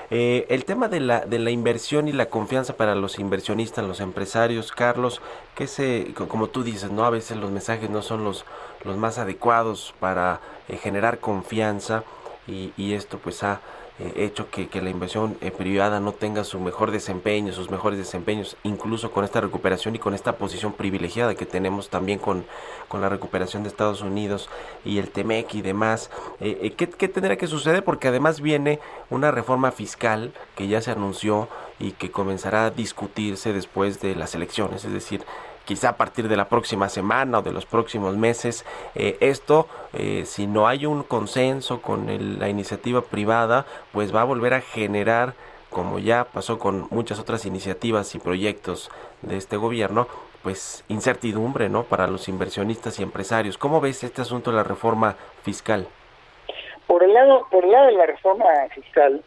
Eh, 0.10 0.46
el 0.50 0.66
tema 0.66 0.88
de 0.88 1.00
la, 1.00 1.22
de 1.22 1.40
la 1.40 1.52
inversión 1.52 2.08
y 2.08 2.12
la 2.12 2.28
confianza 2.28 2.76
para 2.76 2.96
los 2.96 3.20
inversionistas, 3.20 3.86
los 3.86 4.02
empresarios, 4.02 4.72
Carlos, 4.72 5.22
que 5.56 5.68
se, 5.68 6.14
como 6.14 6.48
tú 6.48 6.64
dices, 6.64 6.92
no 6.92 7.06
a 7.06 7.10
veces 7.10 7.38
los 7.38 7.52
mensajes 7.52 7.90
no 7.90 8.02
son 8.02 8.24
los, 8.24 8.46
los 8.84 8.98
más 8.98 9.20
adecuados 9.20 9.94
para 10.00 10.40
eh, 10.68 10.78
generar 10.78 11.20
confianza 11.20 12.04
y, 12.46 12.74
y 12.78 12.94
esto 12.94 13.20
pues 13.20 13.44
ha 13.44 13.62
eh, 14.00 14.14
hecho 14.18 14.50
que, 14.52 14.68
que, 14.68 14.82
la 14.82 14.92
inversión 14.92 15.38
eh, 15.42 15.50
privada 15.50 16.00
no 16.00 16.12
tenga 16.12 16.44
su 16.44 16.60
mejor 16.60 16.92
desempeño, 16.92 17.52
sus 17.52 17.72
mejores 17.72 17.98
desempeños, 17.98 18.56
incluso 18.64 19.12
con 19.12 19.26
esta 19.26 19.42
recuperación 19.42 19.96
y 19.96 20.00
con 20.00 20.14
esta 20.14 20.38
posición 20.38 20.74
privilegiada 20.74 21.34
que 21.34 21.48
tenemos 21.48 21.90
también 21.90 22.20
con, 22.20 22.46
con 22.88 23.02
la 23.02 23.10
recuperación 23.10 23.64
de 23.64 23.70
Estados 23.70 24.02
Unidos 24.02 24.50
y 24.86 25.00
el 25.00 25.10
TEMEC 25.10 25.56
y 25.56 25.62
demás. 25.62 26.12
Eh, 26.40 26.74
¿qué, 26.78 26.88
¿Qué 26.88 27.08
tendrá 27.08 27.38
que 27.38 27.48
suceder? 27.48 27.84
Porque 27.84 28.08
además 28.08 28.40
viene 28.40 28.80
una 29.10 29.32
reforma 29.32 29.72
fiscal 29.72 30.32
que 30.56 30.68
ya 30.68 30.80
se 30.82 30.92
anunció 30.92 31.50
y 31.80 31.92
que 31.94 32.12
comenzará 32.12 32.66
a 32.66 32.72
discutirse 32.72 33.54
después 33.54 34.00
de 34.00 34.16
las 34.16 34.36
elecciones, 34.36 34.86
es 34.86 34.94
decir, 34.94 35.24
quizá 35.68 35.90
a 35.90 35.98
partir 35.98 36.30
de 36.30 36.38
la 36.38 36.46
próxima 36.46 36.88
semana 36.90 37.40
o 37.40 37.42
de 37.44 37.52
los 37.52 37.66
próximos 37.66 38.16
meses. 38.16 38.66
Eh, 38.96 39.18
esto, 39.20 39.68
eh, 39.94 40.24
si 40.26 40.48
no 40.48 40.68
hay 40.68 40.86
un 40.86 41.04
consenso 41.04 41.82
con 41.82 42.08
la 42.40 42.50
iniciativa 42.50 43.02
privada, 43.02 43.66
pues 43.92 44.16
va 44.16 44.22
a 44.22 44.24
volver 44.24 44.54
a 44.54 44.62
generar, 44.62 45.34
como 45.70 46.00
ya 46.00 46.24
pasó 46.24 46.58
con 46.58 46.88
muchas 46.90 47.20
otras 47.20 47.46
iniciativas 47.46 48.16
y 48.16 48.20
proyectos 48.20 48.90
de 49.22 49.36
este 49.36 49.58
gobierno, 49.58 50.08
pues 50.42 50.86
incertidumbre, 50.88 51.68
¿no? 51.68 51.84
Para 51.84 52.08
los 52.08 52.30
inversionistas 52.30 53.00
y 53.00 53.04
empresarios. 53.04 53.58
¿Cómo 53.58 53.82
ves 53.82 54.04
este 54.04 54.22
asunto 54.22 54.52
de 54.52 54.58
la 54.58 54.64
reforma 54.64 55.18
fiscal? 55.44 55.86
Por 56.88 57.04
el 57.04 57.14
lado, 57.14 57.46
por 57.52 57.66
el 57.66 57.72
lado 57.72 57.88
de 57.88 57.92
la 57.92 58.06
reforma 58.06 58.46
fiscal, 58.74 59.22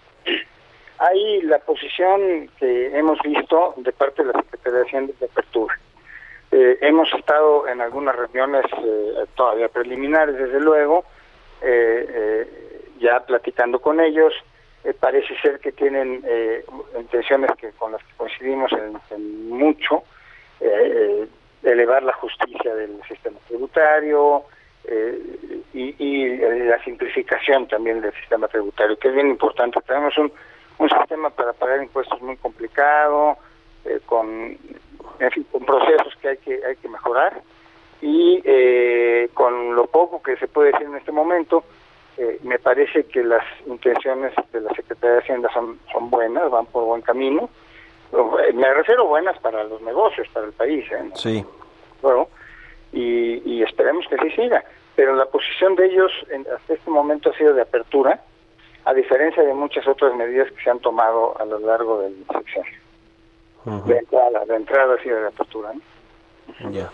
hay 0.98 1.42
la 1.42 1.58
posición 1.58 2.48
que 2.58 2.98
hemos 2.98 3.18
visto 3.22 3.74
de 3.76 3.92
parte 3.92 4.24
de 4.24 4.32
la 4.32 4.40
Secretaría 4.40 4.78
de 4.78 4.84
Hacienda 4.86 5.12
de 5.20 5.26
Apertura 5.26 5.78
eh, 6.52 6.78
hemos 6.80 7.12
estado 7.14 7.68
en 7.68 7.80
algunas 7.80 8.16
reuniones 8.16 8.64
eh, 8.84 9.24
todavía 9.36 9.68
preliminares, 9.68 10.36
desde 10.36 10.58
luego, 10.58 11.04
eh, 11.62 12.48
ya 12.98 13.20
platicando 13.20 13.80
con 13.80 14.00
ellos. 14.00 14.34
parece 14.98 15.38
ser 15.42 15.60
que 15.60 15.72
tienen 15.72 16.24
intenciones 16.98 17.50
que 17.58 17.70
con 17.72 17.92
las 17.92 18.02
que 18.02 18.12
coincidimos 18.16 18.72
en, 19.10 19.48
mucho, 19.50 20.02
elevar 21.62 22.02
la 22.02 22.14
justicia 22.14 22.74
del 22.74 23.00
sistema 23.06 23.38
tributario 23.46 24.44
y, 25.74 25.94
y, 25.98 26.36
la 26.38 26.82
simplificación 26.82 27.68
también 27.68 28.00
del 28.00 28.14
sistema 28.14 28.48
tributario, 28.48 28.98
que 28.98 29.08
es 29.08 29.14
bien 29.14 29.28
importante. 29.28 29.80
Tenemos 29.86 30.16
un, 30.16 30.32
un 30.78 30.88
sistema 30.88 31.28
para 31.30 31.52
pagar 31.52 31.82
impuestos 31.82 32.20
muy 32.22 32.36
complicado, 32.36 33.36
con 34.06 34.56
en 35.18 35.30
fin, 35.30 35.46
con 35.50 35.64
procesos 35.64 36.14
que 36.20 36.28
hay 36.28 36.36
que, 36.38 36.64
hay 36.64 36.76
que 36.76 36.88
mejorar 36.88 37.42
y 38.02 38.40
eh, 38.44 39.28
con 39.34 39.74
lo 39.74 39.86
poco 39.86 40.22
que 40.22 40.36
se 40.36 40.48
puede 40.48 40.72
decir 40.72 40.86
en 40.86 40.96
este 40.96 41.12
momento, 41.12 41.64
eh, 42.16 42.38
me 42.42 42.58
parece 42.58 43.04
que 43.04 43.22
las 43.22 43.44
intenciones 43.66 44.32
de 44.52 44.60
la 44.60 44.70
Secretaría 44.70 45.16
de 45.16 45.22
Hacienda 45.22 45.50
son, 45.52 45.78
son 45.92 46.08
buenas, 46.10 46.50
van 46.50 46.66
por 46.66 46.84
buen 46.84 47.02
camino. 47.02 47.50
Eh, 48.12 48.52
me 48.54 48.72
refiero 48.72 49.06
buenas 49.06 49.38
para 49.38 49.64
los 49.64 49.82
negocios, 49.82 50.28
para 50.32 50.46
el 50.46 50.52
país. 50.52 50.84
Sí. 51.14 51.44
Bueno, 52.00 52.28
y, 52.92 53.42
y, 53.44 53.62
esperemos 53.62 54.06
que 54.08 54.16
sí 54.18 54.30
siga. 54.30 54.64
Pero 54.96 55.14
la 55.14 55.26
posición 55.26 55.76
de 55.76 55.86
ellos 55.86 56.10
en, 56.30 56.46
hasta 56.54 56.74
este 56.74 56.90
momento 56.90 57.30
ha 57.30 57.36
sido 57.36 57.54
de 57.54 57.62
apertura, 57.62 58.20
a 58.84 58.94
diferencia 58.94 59.42
de 59.42 59.54
muchas 59.54 59.86
otras 59.86 60.14
medidas 60.14 60.50
que 60.52 60.62
se 60.62 60.70
han 60.70 60.80
tomado 60.80 61.38
a 61.38 61.44
lo 61.44 61.58
largo 61.58 62.00
del 62.00 62.16
sexenio 62.32 62.89
de 63.64 63.98
entrada, 63.98 64.44
de 64.46 64.56
entrada 64.56 64.96
y 65.04 65.08
de 65.08 65.26
apertura. 65.26 65.72
Ya. 66.70 66.90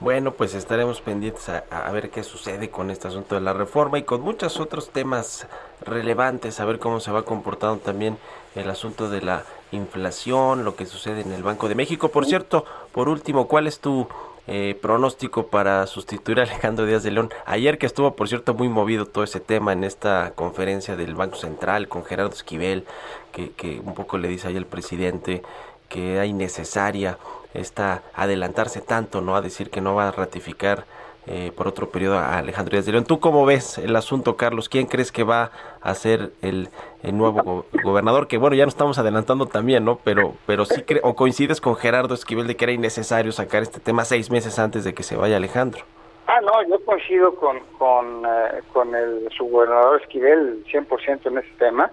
Bueno, 0.00 0.32
pues 0.32 0.54
estaremos 0.54 1.00
pendientes 1.00 1.48
a, 1.48 1.90
ver 1.90 2.10
qué 2.10 2.22
sucede 2.22 2.70
con 2.70 2.90
este 2.90 3.08
asunto 3.08 3.34
de 3.34 3.40
la 3.40 3.52
reforma 3.52 3.98
y 3.98 4.04
con 4.04 4.20
muchos 4.20 4.60
otros 4.60 4.90
temas 4.90 5.48
relevantes, 5.84 6.60
a 6.60 6.64
ver 6.64 6.78
cómo 6.78 7.00
se 7.00 7.10
va 7.10 7.24
comportando 7.24 7.78
también 7.78 8.16
el 8.54 8.70
asunto 8.70 9.10
de 9.10 9.22
la 9.22 9.42
inflación, 9.72 10.64
lo 10.64 10.76
que 10.76 10.86
sucede 10.86 11.22
en 11.22 11.32
el 11.32 11.42
Banco 11.42 11.68
de 11.68 11.74
México. 11.74 12.10
Por 12.10 12.26
cierto, 12.26 12.64
por 12.92 13.08
último, 13.08 13.48
¿cuál 13.48 13.66
es 13.66 13.80
tu 13.80 14.06
eh, 14.46 14.78
pronóstico 14.80 15.48
para 15.48 15.84
sustituir 15.88 16.38
a 16.38 16.44
Alejandro 16.44 16.86
Díaz 16.86 17.02
de 17.02 17.10
León? 17.10 17.30
Ayer 17.44 17.76
que 17.76 17.86
estuvo, 17.86 18.14
por 18.14 18.28
cierto, 18.28 18.54
muy 18.54 18.68
movido 18.68 19.04
todo 19.04 19.24
ese 19.24 19.40
tema 19.40 19.72
en 19.72 19.82
esta 19.82 20.30
conferencia 20.36 20.94
del 20.94 21.16
Banco 21.16 21.34
Central 21.34 21.88
con 21.88 22.04
Gerardo 22.04 22.34
Esquivel, 22.34 22.84
que, 23.32 23.50
que 23.50 23.80
un 23.80 23.94
poco 23.94 24.16
le 24.16 24.28
dice 24.28 24.46
ahí 24.46 24.56
el 24.56 24.66
presidente 24.66 25.42
que 25.88 26.14
era 26.14 26.26
innecesaria 26.26 27.18
esta 27.54 28.02
adelantarse 28.14 28.80
tanto, 28.80 29.20
¿no? 29.20 29.36
A 29.36 29.40
decir 29.40 29.70
que 29.70 29.80
no 29.80 29.94
va 29.94 30.08
a 30.08 30.12
ratificar 30.12 30.84
eh, 31.26 31.52
por 31.54 31.68
otro 31.68 31.90
periodo 31.90 32.16
a 32.18 32.38
Alejandro 32.38 32.72
Díaz 32.72 32.86
de 32.86 32.92
León. 32.92 33.04
¿Tú 33.04 33.20
cómo 33.20 33.44
ves 33.44 33.76
el 33.76 33.94
asunto, 33.96 34.36
Carlos? 34.36 34.68
¿Quién 34.68 34.86
crees 34.86 35.12
que 35.12 35.24
va 35.24 35.50
a 35.82 35.94
ser 35.94 36.30
el, 36.40 36.70
nuevo 37.02 37.66
gobernador? 37.82 38.28
Que 38.28 38.38
bueno, 38.38 38.56
ya 38.56 38.64
nos 38.64 38.72
estamos 38.74 38.98
adelantando 38.98 39.46
también, 39.46 39.84
¿no? 39.84 39.98
Pero, 40.04 40.34
pero 40.46 40.64
sí, 40.64 40.82
o 41.02 41.14
coincides 41.14 41.60
con 41.60 41.76
Gerardo 41.76 42.14
Esquivel 42.14 42.46
de 42.46 42.56
que 42.56 42.64
era 42.64 42.72
innecesario 42.72 43.32
sacar 43.32 43.62
este 43.62 43.78
tema 43.78 44.06
seis 44.06 44.30
meses 44.30 44.58
antes 44.58 44.84
de 44.84 44.94
que 44.94 45.02
se 45.02 45.16
vaya 45.16 45.36
Alejandro. 45.36 45.84
Ah, 46.26 46.40
no, 46.42 46.66
yo 46.68 46.82
coincido 46.84 47.34
con, 47.34 47.60
con, 47.78 48.24
eh, 48.24 48.62
con 48.72 48.94
el 48.94 49.28
subgobernador 49.36 50.00
Esquivel 50.00 50.64
100% 50.64 51.26
en 51.26 51.38
ese 51.38 51.50
tema 51.58 51.90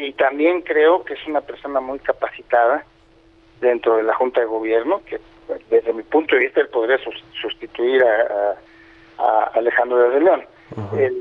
y 0.00 0.12
también 0.12 0.62
creo 0.62 1.04
que 1.04 1.14
es 1.14 1.26
una 1.26 1.40
persona 1.40 1.80
muy 1.80 1.98
capacitada 1.98 2.84
dentro 3.60 3.96
de 3.96 4.02
la 4.02 4.14
Junta 4.14 4.40
de 4.40 4.46
Gobierno, 4.46 5.02
que 5.06 5.20
desde 5.70 5.92
mi 5.92 6.02
punto 6.02 6.34
de 6.34 6.42
vista 6.42 6.60
él 6.60 6.68
podría 6.68 6.98
sustituir 7.40 8.02
a, 8.04 8.56
Alejandro 9.54 10.10
de 10.10 10.20
León. 10.20 10.44
Eh, 10.98 11.12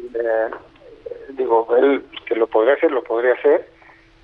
digo, 1.29 1.67
él 1.77 2.03
que 2.25 2.35
lo 2.35 2.47
podría 2.47 2.73
hacer, 2.73 2.91
lo 2.91 3.03
podría 3.03 3.33
hacer, 3.33 3.67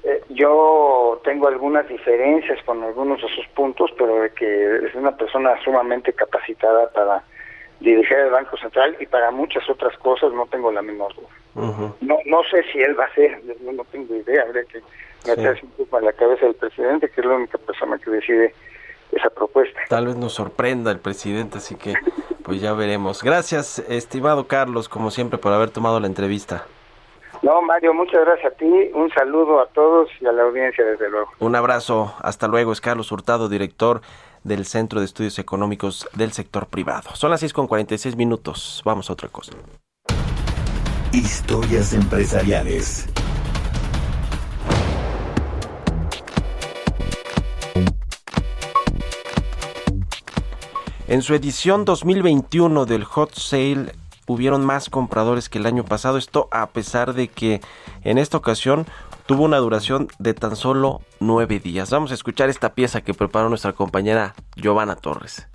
Eh, 0.03 0.19
yo 0.29 1.21
tengo 1.23 1.47
algunas 1.47 1.87
diferencias 1.87 2.57
con 2.63 2.83
algunos 2.83 3.21
de 3.21 3.27
sus 3.29 3.47
puntos, 3.49 3.91
pero 3.97 4.23
de 4.23 4.31
que 4.31 4.77
es 4.87 4.95
una 4.95 5.15
persona 5.15 5.53
sumamente 5.63 6.11
capacitada 6.13 6.89
para 6.91 7.23
dirigir 7.79 8.17
el 8.17 8.31
Banco 8.31 8.57
Central 8.57 8.97
y 8.99 9.05
para 9.05 9.29
muchas 9.29 9.69
otras 9.69 9.95
cosas 9.99 10.33
no 10.33 10.47
tengo 10.47 10.71
la 10.71 10.81
menor 10.81 11.13
duda. 11.13 11.29
No 11.55 11.95
no 12.31 12.43
sé 12.49 12.63
si 12.71 12.79
él 12.79 12.97
va 12.97 13.05
a 13.05 13.13
ser, 13.13 13.41
no, 13.61 13.83
tengo 13.91 14.15
idea, 14.15 14.43
habría 14.43 14.63
que 14.63 14.81
meterse 15.27 15.65
un 15.65 15.71
poco 15.71 15.99
en 15.99 16.05
la 16.05 16.13
cabeza 16.13 16.45
del 16.45 16.55
presidente, 16.55 17.09
que 17.09 17.21
es 17.21 17.27
la 17.27 17.35
única 17.35 17.57
persona 17.57 17.97
que 17.97 18.09
decide 18.09 18.53
esa 19.11 19.29
propuesta. 19.29 19.81
Tal 19.89 20.07
vez 20.07 20.15
nos 20.15 20.33
sorprenda 20.33 20.91
el 20.91 20.99
presidente, 20.99 21.57
así 21.57 21.75
que 21.75 21.93
pues 22.43 22.61
ya 22.61 22.73
veremos. 22.73 23.21
Gracias, 23.21 23.79
estimado 23.89 24.47
Carlos, 24.47 24.87
como 24.87 25.11
siempre, 25.11 25.37
por 25.37 25.51
haber 25.51 25.69
tomado 25.69 25.99
la 25.99 26.07
entrevista. 26.07 26.65
No, 27.41 27.61
Mario, 27.61 27.93
muchas 27.93 28.23
gracias 28.23 28.53
a 28.53 28.55
ti. 28.55 28.91
Un 28.93 29.09
saludo 29.11 29.59
a 29.59 29.67
todos 29.67 30.09
y 30.21 30.27
a 30.27 30.31
la 30.31 30.43
audiencia, 30.43 30.85
desde 30.85 31.09
luego. 31.09 31.31
Un 31.39 31.55
abrazo. 31.55 32.13
Hasta 32.21 32.47
luego. 32.47 32.71
Es 32.71 32.81
Carlos 32.81 33.11
Hurtado, 33.11 33.49
director 33.49 34.01
del 34.43 34.65
Centro 34.65 34.99
de 34.99 35.07
Estudios 35.07 35.39
Económicos 35.39 36.07
del 36.13 36.33
Sector 36.33 36.67
Privado. 36.67 37.09
Son 37.15 37.31
las 37.31 37.39
6 37.39 37.51
con 37.53 37.65
46 37.65 38.15
minutos. 38.15 38.83
Vamos 38.85 39.09
a 39.09 39.13
otra 39.13 39.27
cosa. 39.29 39.53
Historias 41.13 41.91
empresariales. 41.91 43.05
En 51.09 51.21
su 51.21 51.35
edición 51.35 51.83
2021 51.83 52.85
del 52.85 53.03
Hot 53.03 53.33
Sale 53.35 53.93
hubieron 54.25 54.65
más 54.65 54.89
compradores 54.89 55.49
que 55.49 55.57
el 55.57 55.65
año 55.65 55.83
pasado. 55.83 56.17
Esto 56.17 56.47
a 56.49 56.69
pesar 56.69 57.13
de 57.13 57.27
que 57.27 57.59
en 58.05 58.17
esta 58.17 58.37
ocasión 58.37 58.85
tuvo 59.25 59.43
una 59.43 59.57
duración 59.57 60.07
de 60.17 60.33
tan 60.33 60.55
solo 60.55 61.01
nueve 61.19 61.59
días. 61.59 61.89
Vamos 61.89 62.11
a 62.11 62.13
escuchar 62.13 62.49
esta 62.49 62.73
pieza 62.73 63.01
que 63.01 63.13
preparó 63.13 63.49
nuestra 63.49 63.73
compañera 63.73 64.33
Giovanna 64.55 64.95
Torres. 64.95 65.45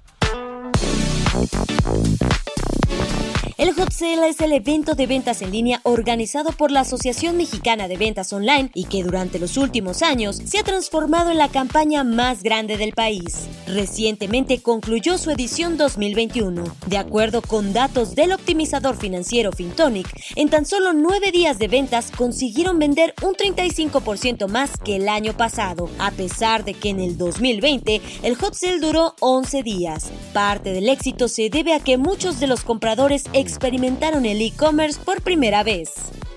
El 3.58 3.72
Hot 3.72 3.90
Sale 3.90 4.28
es 4.28 4.38
el 4.42 4.52
evento 4.52 4.94
de 4.94 5.06
ventas 5.06 5.40
en 5.40 5.50
línea 5.50 5.80
organizado 5.84 6.52
por 6.52 6.70
la 6.70 6.80
Asociación 6.80 7.38
Mexicana 7.38 7.88
de 7.88 7.96
Ventas 7.96 8.30
Online 8.34 8.70
y 8.74 8.84
que 8.84 9.02
durante 9.02 9.38
los 9.38 9.56
últimos 9.56 10.02
años 10.02 10.36
se 10.44 10.58
ha 10.58 10.62
transformado 10.62 11.30
en 11.30 11.38
la 11.38 11.48
campaña 11.48 12.04
más 12.04 12.42
grande 12.42 12.76
del 12.76 12.92
país. 12.92 13.48
Recientemente 13.66 14.60
concluyó 14.60 15.16
su 15.16 15.30
edición 15.30 15.78
2021. 15.78 16.64
De 16.86 16.98
acuerdo 16.98 17.40
con 17.40 17.72
datos 17.72 18.14
del 18.14 18.32
optimizador 18.32 18.94
financiero 18.94 19.52
Fintonic, 19.52 20.06
en 20.34 20.50
tan 20.50 20.66
solo 20.66 20.92
nueve 20.92 21.32
días 21.32 21.58
de 21.58 21.68
ventas 21.68 22.10
consiguieron 22.14 22.78
vender 22.78 23.14
un 23.22 23.32
35% 23.32 24.48
más 24.48 24.72
que 24.76 24.96
el 24.96 25.08
año 25.08 25.34
pasado, 25.34 25.88
a 25.98 26.10
pesar 26.10 26.62
de 26.66 26.74
que 26.74 26.90
en 26.90 27.00
el 27.00 27.16
2020 27.16 28.02
el 28.22 28.36
Hot 28.36 28.52
Sale 28.52 28.80
duró 28.80 29.14
11 29.20 29.62
días. 29.62 30.10
Parte 30.34 30.74
del 30.74 30.90
éxito 30.90 31.28
se 31.28 31.48
debe 31.48 31.72
a 31.72 31.80
que 31.80 31.96
muchos 31.96 32.38
de 32.38 32.48
los 32.48 32.62
compradores 32.62 33.24
experimentaron 33.46 34.26
el 34.26 34.42
e-commerce 34.42 34.98
por 35.02 35.22
primera 35.22 35.62
vez. 35.62 35.94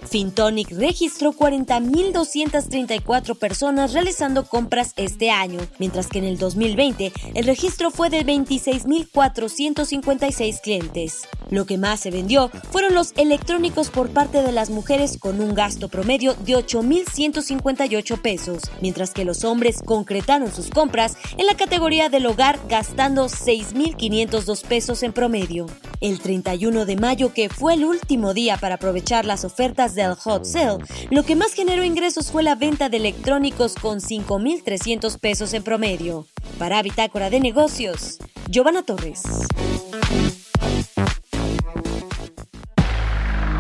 Fintonic 0.10 0.72
registró 0.72 1.34
40.234 1.34 3.38
personas 3.38 3.94
realizando 3.94 4.46
compras 4.46 4.94
este 4.98 5.30
año, 5.30 5.60
mientras 5.78 6.08
que 6.08 6.18
en 6.20 6.26
el 6.26 6.38
2020 6.38 7.14
el 7.36 7.46
registro 7.46 7.92
fue 7.92 8.10
de 8.10 8.26
26.456 8.26 10.62
clientes. 10.62 11.28
Lo 11.50 11.66
que 11.66 11.78
más 11.78 12.00
se 12.00 12.12
vendió 12.12 12.50
fueron 12.72 12.94
los 12.94 13.14
electrónicos 13.18 13.90
por 13.90 14.10
parte 14.10 14.44
de 14.44 14.52
las 14.52 14.70
mujeres 14.70 15.18
con 15.18 15.42
un 15.42 15.56
gasto 15.56 15.90
promedio 15.90 16.36
de 16.36 16.54
8.158 16.54 18.22
pesos, 18.22 18.62
mientras 18.82 19.12
que 19.12 19.26
los 19.26 19.44
hombres 19.44 19.82
concretaron 19.84 20.52
sus 20.52 20.70
compras 20.70 21.18
en 21.38 21.48
la 21.48 21.56
categoría 21.56 22.10
del 22.10 22.26
hogar 22.26 22.60
gastando 22.68 23.26
6.502 23.26 24.66
pesos 24.66 25.04
en 25.04 25.14
promedio. 25.14 25.68
El 26.02 26.20
31 26.20 26.86
de 26.86 26.96
mayo, 26.96 27.34
que 27.34 27.50
fue 27.50 27.74
el 27.74 27.84
último 27.84 28.34
día 28.34 28.58
para 28.58 28.76
aprovechar 28.76 29.26
las 29.26 29.44
ofertas 29.44 29.96
del 30.00 30.16
hot 30.16 30.46
sale, 30.46 30.78
lo 31.10 31.24
que 31.24 31.36
más 31.36 31.54
generó 31.54 31.84
ingresos 31.84 32.32
fue 32.32 32.44
la 32.44 32.56
venta 32.56 32.90
de 32.90 32.98
electrónicos 32.98 33.76
con 33.76 34.00
5.300 34.00 35.20
pesos 35.20 35.54
en 35.54 35.64
promedio. 35.64 36.26
Para 36.58 36.82
Bitácora 36.82 37.30
de 37.30 37.40
Negocios, 37.40 38.18
Giovanna 38.50 38.84
Torres. 38.84 39.24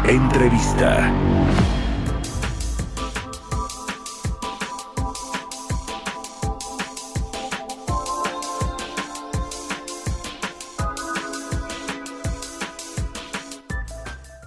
Entrevista. 0.08 1.14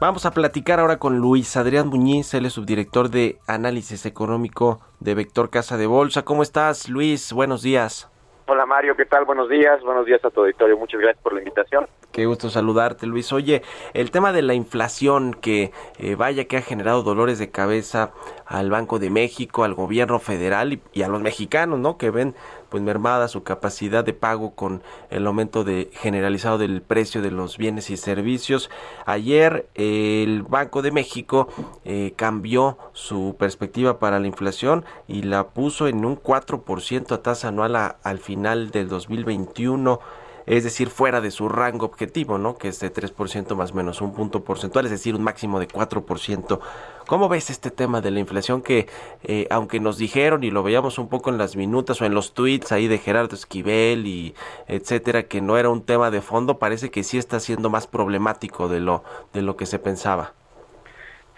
Vamos 0.02 0.26
a 0.26 0.32
platicar 0.32 0.80
ahora 0.80 0.98
con 0.98 1.18
Luis 1.18 1.56
Adrián 1.56 1.86
Muñiz, 1.86 2.34
él 2.34 2.44
es 2.44 2.54
subdirector 2.54 3.08
de 3.08 3.38
análisis 3.46 4.04
económico 4.04 4.80
de 4.98 5.14
Vector 5.14 5.48
Casa 5.48 5.76
de 5.76 5.86
Bolsa. 5.86 6.24
¿Cómo 6.24 6.42
estás, 6.42 6.88
Luis? 6.88 7.32
Buenos 7.32 7.62
días. 7.62 8.10
Hola 8.48 8.66
Mario, 8.66 8.96
¿qué 8.96 9.04
tal? 9.04 9.24
Buenos 9.24 9.48
días, 9.48 9.80
buenos 9.84 10.04
días 10.04 10.18
a 10.24 10.30
tu 10.30 10.40
auditorio, 10.40 10.76
muchas 10.76 11.00
gracias 11.00 11.22
por 11.22 11.34
la 11.34 11.38
invitación. 11.38 11.86
Qué 12.12 12.26
gusto 12.26 12.50
saludarte, 12.50 13.06
Luis. 13.06 13.32
Oye, 13.32 13.62
el 13.94 14.10
tema 14.10 14.34
de 14.34 14.42
la 14.42 14.52
inflación 14.52 15.32
que 15.32 15.72
eh, 15.98 16.14
vaya 16.14 16.44
que 16.44 16.58
ha 16.58 16.62
generado 16.62 17.02
dolores 17.02 17.38
de 17.38 17.50
cabeza 17.50 18.12
al 18.44 18.68
Banco 18.68 18.98
de 18.98 19.08
México, 19.08 19.64
al 19.64 19.72
gobierno 19.72 20.18
federal 20.18 20.78
y, 20.92 21.02
a 21.02 21.08
los 21.08 21.22
mexicanos, 21.22 21.78
¿no? 21.78 21.96
Que 21.96 22.10
ven 22.10 22.34
pues 22.68 22.82
mermada 22.82 23.28
su 23.28 23.44
capacidad 23.44 24.04
de 24.04 24.12
pago 24.12 24.54
con 24.54 24.82
el 25.08 25.26
aumento 25.26 25.64
de 25.64 25.88
generalizado 25.94 26.58
del 26.58 26.82
precio 26.82 27.22
de 27.22 27.30
los 27.30 27.56
bienes 27.56 27.88
y 27.88 27.96
servicios. 27.96 28.68
Ayer 29.06 29.66
el 29.74 30.42
Banco 30.42 30.82
de 30.82 30.92
México 30.92 31.48
eh, 31.86 32.12
cambió 32.14 32.76
su 32.92 33.36
perspectiva 33.38 33.98
para 33.98 34.20
la 34.20 34.26
inflación 34.26 34.84
y 35.08 35.22
la 35.22 35.48
puso 35.48 35.88
en 35.88 36.04
un 36.04 36.20
4% 36.20 37.12
a 37.12 37.22
tasa 37.22 37.48
anual 37.48 37.74
al 37.74 38.18
final 38.18 38.70
del 38.70 38.90
2021 38.90 39.98
es 40.46 40.64
decir, 40.64 40.88
fuera 40.88 41.20
de 41.20 41.30
su 41.30 41.48
rango 41.48 41.86
objetivo, 41.86 42.38
¿no? 42.38 42.56
Que 42.56 42.68
es 42.68 42.80
de 42.80 42.92
3% 42.92 43.54
más 43.54 43.74
menos 43.74 44.00
un 44.00 44.14
punto 44.14 44.44
porcentual, 44.44 44.84
es 44.86 44.90
decir, 44.90 45.14
un 45.14 45.22
máximo 45.22 45.60
de 45.60 45.68
4%. 45.68 46.60
¿Cómo 47.06 47.28
ves 47.28 47.50
este 47.50 47.70
tema 47.70 48.00
de 48.00 48.10
la 48.10 48.20
inflación 48.20 48.62
que, 48.62 48.86
eh, 49.24 49.46
aunque 49.50 49.80
nos 49.80 49.98
dijeron 49.98 50.44
y 50.44 50.50
lo 50.50 50.62
veíamos 50.62 50.98
un 50.98 51.08
poco 51.08 51.30
en 51.30 51.38
las 51.38 51.56
minutas 51.56 52.00
o 52.00 52.04
en 52.04 52.14
los 52.14 52.34
tweets 52.34 52.72
ahí 52.72 52.88
de 52.88 52.98
Gerardo 52.98 53.34
Esquivel 53.34 54.06
y 54.06 54.34
etcétera, 54.68 55.24
que 55.24 55.40
no 55.40 55.58
era 55.58 55.68
un 55.68 55.84
tema 55.84 56.10
de 56.10 56.20
fondo, 56.20 56.58
parece 56.58 56.90
que 56.90 57.02
sí 57.02 57.18
está 57.18 57.40
siendo 57.40 57.70
más 57.70 57.86
problemático 57.86 58.68
de 58.68 58.80
lo, 58.80 59.02
de 59.32 59.42
lo 59.42 59.56
que 59.56 59.66
se 59.66 59.78
pensaba? 59.78 60.32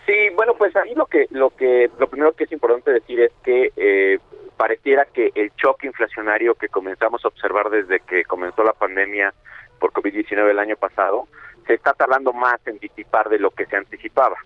Sí, 0.07 0.29
bueno, 0.37 0.55
pues 0.59 0.77
ahí 0.77 0.95
lo 0.95 1.07
que, 1.07 1.27
lo 1.31 1.51
que, 1.51 1.91
lo 1.99 2.09
primero 2.09 2.33
que 2.33 2.45
es 2.45 2.53
importante 2.53 2.93
decir 2.93 3.21
es 3.21 3.33
que 3.43 3.73
eh, 3.77 4.19
pareciera 4.57 5.05
que 5.05 5.31
el 5.35 5.55
choque 5.57 5.87
inflacionario 5.87 6.55
que 6.55 6.69
comenzamos 6.69 7.25
a 7.25 7.29
observar 7.29 7.71
desde 7.71 8.01
que 8.01 8.25
comenzó 8.25 8.63
la 8.63 8.73
pandemia 8.73 9.33
por 9.79 9.93
COVID-19 9.93 10.51
el 10.51 10.59
año 10.59 10.77
pasado 10.77 11.29
se 11.67 11.75
está 11.75 11.93
tardando 11.93 12.33
más 12.33 12.61
en 12.67 12.79
disipar 12.79 13.29
de 13.29 13.39
lo 13.39 13.51
que 13.51 13.67
se 13.67 13.77
anticipaba. 13.77 14.37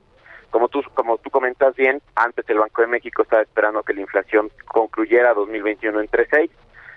Como 0.51 0.69
tú, 0.69 0.83
como 0.95 1.19
tú 1.19 1.31
comentas 1.31 1.75
bien, 1.77 2.01
antes 2.15 2.49
el 2.49 2.59
Banco 2.59 2.83
de 2.83 2.89
México 2.89 3.23
estaba 3.23 3.43
esperando 3.43 3.83
que 3.83 3.93
la 3.93 4.01
inflación 4.01 4.51
concluyera 4.67 5.35
2021 5.35 6.01
en 6.01 6.09
3.6 6.09 6.51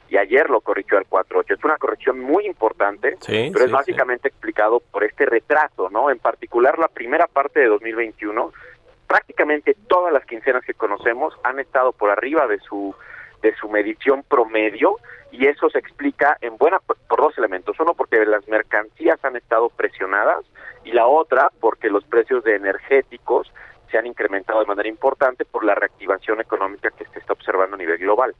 y 0.10 0.18
ayer 0.18 0.50
lo 0.50 0.62
corrigió 0.62 0.98
al 0.98 1.06
4.8. 1.06 1.58
Es 1.58 1.64
una 1.64 1.78
corrección 1.78 2.20
muy 2.20 2.46
importante, 2.46 3.18
pero 3.26 3.66
es 3.66 3.72
básicamente 3.72 4.28
explicado 4.28 4.82
por 4.92 5.04
este 5.04 5.26
retraso, 5.26 5.90
¿no? 5.90 6.10
En 6.10 6.20
particular 6.20 6.78
la 6.78 6.90
primera 6.90 7.28
parte 7.28 7.62
de 7.62 7.68
2021 7.68 8.52
prácticamente 9.12 9.76
todas 9.90 10.14
las 10.14 10.26
quincenas 10.26 10.64
que 10.64 10.74
conocemos 10.74 11.34
han 11.44 11.60
estado 11.60 11.92
por 11.92 12.10
arriba 12.10 12.48
de 12.48 12.60
su 12.60 12.96
de 13.42 13.54
su 13.56 13.68
medición 13.68 14.24
promedio 14.24 15.00
y 15.32 15.48
eso 15.48 15.70
se 15.70 15.80
explica 15.80 16.38
en 16.40 16.56
buena 16.56 16.80
por 16.80 17.20
dos 17.20 17.38
elementos. 17.38 17.76
Uno 17.82 17.94
porque 17.94 18.26
las 18.26 18.48
mercancías 18.48 19.20
han 19.26 19.36
estado 19.36 19.68
presionadas 19.68 20.46
y 20.86 20.94
la 20.94 21.08
otra 21.08 21.52
porque 21.60 21.90
los 21.90 22.06
precios 22.06 22.46
de 22.46 22.56
energéticos 22.56 23.52
se 23.90 23.98
han 23.98 24.08
incrementado 24.08 24.62
de 24.62 24.68
manera 24.68 24.88
importante 24.88 25.44
por 25.44 25.66
la 25.66 25.76
reactivación 25.76 26.40
económica 26.40 26.90
que 26.92 27.04
se 27.08 27.20
está 27.20 27.34
observando 27.34 27.76
a 27.76 27.80
nivel 27.80 27.98
global. 27.98 28.34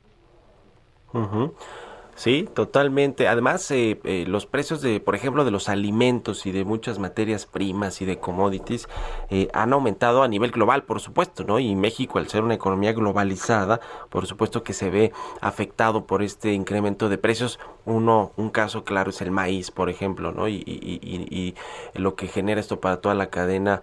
Sí, 2.22 2.48
totalmente. 2.54 3.28
Además, 3.28 3.72
eh, 3.72 4.00
eh, 4.04 4.26
los 4.28 4.46
precios 4.46 4.80
de, 4.84 5.00
por 5.00 5.16
ejemplo, 5.16 5.44
de 5.44 5.50
los 5.50 5.70
alimentos 5.70 6.46
y 6.46 6.52
de 6.52 6.66
muchas 6.66 7.00
materias 7.00 7.48
primas 7.48 8.00
y 8.00 8.06
de 8.06 8.20
commodities 8.20 8.88
eh, 9.32 9.48
han 9.56 9.74
aumentado 9.74 10.22
a 10.22 10.28
nivel 10.28 10.52
global, 10.52 10.84
por 10.84 11.00
supuesto, 11.00 11.44
¿no? 11.44 11.58
Y 11.58 11.74
México, 11.74 12.20
al 12.20 12.30
ser 12.30 12.44
una 12.44 12.54
economía 12.54 12.94
globalizada, 12.94 13.80
por 14.12 14.28
supuesto 14.28 14.62
que 14.62 14.74
se 14.74 14.92
ve 14.92 15.12
afectado 15.42 16.06
por 16.06 16.22
este 16.22 16.54
incremento 16.54 17.10
de 17.10 17.18
precios. 17.18 17.60
Uno, 17.86 18.34
un 18.38 18.52
caso 18.52 18.84
claro 18.84 19.10
es 19.10 19.20
el 19.24 19.32
maíz, 19.32 19.72
por 19.72 19.90
ejemplo, 19.90 20.32
¿no? 20.32 20.48
Y, 20.48 20.58
y, 20.58 21.00
y, 21.02 21.56
lo 22.00 22.14
que 22.14 22.28
genera 22.28 22.62
esto 22.62 22.80
para 22.80 23.02
toda 23.02 23.16
la 23.16 23.32
cadena 23.32 23.82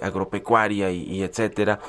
agropecuaria 0.00 0.92
y, 0.92 1.24
etcétera. 1.24 1.80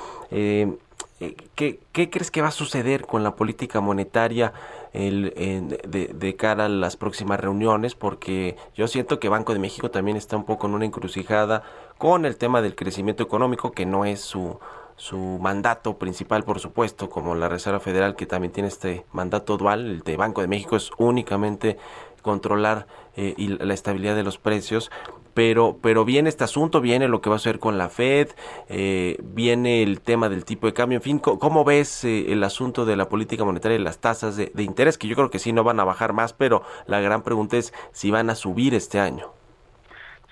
eh, 1.22 1.36
¿qué, 1.54 1.80
¿qué, 1.92 2.10
crees 2.10 2.32
que 2.32 2.42
va 2.42 2.48
a 2.48 2.52
suceder 2.52 3.06
con 3.06 3.24
la 3.24 3.36
política 3.36 3.80
monetaria 3.80 4.54
el, 4.94 5.80
de, 5.88 6.36
cara 6.36 6.66
a 6.66 6.70
las 6.70 6.98
próximas 6.98 7.40
reuniones? 7.40 7.96
Porque 7.96 8.58
yo 8.76 8.88
siento 8.88 9.20
que 9.20 9.30
Banco 9.30 9.54
de 9.54 9.60
México 9.60 9.92
también 9.92 10.18
está 10.18 10.38
un 10.38 10.46
poco 10.46 10.68
en 10.68 10.76
una 10.76 10.86
encrucijada 10.86 11.64
con 11.98 12.26
el 12.26 12.38
tema 12.38 12.62
del 12.62 12.76
crecimiento 12.76 13.24
económico, 13.24 13.72
que 13.72 13.86
no 13.86 14.06
es 14.06 14.22
su, 14.22 14.60
su 14.96 15.18
mandato 15.18 15.98
principal, 15.98 16.44
por 16.44 16.60
supuesto, 16.60 17.10
como 17.10 17.36
la 17.36 17.50
Reserva 17.50 17.80
Federal, 17.80 18.16
que 18.16 18.26
también 18.26 18.52
tiene 18.52 18.70
este 18.70 19.06
mandato 19.12 19.58
dual, 19.58 19.86
el 19.86 20.00
de 20.02 20.18
Banco 20.18 20.42
de 20.42 20.48
México 20.48 20.76
es 20.76 20.92
únicamente 20.98 21.78
controlar 22.22 22.88
eh, 23.16 23.34
y 23.38 23.48
la 23.48 23.74
estabilidad 23.74 24.16
de 24.16 24.24
los 24.24 24.38
precios, 24.38 24.92
pero, 25.34 25.78
pero 25.82 26.06
viene 26.06 26.30
este 26.30 26.44
asunto, 26.44 26.82
viene 26.82 27.08
lo 27.08 27.22
que 27.22 27.30
va 27.30 27.36
a 27.36 27.38
hacer 27.38 27.60
con 27.60 27.78
la 27.78 27.90
Fed, 27.90 28.30
eh, 28.70 29.18
viene 29.22 29.84
el 29.84 30.02
tema 30.02 30.30
del 30.30 30.46
tipo 30.46 30.68
de 30.68 30.74
cambio, 30.74 30.98
en 30.98 31.02
fin, 31.02 31.20
¿cómo, 31.20 31.64
ves 31.64 32.04
eh, 32.04 32.32
el 32.32 32.44
asunto 32.44 32.86
de 32.86 32.96
la 32.96 33.10
política 33.10 33.44
monetaria 33.44 33.78
y 33.78 33.82
las 33.82 34.00
tasas 34.00 34.38
de, 34.38 34.52
interés? 34.64 34.98
Que 34.98 35.08
yo 35.08 35.16
creo 35.16 35.30
que 35.30 35.40
sí 35.40 35.54
no 35.54 35.64
van 35.64 35.80
a 35.80 35.84
bajar 35.84 36.14
más, 36.14 36.34
pero 36.34 36.64
la 36.86 37.00
gran 37.02 37.24
pregunta 37.24 37.58
es 37.58 37.74
si 37.92 38.12
van 38.12 38.30
a 38.30 38.36
subir 38.36 38.74
este 38.74 39.00
año. 39.00 39.32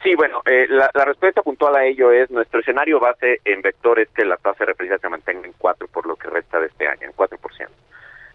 Sí, 0.04 0.16
bueno, 0.16 0.42
eh, 0.46 0.66
la, 0.70 0.90
respuesta 1.04 1.42
puntual 1.42 1.76
a 1.76 1.86
ello 1.86 2.12
es 2.12 2.32
nuestro 2.32 2.62
escenario 2.62 3.02
base 3.02 3.42
en 3.44 3.62
vectores 3.62 4.08
que 4.16 4.24
la 4.24 4.38
tasa 4.38 4.60
de 4.60 4.68
referencia 4.68 4.98
se 4.98 5.10
mantenga 5.10 5.46
en 5.46 5.54
4 5.58 5.88
por 5.88 6.06
lo 6.06 6.16
que 6.16 6.30
resta 6.30 6.60
de 6.60 6.68
este 6.68 6.88
año, 6.88 7.02
en 7.02 7.14
4%. 7.14 7.38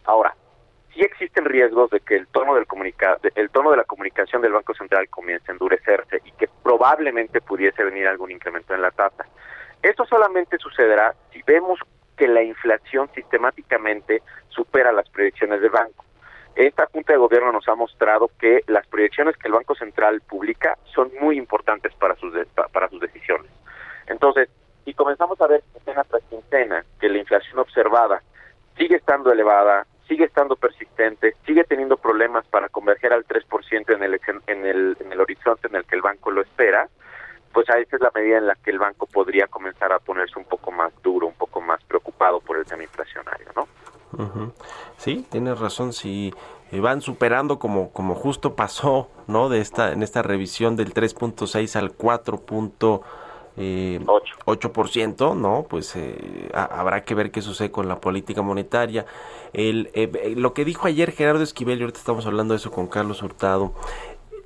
Ahora, 0.04 0.34
sí 0.95 1.01
existen 1.03 1.45
riesgos 1.45 1.90
de 1.90 2.01
que 2.01 2.16
el 2.16 2.26
tono 2.28 2.55
del 2.55 2.66
comunica 2.66 3.18
el 3.34 3.51
tono 3.51 3.70
de 3.72 3.76
la 3.76 3.84
comunicación 3.84 4.40
del 4.42 4.53
Banco 4.53 4.74
Central 4.74 5.09
comience 5.09 5.51
a 5.51 5.53
endurecerse 5.53 6.22
y 6.24 6.32
que 6.32 6.49
probablemente 6.62 7.40
pudiese 7.40 7.82
venir 7.82 8.07
algún 8.07 8.30
incremento 8.30 8.74
en 8.74 8.82
la 8.82 8.90
tasa. 8.92 9.26
Esto 9.82 10.07
solamente 10.07 10.57
sucederá 10.59 11.14
si 11.32 11.42
vemos 11.42 11.80
que 12.16 12.28
la 12.28 12.42
inflación 12.42 13.11
sistemáticamente 13.14 14.22
supera 14.49 14.92
las 14.92 15.09
proyecciones 15.11 15.61
del 15.61 15.70
banco. 15.70 16.05
Esta 16.55 16.86
Junta 16.86 17.12
de 17.12 17.18
Gobierno 17.18 17.51
nos 17.51 17.68
ha 17.68 17.74
mostrado 17.74 18.30
que 18.38 18.62
las 18.68 18.86
proyecciones 18.86 19.36
que 19.36 19.49
el 19.49 19.55
Banco 19.55 19.74
Central 19.74 20.20
publica 20.20 20.78
son 20.95 21.11
muy 21.20 21.36
importantes 21.36 21.92
para 21.95 22.14
sus, 22.14 22.32
para 22.72 22.88
sus 22.88 23.01
decisiones. 23.01 23.51
Entonces, 24.07 24.49
si 24.84 24.95
comenzamos 24.95 25.40
a 25.40 25.49
ver 25.49 25.62
quincena 25.72 26.05
tras 26.05 26.22
quincena 26.30 26.84
que 27.01 27.09
la 27.09 27.18
inflación 27.18 27.59
observada 27.59 28.22
sigue 28.76 28.97
estando 28.97 29.32
elevada, 29.32 29.86
sigue 30.09 30.24
estando 30.24 30.57
persistente, 30.57 31.36
sigue 31.46 31.64
teniendo 31.64 31.96
problemas 31.96 32.46
para 32.46 32.68
converger 32.68 33.12
al 33.12 33.24
3% 33.26 33.94
en 33.94 34.02
el, 34.02 34.20
en, 34.46 34.66
el, 34.66 34.96
en 35.00 35.12
el 35.12 35.20
horizonte 35.20 35.68
en 35.68 35.76
el 35.76 35.84
que 35.84 35.96
el 35.96 36.02
banco 36.02 36.30
lo 36.30 36.42
espera, 36.42 36.88
pues 37.52 37.70
a 37.70 37.78
esa 37.78 37.96
es 37.96 38.02
la 38.02 38.11
medida 38.14 38.38
en 38.38 38.46
la 38.46 38.57
que 38.57 38.70
el 38.70 38.78
banco 38.78 39.07
podría 39.07 39.46
comenzar 39.46 39.92
a 39.92 39.98
ponerse 40.00 40.38
un 40.38 40.44
poco 40.44 40.70
más 40.72 40.92
duro, 41.02 41.26
un 41.26 41.34
poco 41.34 41.61
más 41.61 41.82
preocupado 41.84 42.40
por 42.40 42.59
el 42.59 42.64
tema 42.64 42.82
inflacionario, 42.82 43.48
¿no? 43.55 43.68
Sí, 44.96 45.26
tienes 45.30 45.59
razón, 45.59 45.92
si 45.92 46.32
van 46.72 47.00
superando 47.00 47.59
como, 47.59 47.92
como 47.92 48.14
justo 48.14 48.55
pasó, 48.55 49.11
¿no? 49.26 49.48
De 49.48 49.61
esta, 49.61 49.92
en 49.92 50.02
esta 50.02 50.22
revisión 50.22 50.76
del 50.76 50.94
3.6 50.94 51.76
al 51.76 51.96
4.8%, 51.96 53.02
eh, 53.57 54.00
8%, 54.05 55.36
¿no? 55.36 55.66
Pues 55.68 55.94
eh, 55.96 56.50
habrá 56.52 57.05
que 57.05 57.14
ver 57.14 57.30
qué 57.30 57.42
sucede 57.42 57.70
con 57.70 57.88
la 57.88 58.00
política 58.00 58.42
monetaria. 58.42 59.07
El, 59.52 59.90
eh, 59.94 60.34
lo 60.36 60.55
que 60.55 60.64
dijo 60.64 60.86
ayer 60.86 61.12
Gerardo 61.12 61.42
Esquivel, 61.42 61.78
y 61.78 61.82
ahorita 61.82 61.98
estamos 61.98 62.26
hablando 62.26 62.55
de 62.55 62.59
eso 62.59 62.70
con 62.70 62.86
Carlos 62.86 63.22
Hurtado, 63.22 63.72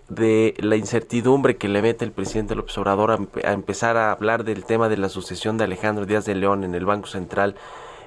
de 0.08 0.54
la 0.58 0.76
incertidumbre 0.76 1.56
que 1.56 1.68
le 1.68 1.82
mete 1.82 2.04
el 2.04 2.12
presidente 2.12 2.54
López 2.54 2.76
Obrador 2.78 3.10
a, 3.10 3.18
a 3.48 3.52
empezar 3.52 3.96
a 3.96 4.12
hablar 4.12 4.44
del 4.44 4.64
tema 4.64 4.88
de 4.88 4.96
la 4.96 5.08
sucesión 5.08 5.58
de 5.58 5.64
Alejandro 5.64 6.06
Díaz 6.06 6.24
de 6.24 6.34
León 6.34 6.64
en 6.64 6.74
el 6.74 6.86
Banco 6.86 7.08
Central. 7.08 7.56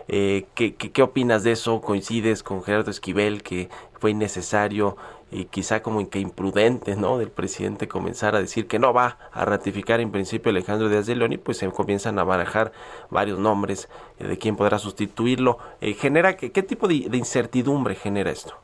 Eh, 0.07 0.45
¿qué, 0.55 0.75
qué, 0.75 1.01
opinas 1.01 1.43
de 1.43 1.53
eso? 1.53 1.79
¿Coincides 1.81 2.43
con 2.43 2.63
Gerardo 2.63 2.91
Esquivel 2.91 3.43
que 3.43 3.69
fue 3.99 4.11
innecesario 4.11 4.97
y 5.31 5.45
quizá 5.45 5.81
como 5.81 6.07
que 6.09 6.19
imprudente 6.19 6.95
¿no? 6.95 7.17
del 7.17 7.31
presidente 7.31 7.87
comenzar 7.87 8.35
a 8.35 8.41
decir 8.41 8.67
que 8.67 8.79
no 8.79 8.93
va 8.93 9.17
a 9.31 9.45
ratificar 9.45 10.01
en 10.01 10.11
principio 10.11 10.49
Alejandro 10.49 10.89
Díaz 10.89 11.05
de 11.05 11.15
León 11.15 11.33
y 11.33 11.37
pues 11.37 11.57
se 11.57 11.69
comienzan 11.71 12.19
a 12.19 12.23
barajar 12.23 12.73
varios 13.09 13.39
nombres 13.39 13.89
eh, 14.19 14.27
de 14.27 14.37
quién 14.37 14.57
podrá 14.57 14.77
sustituirlo. 14.77 15.57
Eh, 15.79 15.93
genera 15.93 16.35
¿qué, 16.35 16.51
¿Qué 16.51 16.63
tipo 16.63 16.87
de, 16.87 17.07
de 17.09 17.17
incertidumbre 17.17 17.95
genera 17.95 18.31
esto? 18.31 18.55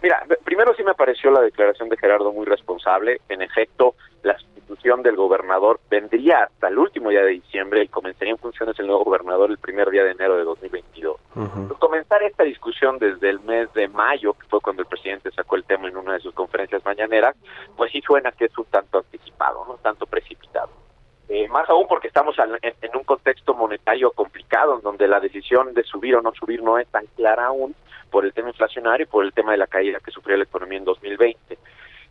Mira, 0.00 0.22
primero 0.44 0.74
sí 0.74 0.84
me 0.84 0.94
pareció 0.94 1.30
la 1.30 1.40
declaración 1.40 1.88
de 1.88 1.96
Gerardo 1.96 2.32
muy 2.32 2.46
responsable. 2.46 3.20
En 3.28 3.42
efecto, 3.42 3.94
la 4.22 4.38
sustitución 4.38 5.02
del 5.02 5.16
gobernador 5.16 5.80
vendría 5.90 6.44
hasta 6.44 6.68
el 6.68 6.78
último 6.78 7.10
día 7.10 7.22
de 7.22 7.30
diciembre 7.30 7.82
y 7.82 7.88
comenzaría 7.88 8.32
en 8.32 8.38
funciones 8.38 8.78
el 8.78 8.86
nuevo 8.86 9.04
gobernador 9.04 9.50
el 9.50 9.58
primer 9.58 9.90
día 9.90 10.04
de 10.04 10.12
enero 10.12 10.36
de 10.36 10.44
2022. 10.44 11.16
Comenzar 11.78 12.22
esta 12.22 12.44
discusión 12.44 12.98
desde 12.98 13.30
el 13.30 13.40
mes 13.40 13.72
de 13.72 13.88
mayo, 13.88 14.34
que 14.34 14.46
fue 14.46 14.60
cuando 14.60 14.82
el 14.82 14.88
presidente 14.88 15.30
sacó 15.32 15.56
el 15.56 15.64
tema 15.64 15.88
en 15.88 15.96
una 15.96 16.14
de 16.14 16.20
sus 16.20 16.34
conferencias 16.34 16.84
mañaneras, 16.84 17.36
pues 17.76 17.90
sí 17.90 18.00
suena 18.00 18.30
que 18.32 18.46
es 18.46 18.58
un 18.58 18.66
tanto 18.66 18.98
anticipado, 18.98 19.64
no 19.66 19.74
tanto 19.76 20.06
precipitado. 20.06 20.70
Eh, 21.28 21.46
más 21.48 21.68
aún 21.68 21.86
porque 21.86 22.08
estamos 22.08 22.36
en, 22.38 22.96
un 22.96 23.04
contexto 23.04 23.54
monetario 23.54 24.10
complicado, 24.12 24.76
en 24.76 24.82
donde 24.82 25.06
la 25.06 25.20
decisión 25.20 25.74
de 25.74 25.82
subir 25.84 26.16
o 26.16 26.22
no 26.22 26.32
subir 26.32 26.62
no 26.62 26.78
es 26.78 26.88
tan 26.88 27.04
clara 27.16 27.46
aún 27.46 27.74
por 28.10 28.24
el 28.24 28.32
tema 28.32 28.48
inflacionario 28.48 29.04
y 29.04 29.08
por 29.08 29.24
el 29.24 29.34
tema 29.34 29.52
de 29.52 29.58
la 29.58 29.66
caída 29.66 30.00
que 30.00 30.10
sufrió 30.10 30.36
la 30.38 30.44
economía 30.44 30.78
en 30.78 30.84
2020. 30.84 31.58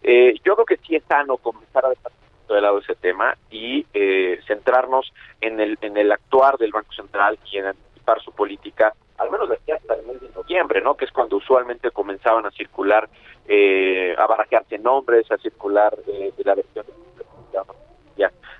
Eh, 0.03 0.36
yo 0.43 0.53
creo 0.53 0.65
que 0.65 0.78
sí 0.78 0.95
es 0.95 1.03
sano 1.05 1.38
comenzar 1.38 1.86
a 1.86 1.89
dejar 1.89 2.11
de 2.47 2.61
lado 2.61 2.78
ese 2.80 2.95
tema 2.95 3.36
y 3.49 3.86
eh, 3.93 4.39
centrarnos 4.47 5.11
en 5.41 5.59
el, 5.59 5.78
en 5.82 5.97
el 5.97 6.11
actuar 6.11 6.57
del 6.57 6.72
Banco 6.72 6.93
Central 6.93 7.38
y 7.51 7.57
en 7.57 7.65
anticipar 7.65 8.22
su 8.22 8.32
política, 8.32 8.93
al 9.18 9.32
menos 9.32 9.49
de 9.49 9.74
hasta 9.74 9.95
el 9.95 10.05
mes 10.05 10.22
de 10.22 10.30
noviembre, 10.30 10.82
¿no? 10.82 10.95
que 10.95 11.05
es 11.05 11.11
cuando 11.11 11.38
usualmente 11.38 11.91
comenzaban 11.91 12.45
a 12.45 12.51
circular, 12.51 13.09
eh, 13.47 14.15
a 14.18 14.26
barajearse 14.28 14.78
nombres, 14.78 15.30
a 15.32 15.38
circular 15.38 15.93
eh, 16.07 16.32
de 16.38 16.43
la 16.43 16.55
versión 16.55 16.86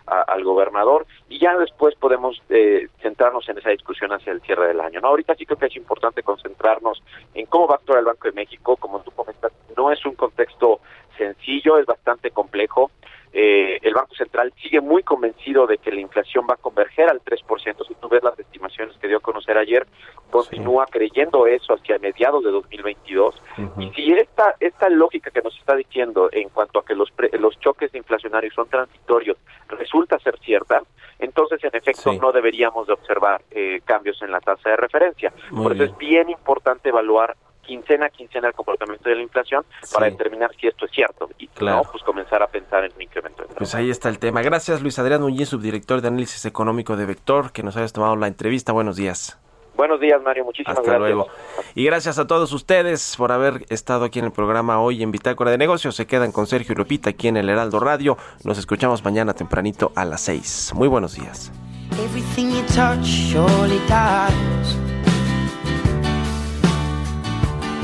ya 0.08 0.22
al 0.22 0.44
gobernador 0.44 1.06
y 1.30 1.40
ya 1.40 1.58
después 1.58 1.96
podemos 1.96 2.42
eh, 2.50 2.88
centrarnos 3.02 3.48
en 3.50 3.58
esa 3.58 3.70
discusión 3.72 4.12
hacia 4.12 4.34
el 4.34 4.42
cierre 4.42 4.68
del 4.68 4.82
año. 4.82 5.02
No, 5.02 5.10
ahorita 5.10 5.36
sí 5.36 5.46
creo 5.46 5.58
que 5.58 5.68
es 5.68 5.76
importante 5.76 6.24
concentrarnos 6.24 7.04
en 7.34 7.46
cómo 7.48 7.68
va 7.68 7.76
a 7.76 7.78
actuar 7.78 8.00
el 8.00 8.06
Banco 8.06 8.28
de 8.28 8.34
México, 8.34 8.78
como 8.78 9.02
tú 9.02 9.12
comentas, 9.12 9.52
no 9.76 9.92
es 9.92 10.06
un 10.06 10.16
contexto 10.16 10.80
sencillo, 11.18 11.78
es 11.78 11.86
bastante 11.86 12.32
complejo. 12.32 12.92
Eh, 13.34 13.80
el 13.84 13.94
Banco 13.94 14.16
Central 14.16 14.54
sigue 14.62 14.82
muy 14.82 15.04
convencido 15.04 15.68
de 15.68 15.78
que 15.78 15.92
la 15.92 16.00
inflación 16.00 16.48
va 16.50 16.54
a 16.56 16.58
converger 16.58 17.10
al 17.10 17.22
3%. 17.22 17.88
Si 17.88 17.94
tú 17.96 18.10
ves 18.10 18.24
las 18.24 18.40
estimaciones 18.40 18.96
que 18.98 19.08
dio 19.08 19.18
a 19.18 19.20
conocer 19.20 19.58
ayer, 19.58 19.86
continúa 20.32 20.86
creyendo 20.90 21.46
eso 21.46 21.74
hacia 21.74 22.00
mediados 22.00 22.44
de 22.44 22.52
2022. 22.52 23.42
Y 23.80 23.90
si 23.92 24.14
esta, 24.14 24.56
esta 24.60 24.90
lógica 24.90 25.30
que 25.30 25.42
nos 25.42 25.56
está 25.58 25.76
diciendo 25.76 26.30
en 26.32 26.50
cuanto 26.50 26.80
a 26.80 26.86
que 26.86 26.96
los, 26.96 27.14
los 27.40 27.60
choques 27.60 27.94
inflacionarios 27.94 28.54
son 28.54 28.70
transitorios 28.70 29.38
resulta 29.68 30.18
ser 30.20 30.40
cierta, 30.40 30.82
entonces 31.20 31.64
en 31.64 31.76
efecto 31.76 32.14
no 32.14 32.32
deberíamos 32.32 32.88
de 32.88 32.94
observar 32.94 33.42
eh, 33.52 33.82
cambios 33.86 34.22
en 34.22 34.32
la 34.32 34.40
tasa 34.40 34.70
de 34.70 34.78
referencia. 34.78 35.34
Por 35.56 35.74
eso 35.74 35.84
es 35.84 35.98
bien 35.98 36.30
importante 36.30 36.90
evaluar 36.90 37.36
quincena 37.68 38.08
a 38.08 38.10
quincena 38.10 38.48
el 38.48 38.54
comportamiento 38.54 39.10
de 39.10 39.16
la 39.16 39.22
inflación 39.22 39.66
para 39.94 40.10
determinar 40.10 40.52
si 40.60 40.68
esto 40.68 40.86
es 40.86 40.92
cierto 40.92 41.30
y 41.38 41.50
no, 41.62 41.84
pues 41.92 42.04
comenzar 42.04 42.42
a 42.42 42.48
pensar 42.48 42.86
en 42.86 42.94
un 42.96 43.02
incremento. 43.02 43.44
De 43.44 43.54
pues 43.56 43.76
ahí 43.76 43.90
está 43.90 44.10
el 44.10 44.18
tema. 44.18 44.42
Gracias 44.42 44.82
Luis 44.82 44.98
Adrián 44.98 45.22
Núñez, 45.22 45.50
subdirector 45.50 46.02
de 46.02 46.08
análisis 46.08 46.46
económico 46.46 46.96
de 46.96 47.06
Vector, 47.06 47.52
que 47.52 47.64
nos 47.64 47.78
hayas 47.78 47.94
tomado 47.94 48.16
la 48.16 48.28
entrevista. 48.28 48.72
Buenos 48.72 48.96
días. 48.96 49.38
Buenos 49.76 50.00
días, 50.02 50.20
Mario. 50.24 50.44
Muchísimas 50.44 50.80
Hasta 50.80 50.98
luego. 50.98 51.28
Y 51.76 51.86
gracias 51.86 52.18
a 52.18 52.26
todos 52.26 52.52
ustedes 52.52 53.16
por 53.16 53.32
haber 53.32 53.64
estado 53.70 54.06
aquí 54.06 54.18
en 54.18 54.26
el 54.26 54.32
programa 54.32 54.82
hoy 54.82 55.04
en 55.04 55.12
Bitácora 55.12 55.52
de 55.52 55.60
Negocios. 55.60 55.96
Se 55.96 56.08
quedan 56.08 56.32
con 56.32 56.48
Sergio 56.48 56.74
y 56.74 56.76
Lupita 56.76 57.12
aquí 57.12 57.28
en 57.28 57.38
el 57.38 57.48
Heraldo 57.48 57.80
Radio. 57.80 58.18
Nos 58.44 58.58
escuchamos 58.58 59.04
mañana 59.06 59.36
tempranito 59.36 59.92
a 59.96 60.04
las 60.04 60.22
6. 60.22 60.72
Muy 60.74 60.88
buenos 60.88 61.14
días. 61.14 61.52